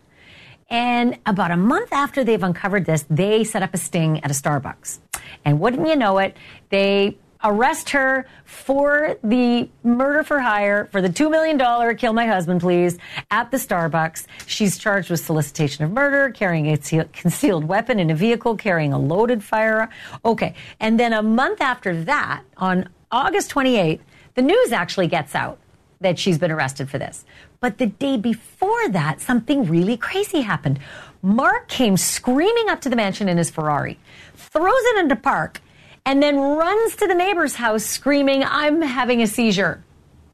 And 0.69 1.17
about 1.25 1.51
a 1.51 1.57
month 1.57 1.93
after 1.93 2.23
they've 2.23 2.43
uncovered 2.43 2.85
this, 2.85 3.05
they 3.09 3.43
set 3.43 3.63
up 3.63 3.73
a 3.73 3.77
sting 3.77 4.23
at 4.23 4.31
a 4.31 4.33
Starbucks. 4.33 4.99
And 5.45 5.59
wouldn't 5.59 5.87
you 5.87 5.95
know 5.95 6.17
it, 6.17 6.35
they 6.69 7.17
arrest 7.43 7.91
her 7.91 8.25
for 8.45 9.17
the 9.23 9.69
murder 9.83 10.23
for 10.23 10.39
hire 10.39 10.85
for 10.91 11.01
the 11.01 11.09
$2 11.09 11.29
million 11.29 11.95
kill 11.95 12.13
my 12.13 12.25
husband 12.25 12.59
please 12.61 12.97
at 13.29 13.51
the 13.51 13.57
starbucks. 13.57 14.25
She's 14.45 14.77
charged 14.77 15.09
with 15.09 15.19
solicitation 15.19 15.85
of 15.85 15.91
murder 15.91 16.31
carrying 16.31 16.67
a 16.67 16.77
concealed 17.13 17.65
weapon 17.65 17.99
in 17.99 18.09
a 18.09 18.15
vehicle 18.15 18.55
carrying 18.55 18.91
a 18.91 18.99
loaded 18.99 19.43
firearm 19.43 19.89
okay 20.25 20.55
and 20.79 20.99
then 20.99 21.13
a 21.13 21.21
month 21.21 21.61
after 21.61 22.03
that 22.03 22.43
on 22.57 22.89
august 23.11 23.51
28th 23.51 23.99
the 24.33 24.41
news 24.41 24.71
actually 24.71 25.07
gets 25.07 25.35
out 25.35 25.59
that 26.01 26.19
she's 26.19 26.37
been 26.37 26.51
arrested 26.51 26.89
for 26.89 26.97
this 26.97 27.25
but 27.59 27.77
the 27.77 27.87
day 27.87 28.17
before 28.17 28.89
that 28.89 29.19
something 29.21 29.65
really 29.65 29.97
crazy 29.97 30.41
happened 30.41 30.79
mark 31.21 31.67
came 31.67 31.97
screaming 31.97 32.69
up 32.69 32.81
to 32.81 32.89
the 32.89 32.95
mansion 32.95 33.27
in 33.29 33.37
his 33.37 33.49
ferrari 33.49 33.97
throws 34.35 34.73
it 34.93 34.99
into 34.99 35.15
park 35.15 35.61
and 36.07 36.23
then 36.23 36.39
runs 36.39 36.95
to 36.95 37.05
the 37.05 37.13
neighbor's 37.13 37.53
house 37.53 37.83
screaming, 37.83 38.41
I'm 38.41 38.81
having 38.81 39.21
a 39.21 39.27
seizure. 39.27 39.83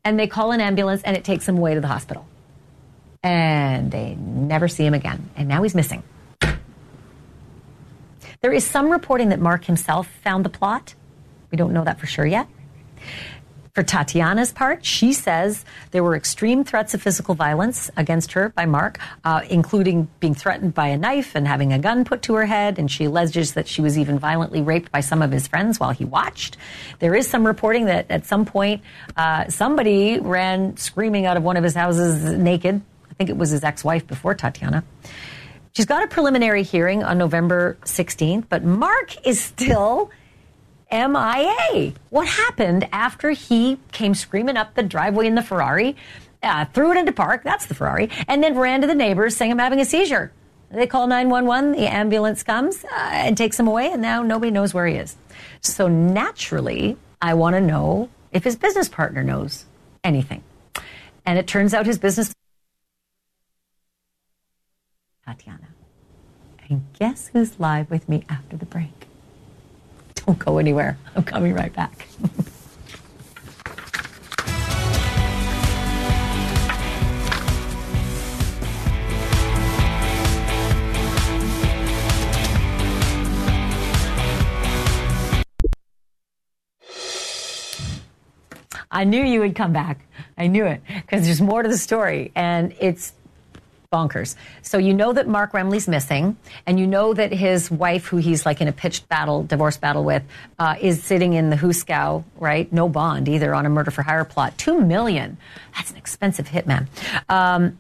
And 0.04 0.20
they 0.20 0.28
call 0.28 0.52
an 0.52 0.62
ambulance 0.62 1.02
and 1.02 1.18
it 1.18 1.24
takes 1.24 1.50
him 1.50 1.58
away 1.58 1.74
to 1.74 1.82
the 1.82 1.88
hospital. 1.88 2.28
And 3.24 3.90
they 3.90 4.14
never 4.14 4.68
see 4.68 4.86
him 4.86 4.94
again. 4.94 5.32
And 5.36 5.48
now 5.48 5.64
he's 5.64 5.74
missing. 5.74 6.04
There 8.42 8.54
is 8.54 8.64
some 8.64 8.92
reporting 8.92 9.30
that 9.30 9.40
Mark 9.40 9.66
himself 9.66 10.08
found 10.24 10.46
the 10.46 10.50
plot. 10.50 10.94
We 11.50 11.58
don't 11.58 11.74
know 11.74 11.86
that 11.86 12.00
for 12.00 12.06
sure 12.06 12.26
yet. 12.26 12.48
For 13.74 13.82
Tatiana's 13.82 14.52
part, 14.52 14.86
she 14.86 15.14
says 15.14 15.66
there 15.90 16.04
were 16.04 16.16
extreme 16.16 16.64
threats 16.64 16.94
of 16.94 17.02
physical 17.02 17.34
violence 17.34 17.90
against 17.98 18.34
her 18.34 18.50
by 18.50 18.68
Mark, 18.68 19.00
uh, 19.24 19.42
including 19.50 20.08
being 20.20 20.36
threatened 20.36 20.76
by 20.76 20.90
a 20.90 20.98
knife 20.98 21.34
and 21.34 21.48
having 21.48 21.74
a 21.74 21.80
gun 21.80 22.06
put 22.06 22.22
to 22.24 22.36
her 22.36 22.46
head. 22.46 22.78
And 22.78 22.92
she 22.92 23.06
alleges 23.06 23.54
that 23.54 23.68
she 23.68 23.82
was 23.82 23.98
even 23.98 24.20
violently 24.20 24.62
raped 24.62 24.92
by 24.92 25.00
some 25.00 25.24
of 25.24 25.32
his 25.32 25.48
friends 25.48 25.80
while 25.80 25.90
he 25.90 26.06
watched. 26.06 26.56
There 27.00 27.16
is 27.16 27.28
some 27.28 27.48
reporting 27.48 27.86
that 27.86 28.06
at 28.12 28.28
some 28.28 28.46
point 28.46 28.84
uh, 29.18 29.50
somebody 29.50 30.20
ran 30.20 30.78
screaming 30.78 31.26
out 31.26 31.36
of 31.36 31.42
one 31.42 31.58
of 31.58 31.64
his 31.64 31.74
houses 31.74 32.32
naked. 32.32 32.80
I 33.10 33.14
think 33.16 33.32
it 33.32 33.38
was 33.38 33.50
his 33.50 33.64
ex 33.64 33.84
wife 33.84 34.06
before 34.06 34.36
Tatiana. 34.36 34.84
She's 35.72 35.88
got 35.88 36.04
a 36.04 36.08
preliminary 36.08 36.62
hearing 36.62 37.04
on 37.04 37.18
November 37.18 37.80
16th, 37.86 38.46
but 38.50 38.64
Mark 38.64 39.26
is 39.26 39.42
still 39.42 40.12
MIA. 40.94 41.94
What 42.12 42.28
happened 42.28 42.88
after 42.92 43.32
he 43.32 43.80
came 43.92 44.14
screaming 44.14 44.58
up 44.58 44.76
the 44.76 44.84
driveway 44.84 45.28
in 45.28 45.36
the 45.36 45.42
Ferrari, 45.42 45.96
uh, 46.44 46.66
threw 46.66 46.92
it 46.92 46.98
into 46.98 47.12
park, 47.12 47.44
that's 47.44 47.66
the 47.66 47.74
Ferrari, 47.74 48.10
and 48.28 48.44
then 48.44 48.56
ran 48.56 48.82
to 48.82 48.88
the 48.88 48.94
neighbors 48.96 49.36
saying, 49.36 49.52
I'm 49.52 49.60
having 49.60 49.80
a 49.80 49.86
seizure. 49.86 50.32
They 50.70 50.88
call 50.88 51.08
911, 51.08 51.74
the 51.74 51.92
ambulance 51.92 52.44
comes 52.44 52.84
uh, 52.86 53.10
and 53.12 53.38
takes 53.38 53.60
him 53.60 53.68
away, 53.68 53.92
and 53.92 54.02
now 54.02 54.24
nobody 54.24 54.52
knows 54.52 54.74
where 54.74 54.88
he 54.88 54.96
is. 54.96 55.16
So 55.62 55.88
naturally, 55.88 56.98
I 57.22 57.34
want 57.34 57.56
to 57.56 57.62
know 57.62 58.10
if 58.32 58.44
his 58.44 58.56
business 58.56 58.90
partner 58.90 59.24
knows 59.24 59.66
anything. 60.04 60.44
And 61.26 61.40
it 61.40 61.48
turns 61.48 61.74
out 61.74 61.86
his 61.86 61.98
business 61.98 62.34
Tatiana. 65.26 65.70
And 66.70 66.84
guess 67.00 67.30
who's 67.30 67.60
live 67.60 67.90
with 67.90 68.10
me 68.10 68.24
after 68.30 68.58
the 68.58 68.66
break? 68.66 69.03
Don't 70.28 70.40
go 70.40 70.58
anywhere. 70.58 70.98
I'm 71.16 71.24
coming 71.24 71.54
right 71.54 71.74
back. 71.74 72.08
I 88.90 89.06
knew 89.06 89.24
you 89.24 89.40
would 89.42 89.56
come 89.56 89.74
back. 89.74 90.06
I 90.38 90.48
knew 90.48 90.66
it 90.66 90.82
because 90.88 91.26
there's 91.26 91.42
more 91.42 91.64
to 91.64 91.68
the 91.68 91.78
story, 91.78 92.32
and 92.36 92.74
it's 92.80 93.14
bonkers. 93.94 94.36
So 94.64 94.78
you 94.78 94.94
know 94.94 95.14
that 95.14 95.28
Mark 95.28 95.52
Remley's 95.52 95.88
missing, 95.88 96.36
and 96.66 96.80
you 96.80 96.88
know 96.88 97.14
that 97.14 97.32
his 97.32 97.70
wife, 97.70 98.08
who 98.08 98.18
he's 98.18 98.46
like 98.46 98.60
in 98.60 98.68
a 98.68 98.74
pitched 98.74 99.08
battle, 99.08 99.44
divorce 99.44 99.78
battle 99.78 100.04
with, 100.04 100.24
uh, 100.58 100.76
is 100.82 101.04
sitting 101.04 101.34
in 101.34 101.52
the 101.52 101.56
Hooskow, 101.56 102.24
right? 102.38 102.72
No 102.74 102.90
bond 102.90 103.30
either 103.30 103.54
on 103.54 103.66
a 103.66 103.70
murder 103.70 103.92
for 103.92 104.02
hire 104.02 104.26
plot. 104.26 104.58
Two 104.58 104.82
million. 104.82 105.38
That's 105.76 105.92
an 105.92 105.98
expensive 105.98 106.48
hitman. 106.48 106.88
Um, 107.30 107.78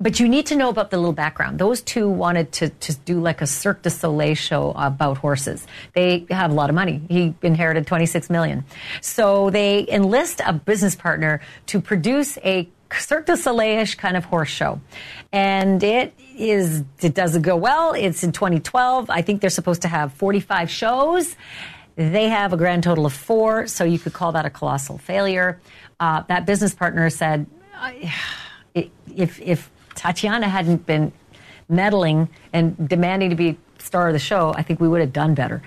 but 0.00 0.20
you 0.20 0.28
need 0.28 0.46
to 0.46 0.56
know 0.56 0.68
about 0.68 0.90
the 0.90 0.96
little 0.96 1.12
background. 1.12 1.58
Those 1.58 1.82
two 1.82 2.08
wanted 2.08 2.52
to, 2.52 2.68
to 2.68 2.94
do 2.98 3.20
like 3.20 3.40
a 3.42 3.48
Cirque 3.48 3.82
du 3.82 3.90
Soleil 3.90 4.36
show 4.36 4.72
about 4.76 5.18
horses. 5.18 5.66
They 5.92 6.24
have 6.30 6.52
a 6.52 6.54
lot 6.54 6.70
of 6.70 6.76
money. 6.76 7.02
He 7.08 7.34
inherited 7.42 7.86
26 7.86 8.30
million. 8.30 8.64
So 9.00 9.50
they 9.50 9.86
enlist 9.88 10.40
a 10.46 10.52
business 10.52 10.94
partner 10.94 11.40
to 11.66 11.80
produce 11.80 12.38
a 12.44 12.68
Cirque 12.92 13.26
du 13.26 13.36
Soleil-ish 13.36 13.96
kind 13.96 14.16
of 14.16 14.24
horse 14.24 14.48
show. 14.48 14.80
And 15.32 15.82
it 15.82 16.14
is, 16.36 16.84
it 17.00 17.14
doesn't 17.14 17.42
go 17.42 17.56
well. 17.56 17.92
It's 17.92 18.22
in 18.22 18.32
2012. 18.32 19.10
I 19.10 19.22
think 19.22 19.40
they're 19.40 19.50
supposed 19.50 19.82
to 19.82 19.88
have 19.88 20.12
45 20.14 20.70
shows. 20.70 21.36
They 21.96 22.28
have 22.28 22.52
a 22.52 22.56
grand 22.56 22.84
total 22.84 23.06
of 23.06 23.12
four, 23.12 23.66
so 23.66 23.84
you 23.84 23.98
could 23.98 24.12
call 24.12 24.32
that 24.32 24.46
a 24.46 24.50
colossal 24.50 24.98
failure. 24.98 25.60
Uh, 25.98 26.22
that 26.28 26.46
business 26.46 26.74
partner 26.74 27.10
said, 27.10 27.46
if, 28.74 29.40
if 29.40 29.70
Tatiana 29.94 30.48
hadn't 30.48 30.86
been 30.86 31.12
meddling 31.68 32.28
and 32.52 32.88
demanding 32.88 33.30
to 33.30 33.36
be 33.36 33.58
star 33.78 34.08
of 34.08 34.12
the 34.12 34.18
show, 34.18 34.52
I 34.54 34.62
think 34.62 34.80
we 34.80 34.88
would 34.88 35.00
have 35.00 35.12
done 35.12 35.34
better. 35.34 35.62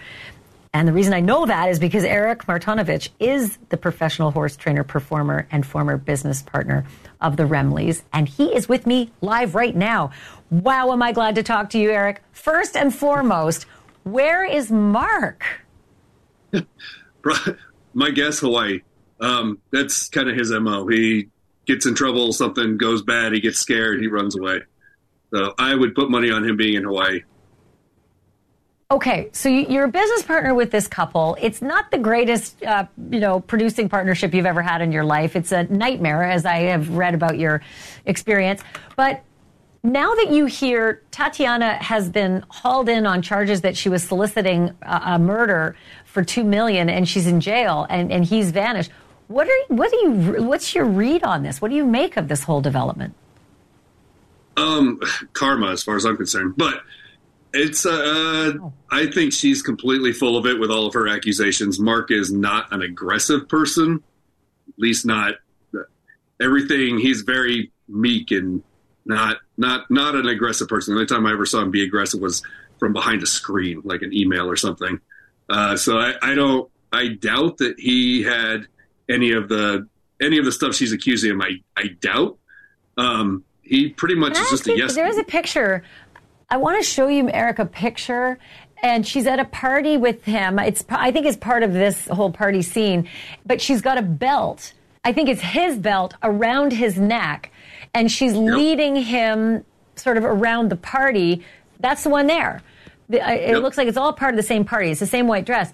And 0.74 0.88
the 0.88 0.94
reason 0.94 1.14
I 1.14 1.20
know 1.20 1.46
that 1.46 1.70
is 1.70 1.80
because 1.80 2.06
Eric 2.06 2.44
Martinovich 2.44 3.10
is 3.20 3.58
the 3.70 3.78
professional 3.78 4.32
horse 4.32 4.56
trainer, 4.56 4.86
performer, 4.86 5.46
and 5.52 5.66
former 5.66 5.98
business 5.98 6.42
partner 6.42 6.86
of 7.20 7.36
the 7.36 7.44
Remleys. 7.44 8.04
And 8.14 8.28
he 8.28 8.56
is 8.56 8.70
with 8.70 8.88
me 8.88 9.12
live 9.20 9.54
right 9.54 9.76
now. 9.76 10.12
Wow, 10.50 10.94
am 10.94 11.02
I 11.02 11.12
glad 11.12 11.36
to 11.36 11.44
talk 11.44 11.72
to 11.72 11.78
you, 11.78 11.92
Eric. 11.92 12.24
First 12.32 12.78
and 12.78 12.96
foremost, 12.96 13.66
where 14.04 14.46
is 14.46 14.72
Mark? 14.72 15.44
My 17.94 18.10
guess, 18.10 18.40
Hawaii. 18.40 18.80
Um, 19.20 19.60
that's 19.72 20.08
kind 20.08 20.30
of 20.30 20.38
his 20.38 20.52
MO. 20.52 20.88
He 20.88 21.28
gets 21.66 21.86
in 21.86 21.96
trouble, 21.96 22.32
something 22.32 22.78
goes 22.78 23.02
bad, 23.02 23.34
he 23.34 23.42
gets 23.42 23.60
scared, 23.60 24.02
he 24.02 24.08
runs 24.08 24.38
away. 24.38 24.62
So 25.34 25.54
I 25.60 25.76
would 25.76 25.96
put 25.96 26.10
money 26.10 26.32
on 26.32 26.48
him 26.48 26.58
being 26.58 26.76
in 26.76 26.84
Hawaii. 26.84 27.22
Okay, 28.92 29.30
so 29.32 29.48
you're 29.48 29.86
a 29.86 29.88
business 29.88 30.22
partner 30.22 30.54
with 30.54 30.70
this 30.70 30.86
couple. 30.86 31.38
It's 31.40 31.62
not 31.62 31.92
the 31.92 31.98
greatest, 31.98 32.62
uh, 32.62 32.88
you 33.10 33.22
know, 33.22 33.40
producing 33.40 33.88
partnership 33.88 34.34
you've 34.34 34.46
ever 34.46 34.62
had 34.62 34.82
in 34.82 34.92
your 34.92 35.06
life. 35.06 35.38
It's 35.38 35.54
a 35.54 35.64
nightmare, 35.64 36.24
as 36.26 36.46
I 36.46 36.58
have 36.64 36.90
read 36.90 37.14
about 37.14 37.40
your 37.40 37.62
experience. 38.06 38.62
But 38.98 39.24
now 39.82 40.14
that 40.16 40.30
you 40.32 40.46
hear 40.46 41.04
Tatiana 41.10 41.76
has 41.76 42.10
been 42.10 42.44
hauled 42.50 42.90
in 42.90 43.06
on 43.06 43.22
charges 43.22 43.62
that 43.62 43.78
she 43.78 43.88
was 43.88 44.04
soliciting 44.04 44.76
a, 44.82 45.02
a 45.06 45.20
murder 45.20 45.78
for 46.04 46.22
two 46.22 46.44
million 46.44 46.90
and 46.90 47.08
she's 47.08 47.28
in 47.28 47.40
jail 47.40 47.88
and, 47.90 48.12
and 48.12 48.26
he's 48.26 48.52
vanished. 48.52 48.92
What 49.30 49.48
are 49.48 49.74
what 49.74 49.90
do 49.90 49.98
you 50.04 50.44
what's 50.44 50.76
your 50.76 50.84
read 50.84 51.24
on 51.24 51.44
this? 51.44 51.62
What 51.62 51.70
do 51.70 51.78
you 51.78 51.86
make 51.86 52.18
of 52.18 52.28
this 52.28 52.44
whole 52.44 52.60
development? 52.60 53.16
Um, 54.58 55.00
karma, 55.32 55.72
as 55.72 55.82
far 55.82 55.96
as 55.96 56.06
I'm 56.06 56.18
concerned, 56.18 56.56
but 56.58 56.84
it's 57.54 57.86
uh, 57.86 58.54
I 58.90 59.08
think 59.08 59.34
she's 59.34 59.62
completely 59.62 60.14
full 60.14 60.38
of 60.38 60.46
it 60.46 60.60
with 60.60 60.72
all 60.72 60.88
of 60.88 60.94
her 60.94 61.08
accusations. 61.08 61.80
Mark 61.80 62.12
is 62.12 62.32
not 62.32 62.72
an 62.72 62.82
aggressive 62.82 63.48
person, 63.50 64.04
at 64.68 64.80
least 64.80 65.06
not 65.06 65.36
everything. 66.42 66.98
He's 66.98 67.22
very 67.22 67.72
meek 67.88 68.32
and 68.32 68.64
not 69.06 69.38
not 69.58 69.90
not 69.90 70.16
an 70.16 70.28
aggressive 70.28 70.68
person. 70.68 70.94
The 70.94 71.02
only 71.02 71.08
time 71.08 71.26
I 71.26 71.34
ever 71.34 71.46
saw 71.46 71.62
him 71.62 71.72
be 71.72 71.84
aggressive 71.84 72.22
was 72.22 72.42
from 72.80 72.94
behind 72.94 73.22
a 73.24 73.28
screen, 73.28 73.82
like 73.84 74.02
an 74.02 74.14
email 74.14 74.50
or 74.50 74.56
something. 74.56 75.00
Uh, 75.50 75.76
so 75.78 75.98
I, 75.98 76.14
I 76.22 76.36
don't. 76.36 76.70
I 76.94 77.10
doubt 77.10 77.58
that 77.58 77.80
he 77.80 78.24
had 78.24 78.68
any 79.10 79.32
of 79.32 79.50
the 79.50 79.88
any 80.22 80.38
of 80.38 80.46
the 80.46 80.52
stuff 80.52 80.76
she's 80.76 80.94
accusing 80.94 81.32
him. 81.32 81.42
I 81.42 81.62
I 81.76 81.88
doubt. 82.00 82.38
Um, 82.98 83.44
he 83.62 83.90
pretty 83.90 84.16
much 84.16 84.34
Can 84.34 84.44
is 84.44 84.48
I 84.48 84.52
just 84.52 84.68
a 84.68 84.78
yes. 84.78 84.96
There 84.96 85.08
is 85.08 85.18
a 85.18 85.24
picture. 85.24 85.84
I 86.52 86.58
want 86.58 86.78
to 86.78 86.88
show 86.88 87.08
you, 87.08 87.30
Eric, 87.30 87.58
a 87.60 87.66
picture. 87.66 88.38
And 88.84 89.06
she's 89.08 89.28
at 89.28 89.40
a 89.40 89.46
party 89.46 89.96
with 89.98 90.24
him. 90.26 90.58
It's, 90.58 90.84
I 90.90 91.12
think, 91.12 91.28
it's 91.28 91.38
part 91.38 91.62
of 91.62 91.72
this 91.72 92.08
whole 92.08 92.32
party 92.32 92.62
scene. 92.64 93.08
But 93.46 93.62
she's 93.62 93.80
got 93.80 93.98
a 94.00 94.02
belt. 94.02 94.74
I 95.04 95.14
think 95.14 95.30
it's 95.30 95.42
his 95.42 95.78
belt 95.78 96.16
around 96.24 96.74
his 96.74 96.98
neck, 96.98 97.52
and 97.94 98.12
she's 98.12 98.34
leading 98.34 98.96
him 98.96 99.64
sort 99.96 100.18
of 100.18 100.26
around 100.26 100.70
the 100.70 100.76
party. 100.76 101.44
That's 101.80 102.04
the 102.04 102.10
one 102.10 102.26
there. 102.28 102.62
Uh, 103.12 103.18
it 103.18 103.50
Yep. 103.50 103.62
looks 103.62 103.78
like 103.78 103.88
it's 103.88 103.98
all 103.98 104.14
part 104.14 104.34
of 104.34 104.38
the 104.38 104.44
same 104.44 104.64
party. 104.66 104.90
It's 104.90 105.00
the 105.00 105.06
same 105.08 105.28
white 105.28 105.46
dress. 105.46 105.72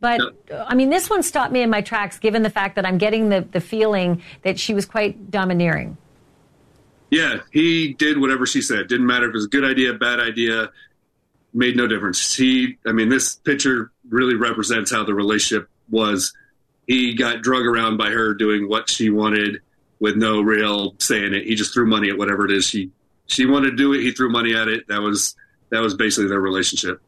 But 0.00 0.20
I 0.52 0.74
mean, 0.74 0.90
this 0.90 1.08
one 1.10 1.22
stopped 1.22 1.52
me 1.52 1.62
in 1.62 1.70
my 1.70 1.80
tracks, 1.80 2.18
given 2.18 2.42
the 2.42 2.50
fact 2.50 2.76
that 2.76 2.84
I'm 2.86 2.98
getting 2.98 3.28
the, 3.30 3.40
the 3.52 3.60
feeling 3.60 4.22
that 4.42 4.58
she 4.58 4.74
was 4.74 4.84
quite 4.86 5.30
domineering. 5.30 5.96
Yeah, 7.10 7.40
he 7.50 7.94
did 7.94 8.20
whatever 8.20 8.46
she 8.46 8.62
said. 8.62 8.88
Didn't 8.88 9.06
matter 9.06 9.26
if 9.26 9.30
it 9.30 9.34
was 9.34 9.46
a 9.46 9.48
good 9.48 9.64
idea, 9.64 9.94
bad 9.94 10.20
idea. 10.20 10.70
Made 11.52 11.76
no 11.76 11.88
difference. 11.88 12.34
He, 12.34 12.78
I 12.86 12.92
mean, 12.92 13.08
this 13.08 13.34
picture 13.34 13.90
really 14.08 14.36
represents 14.36 14.92
how 14.92 15.04
the 15.04 15.14
relationship 15.14 15.68
was. 15.90 16.32
He 16.86 17.14
got 17.14 17.42
drug 17.42 17.66
around 17.66 17.96
by 17.96 18.10
her 18.10 18.34
doing 18.34 18.68
what 18.68 18.88
she 18.88 19.10
wanted 19.10 19.60
with 19.98 20.16
no 20.16 20.40
real 20.40 20.94
saying 20.98 21.34
it. 21.34 21.44
He 21.44 21.56
just 21.56 21.74
threw 21.74 21.86
money 21.86 22.10
at 22.10 22.18
whatever 22.18 22.44
it 22.44 22.52
is 22.52 22.64
she 22.64 22.90
she 23.30 23.46
wanted 23.46 23.70
to 23.70 23.76
do 23.76 23.92
it. 23.92 24.00
He 24.00 24.12
threw 24.12 24.28
money 24.30 24.54
at 24.54 24.68
it. 24.68 24.88
That 24.88 25.00
was 25.00 25.36
that 25.70 25.80
was 25.80 25.94
basically 25.94 26.28
their 26.28 26.40
relationship. 26.40 27.00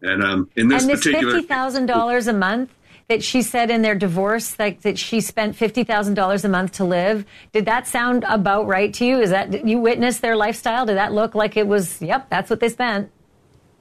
And 0.00 0.22
um, 0.22 0.50
in 0.56 0.68
this 0.68 0.82
and 0.82 0.90
this 0.90 1.00
particular, 1.00 1.34
fifty 1.34 1.46
thousand 1.46 1.86
dollars 1.86 2.26
a 2.26 2.32
month 2.32 2.70
that 3.12 3.22
she 3.22 3.42
said 3.42 3.70
in 3.70 3.82
their 3.82 3.94
divorce, 3.94 4.58
like 4.58 4.80
that 4.80 4.98
she 4.98 5.20
spent 5.20 5.54
fifty 5.54 5.84
thousand 5.84 6.14
dollars 6.14 6.46
a 6.46 6.48
month 6.48 6.72
to 6.72 6.84
live. 6.84 7.26
Did 7.52 7.66
that 7.66 7.86
sound 7.86 8.24
about 8.26 8.66
right 8.66 8.92
to 8.94 9.04
you? 9.04 9.20
Is 9.20 9.28
that 9.28 9.68
you 9.68 9.78
witnessed 9.78 10.22
their 10.22 10.34
lifestyle? 10.34 10.86
Did 10.86 10.96
that 10.96 11.12
look 11.12 11.34
like 11.34 11.58
it 11.58 11.66
was? 11.66 12.00
Yep, 12.00 12.30
that's 12.30 12.48
what 12.48 12.60
they 12.60 12.70
spent. 12.70 13.10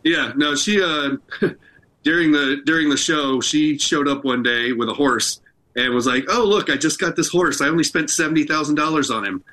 Yeah, 0.03 0.33
no, 0.35 0.55
she 0.55 0.83
uh 0.83 1.11
during 2.03 2.33
the 2.33 2.61
during 2.65 2.89
the 2.89 2.97
show, 2.97 3.39
she 3.39 3.77
showed 3.77 4.09
up 4.09 4.25
one 4.25 4.43
day 4.43 4.73
with 4.73 4.89
a 4.89 4.93
horse 4.93 5.39
and 5.77 5.93
was 5.93 6.07
like, 6.07 6.25
"Oh, 6.27 6.43
look, 6.43 6.69
I 6.69 6.75
just 6.75 6.99
got 6.99 7.15
this 7.15 7.29
horse. 7.29 7.61
I 7.61 7.69
only 7.69 7.85
spent 7.85 8.09
$70,000 8.09 9.15
on 9.15 9.25
him." 9.25 9.43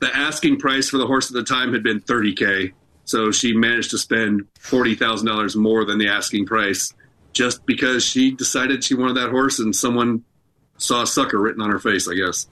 The 0.00 0.16
asking 0.16 0.60
price 0.60 0.88
for 0.88 0.96
the 0.96 1.06
horse 1.06 1.30
at 1.30 1.34
the 1.34 1.44
time 1.44 1.74
had 1.74 1.82
been 1.82 2.00
30k. 2.00 2.72
So 3.04 3.30
she 3.30 3.52
managed 3.52 3.90
to 3.90 3.98
spend 3.98 4.46
$40,000 4.60 5.56
more 5.56 5.84
than 5.84 5.98
the 5.98 6.08
asking 6.08 6.46
price 6.46 6.94
just 7.34 7.66
because 7.66 8.04
she 8.04 8.30
decided 8.30 8.82
she 8.82 8.94
wanted 8.94 9.16
that 9.16 9.30
horse 9.30 9.58
and 9.58 9.76
someone 9.76 10.24
saw 10.78 11.02
a 11.02 11.06
sucker 11.06 11.38
written 11.38 11.60
on 11.60 11.70
her 11.70 11.78
face, 11.78 12.08
I 12.08 12.14
guess. 12.14 12.48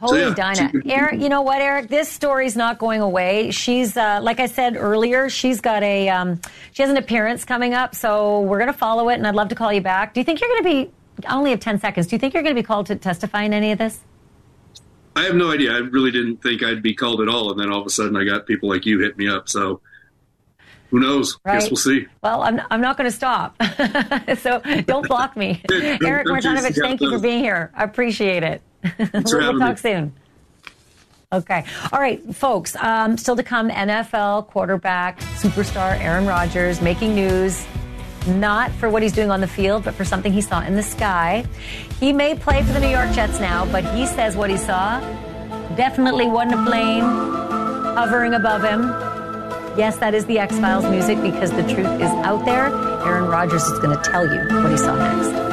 Holy 0.00 0.20
yeah, 0.20 0.34
Dinah. 0.34 0.72
Eric, 0.84 1.20
you 1.20 1.30
know 1.30 1.40
what, 1.40 1.62
Eric? 1.62 1.88
This 1.88 2.08
story's 2.10 2.54
not 2.54 2.78
going 2.78 3.00
away. 3.00 3.50
She's, 3.50 3.96
uh, 3.96 4.20
like 4.22 4.40
I 4.40 4.46
said 4.46 4.76
earlier, 4.76 5.30
she's 5.30 5.62
got 5.62 5.82
a, 5.82 6.10
um, 6.10 6.38
she 6.72 6.82
has 6.82 6.90
an 6.90 6.98
appearance 6.98 7.46
coming 7.46 7.72
up, 7.72 7.94
so 7.94 8.40
we're 8.40 8.58
going 8.58 8.70
to 8.70 8.78
follow 8.78 9.08
it, 9.08 9.14
and 9.14 9.26
I'd 9.26 9.34
love 9.34 9.48
to 9.48 9.54
call 9.54 9.72
you 9.72 9.80
back. 9.80 10.12
Do 10.12 10.20
you 10.20 10.24
think 10.24 10.40
you're 10.40 10.50
going 10.50 10.62
to 10.62 10.68
be, 10.68 11.26
I 11.26 11.34
only 11.34 11.50
have 11.50 11.60
10 11.60 11.80
seconds. 11.80 12.08
Do 12.08 12.16
you 12.16 12.20
think 12.20 12.34
you're 12.34 12.42
going 12.42 12.54
to 12.54 12.60
be 12.60 12.66
called 12.66 12.86
to 12.86 12.96
testify 12.96 13.44
in 13.44 13.54
any 13.54 13.72
of 13.72 13.78
this? 13.78 14.00
I 15.14 15.22
have 15.22 15.34
no 15.34 15.50
idea. 15.50 15.72
I 15.72 15.78
really 15.78 16.10
didn't 16.10 16.42
think 16.42 16.62
I'd 16.62 16.82
be 16.82 16.92
called 16.92 17.22
at 17.22 17.28
all 17.28 17.50
and 17.50 17.58
then 17.58 17.72
all 17.72 17.80
of 17.80 17.86
a 17.86 17.90
sudden 17.90 18.16
I 18.16 18.24
got 18.24 18.46
people 18.46 18.68
like 18.68 18.84
you 18.84 18.98
hit 18.98 19.16
me 19.16 19.28
up. 19.28 19.48
So 19.48 19.80
who 20.96 21.02
knows? 21.02 21.38
Right. 21.44 21.60
Guess 21.60 21.70
we'll 21.70 21.76
see. 21.76 22.06
Well, 22.22 22.42
I'm, 22.42 22.60
I'm 22.70 22.80
not 22.80 22.96
going 22.96 23.10
to 23.10 23.14
stop. 23.14 23.54
so 24.38 24.62
don't 24.86 25.06
block 25.08 25.36
me. 25.36 25.62
Eric 25.70 26.26
Martinovich, 26.26 26.80
thank 26.80 27.02
you 27.02 27.10
for 27.10 27.18
being 27.18 27.40
here. 27.40 27.70
I 27.74 27.84
appreciate 27.84 28.42
it. 28.42 28.62
we'll, 28.98 29.22
we'll 29.24 29.58
talk 29.58 29.72
me. 29.84 29.90
soon. 29.90 30.14
Okay. 31.32 31.66
All 31.92 32.00
right, 32.00 32.22
folks. 32.34 32.76
Um, 32.76 33.18
still 33.18 33.36
to 33.36 33.42
come 33.42 33.68
NFL 33.68 34.46
quarterback, 34.46 35.20
superstar 35.20 36.00
Aaron 36.00 36.24
Rodgers 36.24 36.80
making 36.80 37.14
news, 37.14 37.66
not 38.26 38.70
for 38.72 38.88
what 38.88 39.02
he's 39.02 39.12
doing 39.12 39.30
on 39.30 39.42
the 39.42 39.48
field, 39.48 39.84
but 39.84 39.92
for 39.94 40.04
something 40.04 40.32
he 40.32 40.40
saw 40.40 40.62
in 40.62 40.76
the 40.76 40.82
sky. 40.82 41.44
He 42.00 42.10
may 42.12 42.34
play 42.36 42.62
for 42.62 42.72
the 42.72 42.80
New 42.80 42.88
York 42.88 43.10
Jets 43.12 43.38
now, 43.38 43.70
but 43.70 43.84
he 43.94 44.06
says 44.06 44.34
what 44.34 44.48
he 44.48 44.56
saw 44.56 45.00
definitely 45.76 46.26
wasn't 46.26 46.54
a 46.54 46.64
plane 46.64 47.02
hovering 47.02 48.32
above 48.32 48.62
him. 48.62 49.05
Yes, 49.76 49.98
that 49.98 50.14
is 50.14 50.24
the 50.24 50.38
X 50.38 50.58
Files 50.58 50.86
music 50.86 51.20
because 51.20 51.50
the 51.50 51.62
truth 51.62 52.00
is 52.00 52.10
out 52.24 52.46
there. 52.46 52.68
Aaron 53.04 53.28
Rodgers 53.28 53.62
is 53.64 53.78
going 53.78 53.94
to 53.94 54.02
tell 54.02 54.24
you 54.24 54.40
what 54.62 54.70
he 54.70 54.78
saw 54.78 54.96
next. 54.96 55.46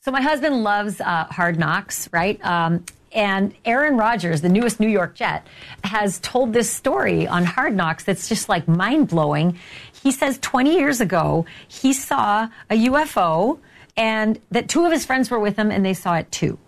So 0.00 0.10
my 0.10 0.20
husband 0.20 0.64
loves 0.64 1.00
uh, 1.00 1.26
Hard 1.30 1.60
Knocks, 1.60 2.12
right? 2.12 2.44
Um, 2.44 2.84
and 3.12 3.54
Aaron 3.64 3.96
Rodgers, 3.96 4.40
the 4.40 4.48
newest 4.48 4.80
New 4.80 4.88
York 4.88 5.14
Jet, 5.14 5.46
has 5.84 6.18
told 6.18 6.52
this 6.52 6.68
story 6.68 7.28
on 7.28 7.44
Hard 7.44 7.76
Knocks 7.76 8.02
that's 8.02 8.28
just 8.28 8.48
like 8.48 8.66
mind 8.66 9.06
blowing. 9.06 9.56
He 10.02 10.10
says 10.10 10.40
20 10.40 10.74
years 10.74 11.00
ago 11.00 11.46
he 11.68 11.92
saw 11.92 12.48
a 12.68 12.86
UFO, 12.86 13.60
and 13.96 14.40
that 14.50 14.68
two 14.68 14.84
of 14.84 14.92
his 14.92 15.04
friends 15.04 15.30
were 15.30 15.40
with 15.40 15.56
him, 15.56 15.70
and 15.70 15.84
they 15.84 15.94
saw 15.94 16.14
it 16.14 16.30
too. 16.30 16.58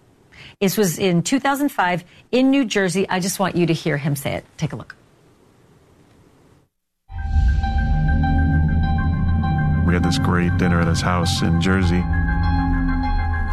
This 0.60 0.76
was 0.76 0.98
in 0.98 1.22
2005 1.22 2.04
in 2.32 2.50
New 2.50 2.64
Jersey. 2.64 3.08
I 3.08 3.20
just 3.20 3.38
want 3.38 3.56
you 3.56 3.66
to 3.66 3.72
hear 3.72 3.96
him 3.96 4.16
say 4.16 4.34
it. 4.34 4.44
Take 4.56 4.72
a 4.72 4.76
look. 4.76 4.96
We 9.86 9.92
had 9.92 10.02
this 10.02 10.18
great 10.18 10.56
dinner 10.56 10.80
at 10.80 10.88
his 10.88 11.00
house 11.00 11.42
in 11.42 11.60
Jersey. 11.60 12.02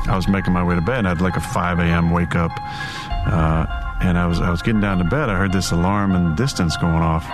I 0.08 0.16
was 0.16 0.28
making 0.28 0.54
my 0.54 0.64
way 0.64 0.76
to 0.76 0.82
bed. 0.82 1.06
I 1.06 1.10
had 1.10 1.22
like 1.22 1.36
a 1.36 1.42
5 1.42 1.80
a.m. 1.80 2.12
wake 2.12 2.36
up, 2.36 2.52
uh, 2.58 3.66
and 4.02 4.18
I 4.18 4.26
was 4.26 4.40
I 4.42 4.50
was 4.50 4.62
getting 4.62 4.82
down 4.82 4.98
to 4.98 5.04
bed. 5.04 5.30
I 5.30 5.36
heard 5.36 5.54
this 5.54 5.72
alarm 5.72 6.16
in 6.16 6.30
the 6.30 6.36
distance 6.36 6.76
going 6.78 6.96
off. 6.96 7.26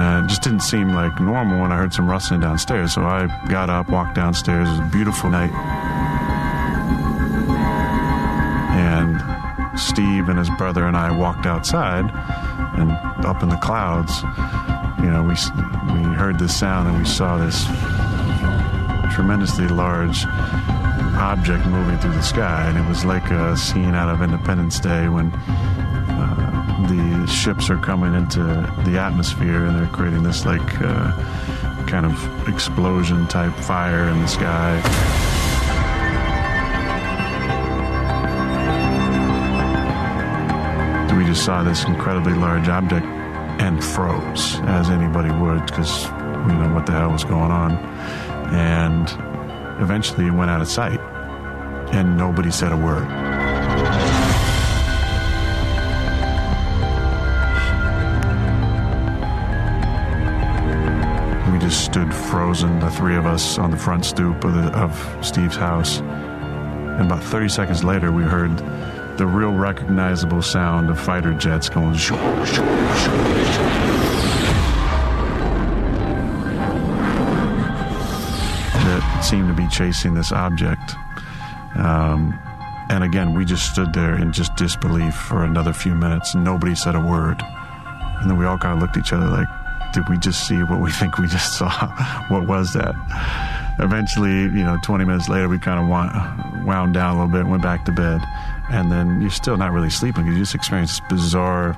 Uh, 0.00 0.22
it 0.24 0.28
just 0.28 0.40
didn't 0.40 0.60
seem 0.60 0.94
like 0.94 1.20
normal 1.20 1.60
when 1.60 1.72
I 1.72 1.76
heard 1.76 1.92
some 1.92 2.08
rustling 2.08 2.40
downstairs. 2.40 2.94
So 2.94 3.02
I 3.02 3.26
got 3.50 3.68
up, 3.68 3.90
walked 3.90 4.14
downstairs. 4.14 4.66
It 4.66 4.72
was 4.72 4.80
a 4.80 4.90
beautiful 4.90 5.28
night. 5.28 5.52
And 8.72 9.78
Steve 9.78 10.30
and 10.30 10.38
his 10.38 10.48
brother 10.56 10.86
and 10.86 10.96
I 10.96 11.10
walked 11.10 11.44
outside, 11.44 12.06
and 12.78 12.92
up 13.26 13.42
in 13.42 13.50
the 13.50 13.58
clouds, 13.58 14.22
you 15.02 15.10
know, 15.10 15.22
we 15.22 15.34
we 15.92 16.02
heard 16.16 16.38
this 16.38 16.58
sound 16.58 16.88
and 16.88 16.96
we 16.98 17.04
saw 17.04 17.36
this 17.36 17.66
tremendously 19.14 19.68
large 19.68 20.24
object 21.20 21.66
moving 21.66 21.98
through 21.98 22.14
the 22.14 22.22
sky, 22.22 22.66
and 22.68 22.78
it 22.78 22.88
was 22.88 23.04
like 23.04 23.30
a 23.30 23.54
scene 23.54 23.94
out 23.94 24.08
of 24.08 24.22
Independence 24.22 24.80
Day 24.80 25.08
when 25.08 25.30
uh, 25.30 25.69
ships 27.30 27.70
are 27.70 27.78
coming 27.78 28.14
into 28.14 28.40
the 28.84 28.98
atmosphere 28.98 29.64
and 29.64 29.76
they're 29.78 29.86
creating 29.88 30.22
this 30.22 30.44
like 30.44 30.60
uh, 30.80 31.12
kind 31.86 32.06
of 32.06 32.48
explosion 32.48 33.26
type 33.28 33.54
fire 33.54 34.08
in 34.08 34.20
the 34.20 34.26
sky. 34.26 34.76
We 41.16 41.24
just 41.26 41.44
saw 41.44 41.62
this 41.62 41.84
incredibly 41.84 42.32
large 42.32 42.68
object 42.68 43.04
and 43.60 43.84
froze, 43.84 44.58
as 44.60 44.88
anybody 44.88 45.30
would, 45.30 45.66
because 45.66 46.04
we 46.46 46.54
know 46.54 46.72
what 46.74 46.86
the 46.86 46.92
hell 46.92 47.10
was 47.10 47.24
going 47.24 47.50
on. 47.50 47.72
And 48.54 49.08
eventually 49.82 50.26
it 50.26 50.30
went 50.30 50.50
out 50.50 50.62
of 50.62 50.68
sight, 50.68 50.98
and 51.92 52.16
nobody 52.16 52.50
said 52.50 52.72
a 52.72 52.76
word. 52.76 54.19
Frozen, 62.30 62.78
the 62.78 62.90
three 62.90 63.16
of 63.16 63.26
us 63.26 63.58
on 63.58 63.72
the 63.72 63.76
front 63.76 64.04
stoop 64.04 64.44
of, 64.44 64.54
the, 64.54 64.70
of 64.78 65.18
Steve's 65.20 65.56
house. 65.56 65.98
And 65.98 67.02
about 67.02 67.24
30 67.24 67.48
seconds 67.48 67.82
later, 67.82 68.12
we 68.12 68.22
heard 68.22 68.56
the 69.18 69.26
real 69.26 69.52
recognizable 69.52 70.40
sound 70.40 70.90
of 70.90 71.00
fighter 71.00 71.34
jets 71.34 71.68
going 71.68 71.94
shoo, 71.94 72.14
shoo, 72.14 72.62
that 78.86 79.22
seemed 79.24 79.48
to 79.48 79.54
be 79.54 79.66
chasing 79.68 80.14
this 80.14 80.30
object. 80.30 80.94
Um, 81.74 82.38
and 82.90 83.02
again, 83.02 83.34
we 83.34 83.44
just 83.44 83.72
stood 83.72 83.92
there 83.92 84.16
in 84.16 84.32
just 84.32 84.54
disbelief 84.54 85.14
for 85.14 85.42
another 85.42 85.72
few 85.72 85.96
minutes. 85.96 86.36
Nobody 86.36 86.76
said 86.76 86.94
a 86.94 87.00
word. 87.00 87.42
And 88.20 88.30
then 88.30 88.38
we 88.38 88.46
all 88.46 88.58
kind 88.58 88.74
of 88.74 88.80
looked 88.80 88.96
at 88.96 89.04
each 89.04 89.12
other 89.12 89.26
like, 89.26 89.48
did 89.92 90.08
we 90.08 90.18
just 90.18 90.46
see 90.46 90.62
what 90.62 90.80
we 90.80 90.90
think 91.00 91.18
we 91.18 91.26
just 91.26 91.58
saw? 91.58 91.70
what 92.28 92.46
was 92.46 92.72
that? 92.74 92.94
Eventually, 93.78 94.42
you 94.42 94.64
know, 94.64 94.78
20 94.82 95.04
minutes 95.04 95.28
later, 95.28 95.48
we 95.48 95.58
kind 95.58 95.80
of 95.80 95.88
wound 96.66 96.94
down 96.94 97.16
a 97.16 97.18
little 97.18 97.32
bit 97.32 97.42
and 97.42 97.50
went 97.50 97.62
back 97.62 97.84
to 97.86 97.92
bed. 97.92 98.20
And 98.70 98.92
then 98.92 99.20
you're 99.20 99.30
still 99.30 99.56
not 99.56 99.72
really 99.72 99.90
sleeping 99.90 100.24
because 100.24 100.36
you 100.36 100.42
just 100.42 100.54
experienced 100.54 101.02
this 101.08 101.22
bizarre 101.22 101.76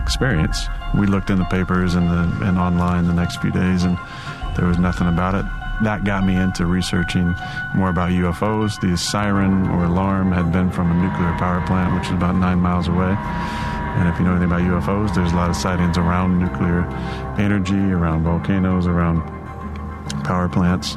experience. 0.00 0.68
We 0.96 1.06
looked 1.06 1.30
in 1.30 1.38
the 1.38 1.44
papers 1.46 1.94
and, 1.94 2.08
the, 2.08 2.46
and 2.46 2.58
online 2.58 3.06
the 3.06 3.14
next 3.14 3.40
few 3.40 3.50
days, 3.50 3.82
and 3.82 3.98
there 4.56 4.66
was 4.66 4.78
nothing 4.78 5.08
about 5.08 5.34
it 5.34 5.44
that 5.82 6.04
got 6.04 6.24
me 6.24 6.36
into 6.36 6.66
researching 6.66 7.34
more 7.74 7.90
about 7.90 8.10
UFOs. 8.10 8.80
The 8.80 8.96
siren 8.96 9.68
or 9.68 9.84
alarm 9.84 10.30
had 10.30 10.52
been 10.52 10.70
from 10.70 10.90
a 10.90 10.94
nuclear 10.94 11.32
power 11.38 11.64
plant, 11.66 11.94
which 11.94 12.06
is 12.06 12.12
about 12.12 12.36
nine 12.36 12.60
miles 12.60 12.88
away. 12.88 13.16
And 13.94 14.08
if 14.08 14.18
you 14.18 14.24
know 14.24 14.32
anything 14.32 14.50
about 14.50 14.62
UFOs, 14.62 15.14
there's 15.14 15.32
a 15.32 15.36
lot 15.36 15.50
of 15.50 15.56
sightings 15.56 15.98
around 15.98 16.38
nuclear 16.38 16.84
energy, 17.38 17.74
around 17.74 18.24
volcanoes, 18.24 18.86
around 18.86 19.20
power 20.24 20.48
plants. 20.48 20.96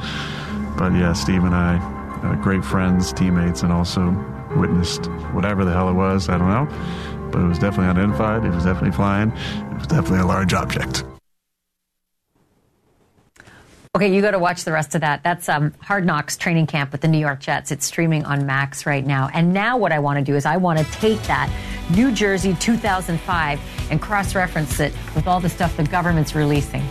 But 0.76 0.92
yeah, 0.92 1.12
Steve 1.12 1.44
and 1.44 1.54
I, 1.54 1.78
uh, 2.22 2.34
great 2.36 2.64
friends, 2.64 3.12
teammates, 3.12 3.62
and 3.62 3.72
also 3.72 4.10
witnessed 4.56 5.06
whatever 5.32 5.64
the 5.64 5.72
hell 5.72 5.88
it 5.88 5.94
was. 5.94 6.28
I 6.28 6.38
don't 6.38 6.48
know. 6.48 7.30
But 7.30 7.42
it 7.42 7.46
was 7.46 7.58
definitely 7.58 7.88
unidentified. 7.88 8.44
It 8.44 8.50
was 8.50 8.64
definitely 8.64 8.92
flying. 8.92 9.30
It 9.30 9.78
was 9.78 9.86
definitely 9.86 10.20
a 10.20 10.26
large 10.26 10.54
object. 10.54 11.04
Okay, 13.96 14.14
you 14.14 14.20
got 14.20 14.32
to 14.32 14.38
watch 14.38 14.64
the 14.64 14.72
rest 14.72 14.94
of 14.94 15.00
that. 15.00 15.22
That's 15.22 15.48
um, 15.48 15.72
Hard 15.80 16.04
Knocks 16.04 16.36
training 16.36 16.66
camp 16.66 16.92
with 16.92 17.00
the 17.00 17.08
New 17.08 17.16
York 17.16 17.40
Jets. 17.40 17.72
It's 17.72 17.86
streaming 17.86 18.26
on 18.26 18.44
Max 18.44 18.84
right 18.84 19.06
now. 19.06 19.30
And 19.32 19.54
now, 19.54 19.78
what 19.78 19.90
I 19.90 20.00
want 20.00 20.18
to 20.18 20.22
do 20.22 20.36
is 20.36 20.44
I 20.44 20.58
want 20.58 20.78
to 20.78 20.84
take 20.92 21.22
that 21.22 21.50
New 21.96 22.12
Jersey 22.12 22.54
2005 22.60 23.90
and 23.90 24.02
cross 24.02 24.34
reference 24.34 24.80
it 24.80 24.92
with 25.14 25.26
all 25.26 25.40
the 25.40 25.48
stuff 25.48 25.78
the 25.78 25.84
government's 25.84 26.34
releasing. 26.34 26.82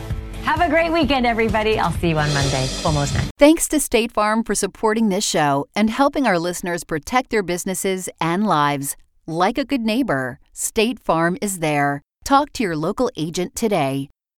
Have 0.46 0.62
a 0.62 0.68
great 0.68 0.92
weekend, 0.92 1.28
everybody. 1.28 1.78
I'll 1.78 1.92
see 1.92 2.10
you 2.10 2.18
on 2.18 2.34
Monday. 2.34 2.68
Almost 2.84 3.14
next. 3.14 3.30
Thanks 3.38 3.68
to 3.68 3.80
State 3.80 4.12
Farm 4.12 4.44
for 4.44 4.56
supporting 4.56 5.10
this 5.10 5.24
show 5.24 5.68
and 5.76 5.92
helping 5.92 6.26
our 6.26 6.40
listeners 6.40 6.84
protect 6.84 7.30
their 7.30 7.44
businesses 7.44 8.10
and 8.20 8.48
lives. 8.48 8.96
Like 9.28 9.60
a 9.60 9.66
good 9.66 9.82
neighbor, 9.82 10.40
State 10.54 11.00
Farm 11.00 11.38
is 11.40 11.60
there. 11.60 12.02
Talk 12.24 12.52
to 12.54 12.64
your 12.64 12.76
local 12.76 13.12
agent 13.16 13.56
today. 13.56 14.10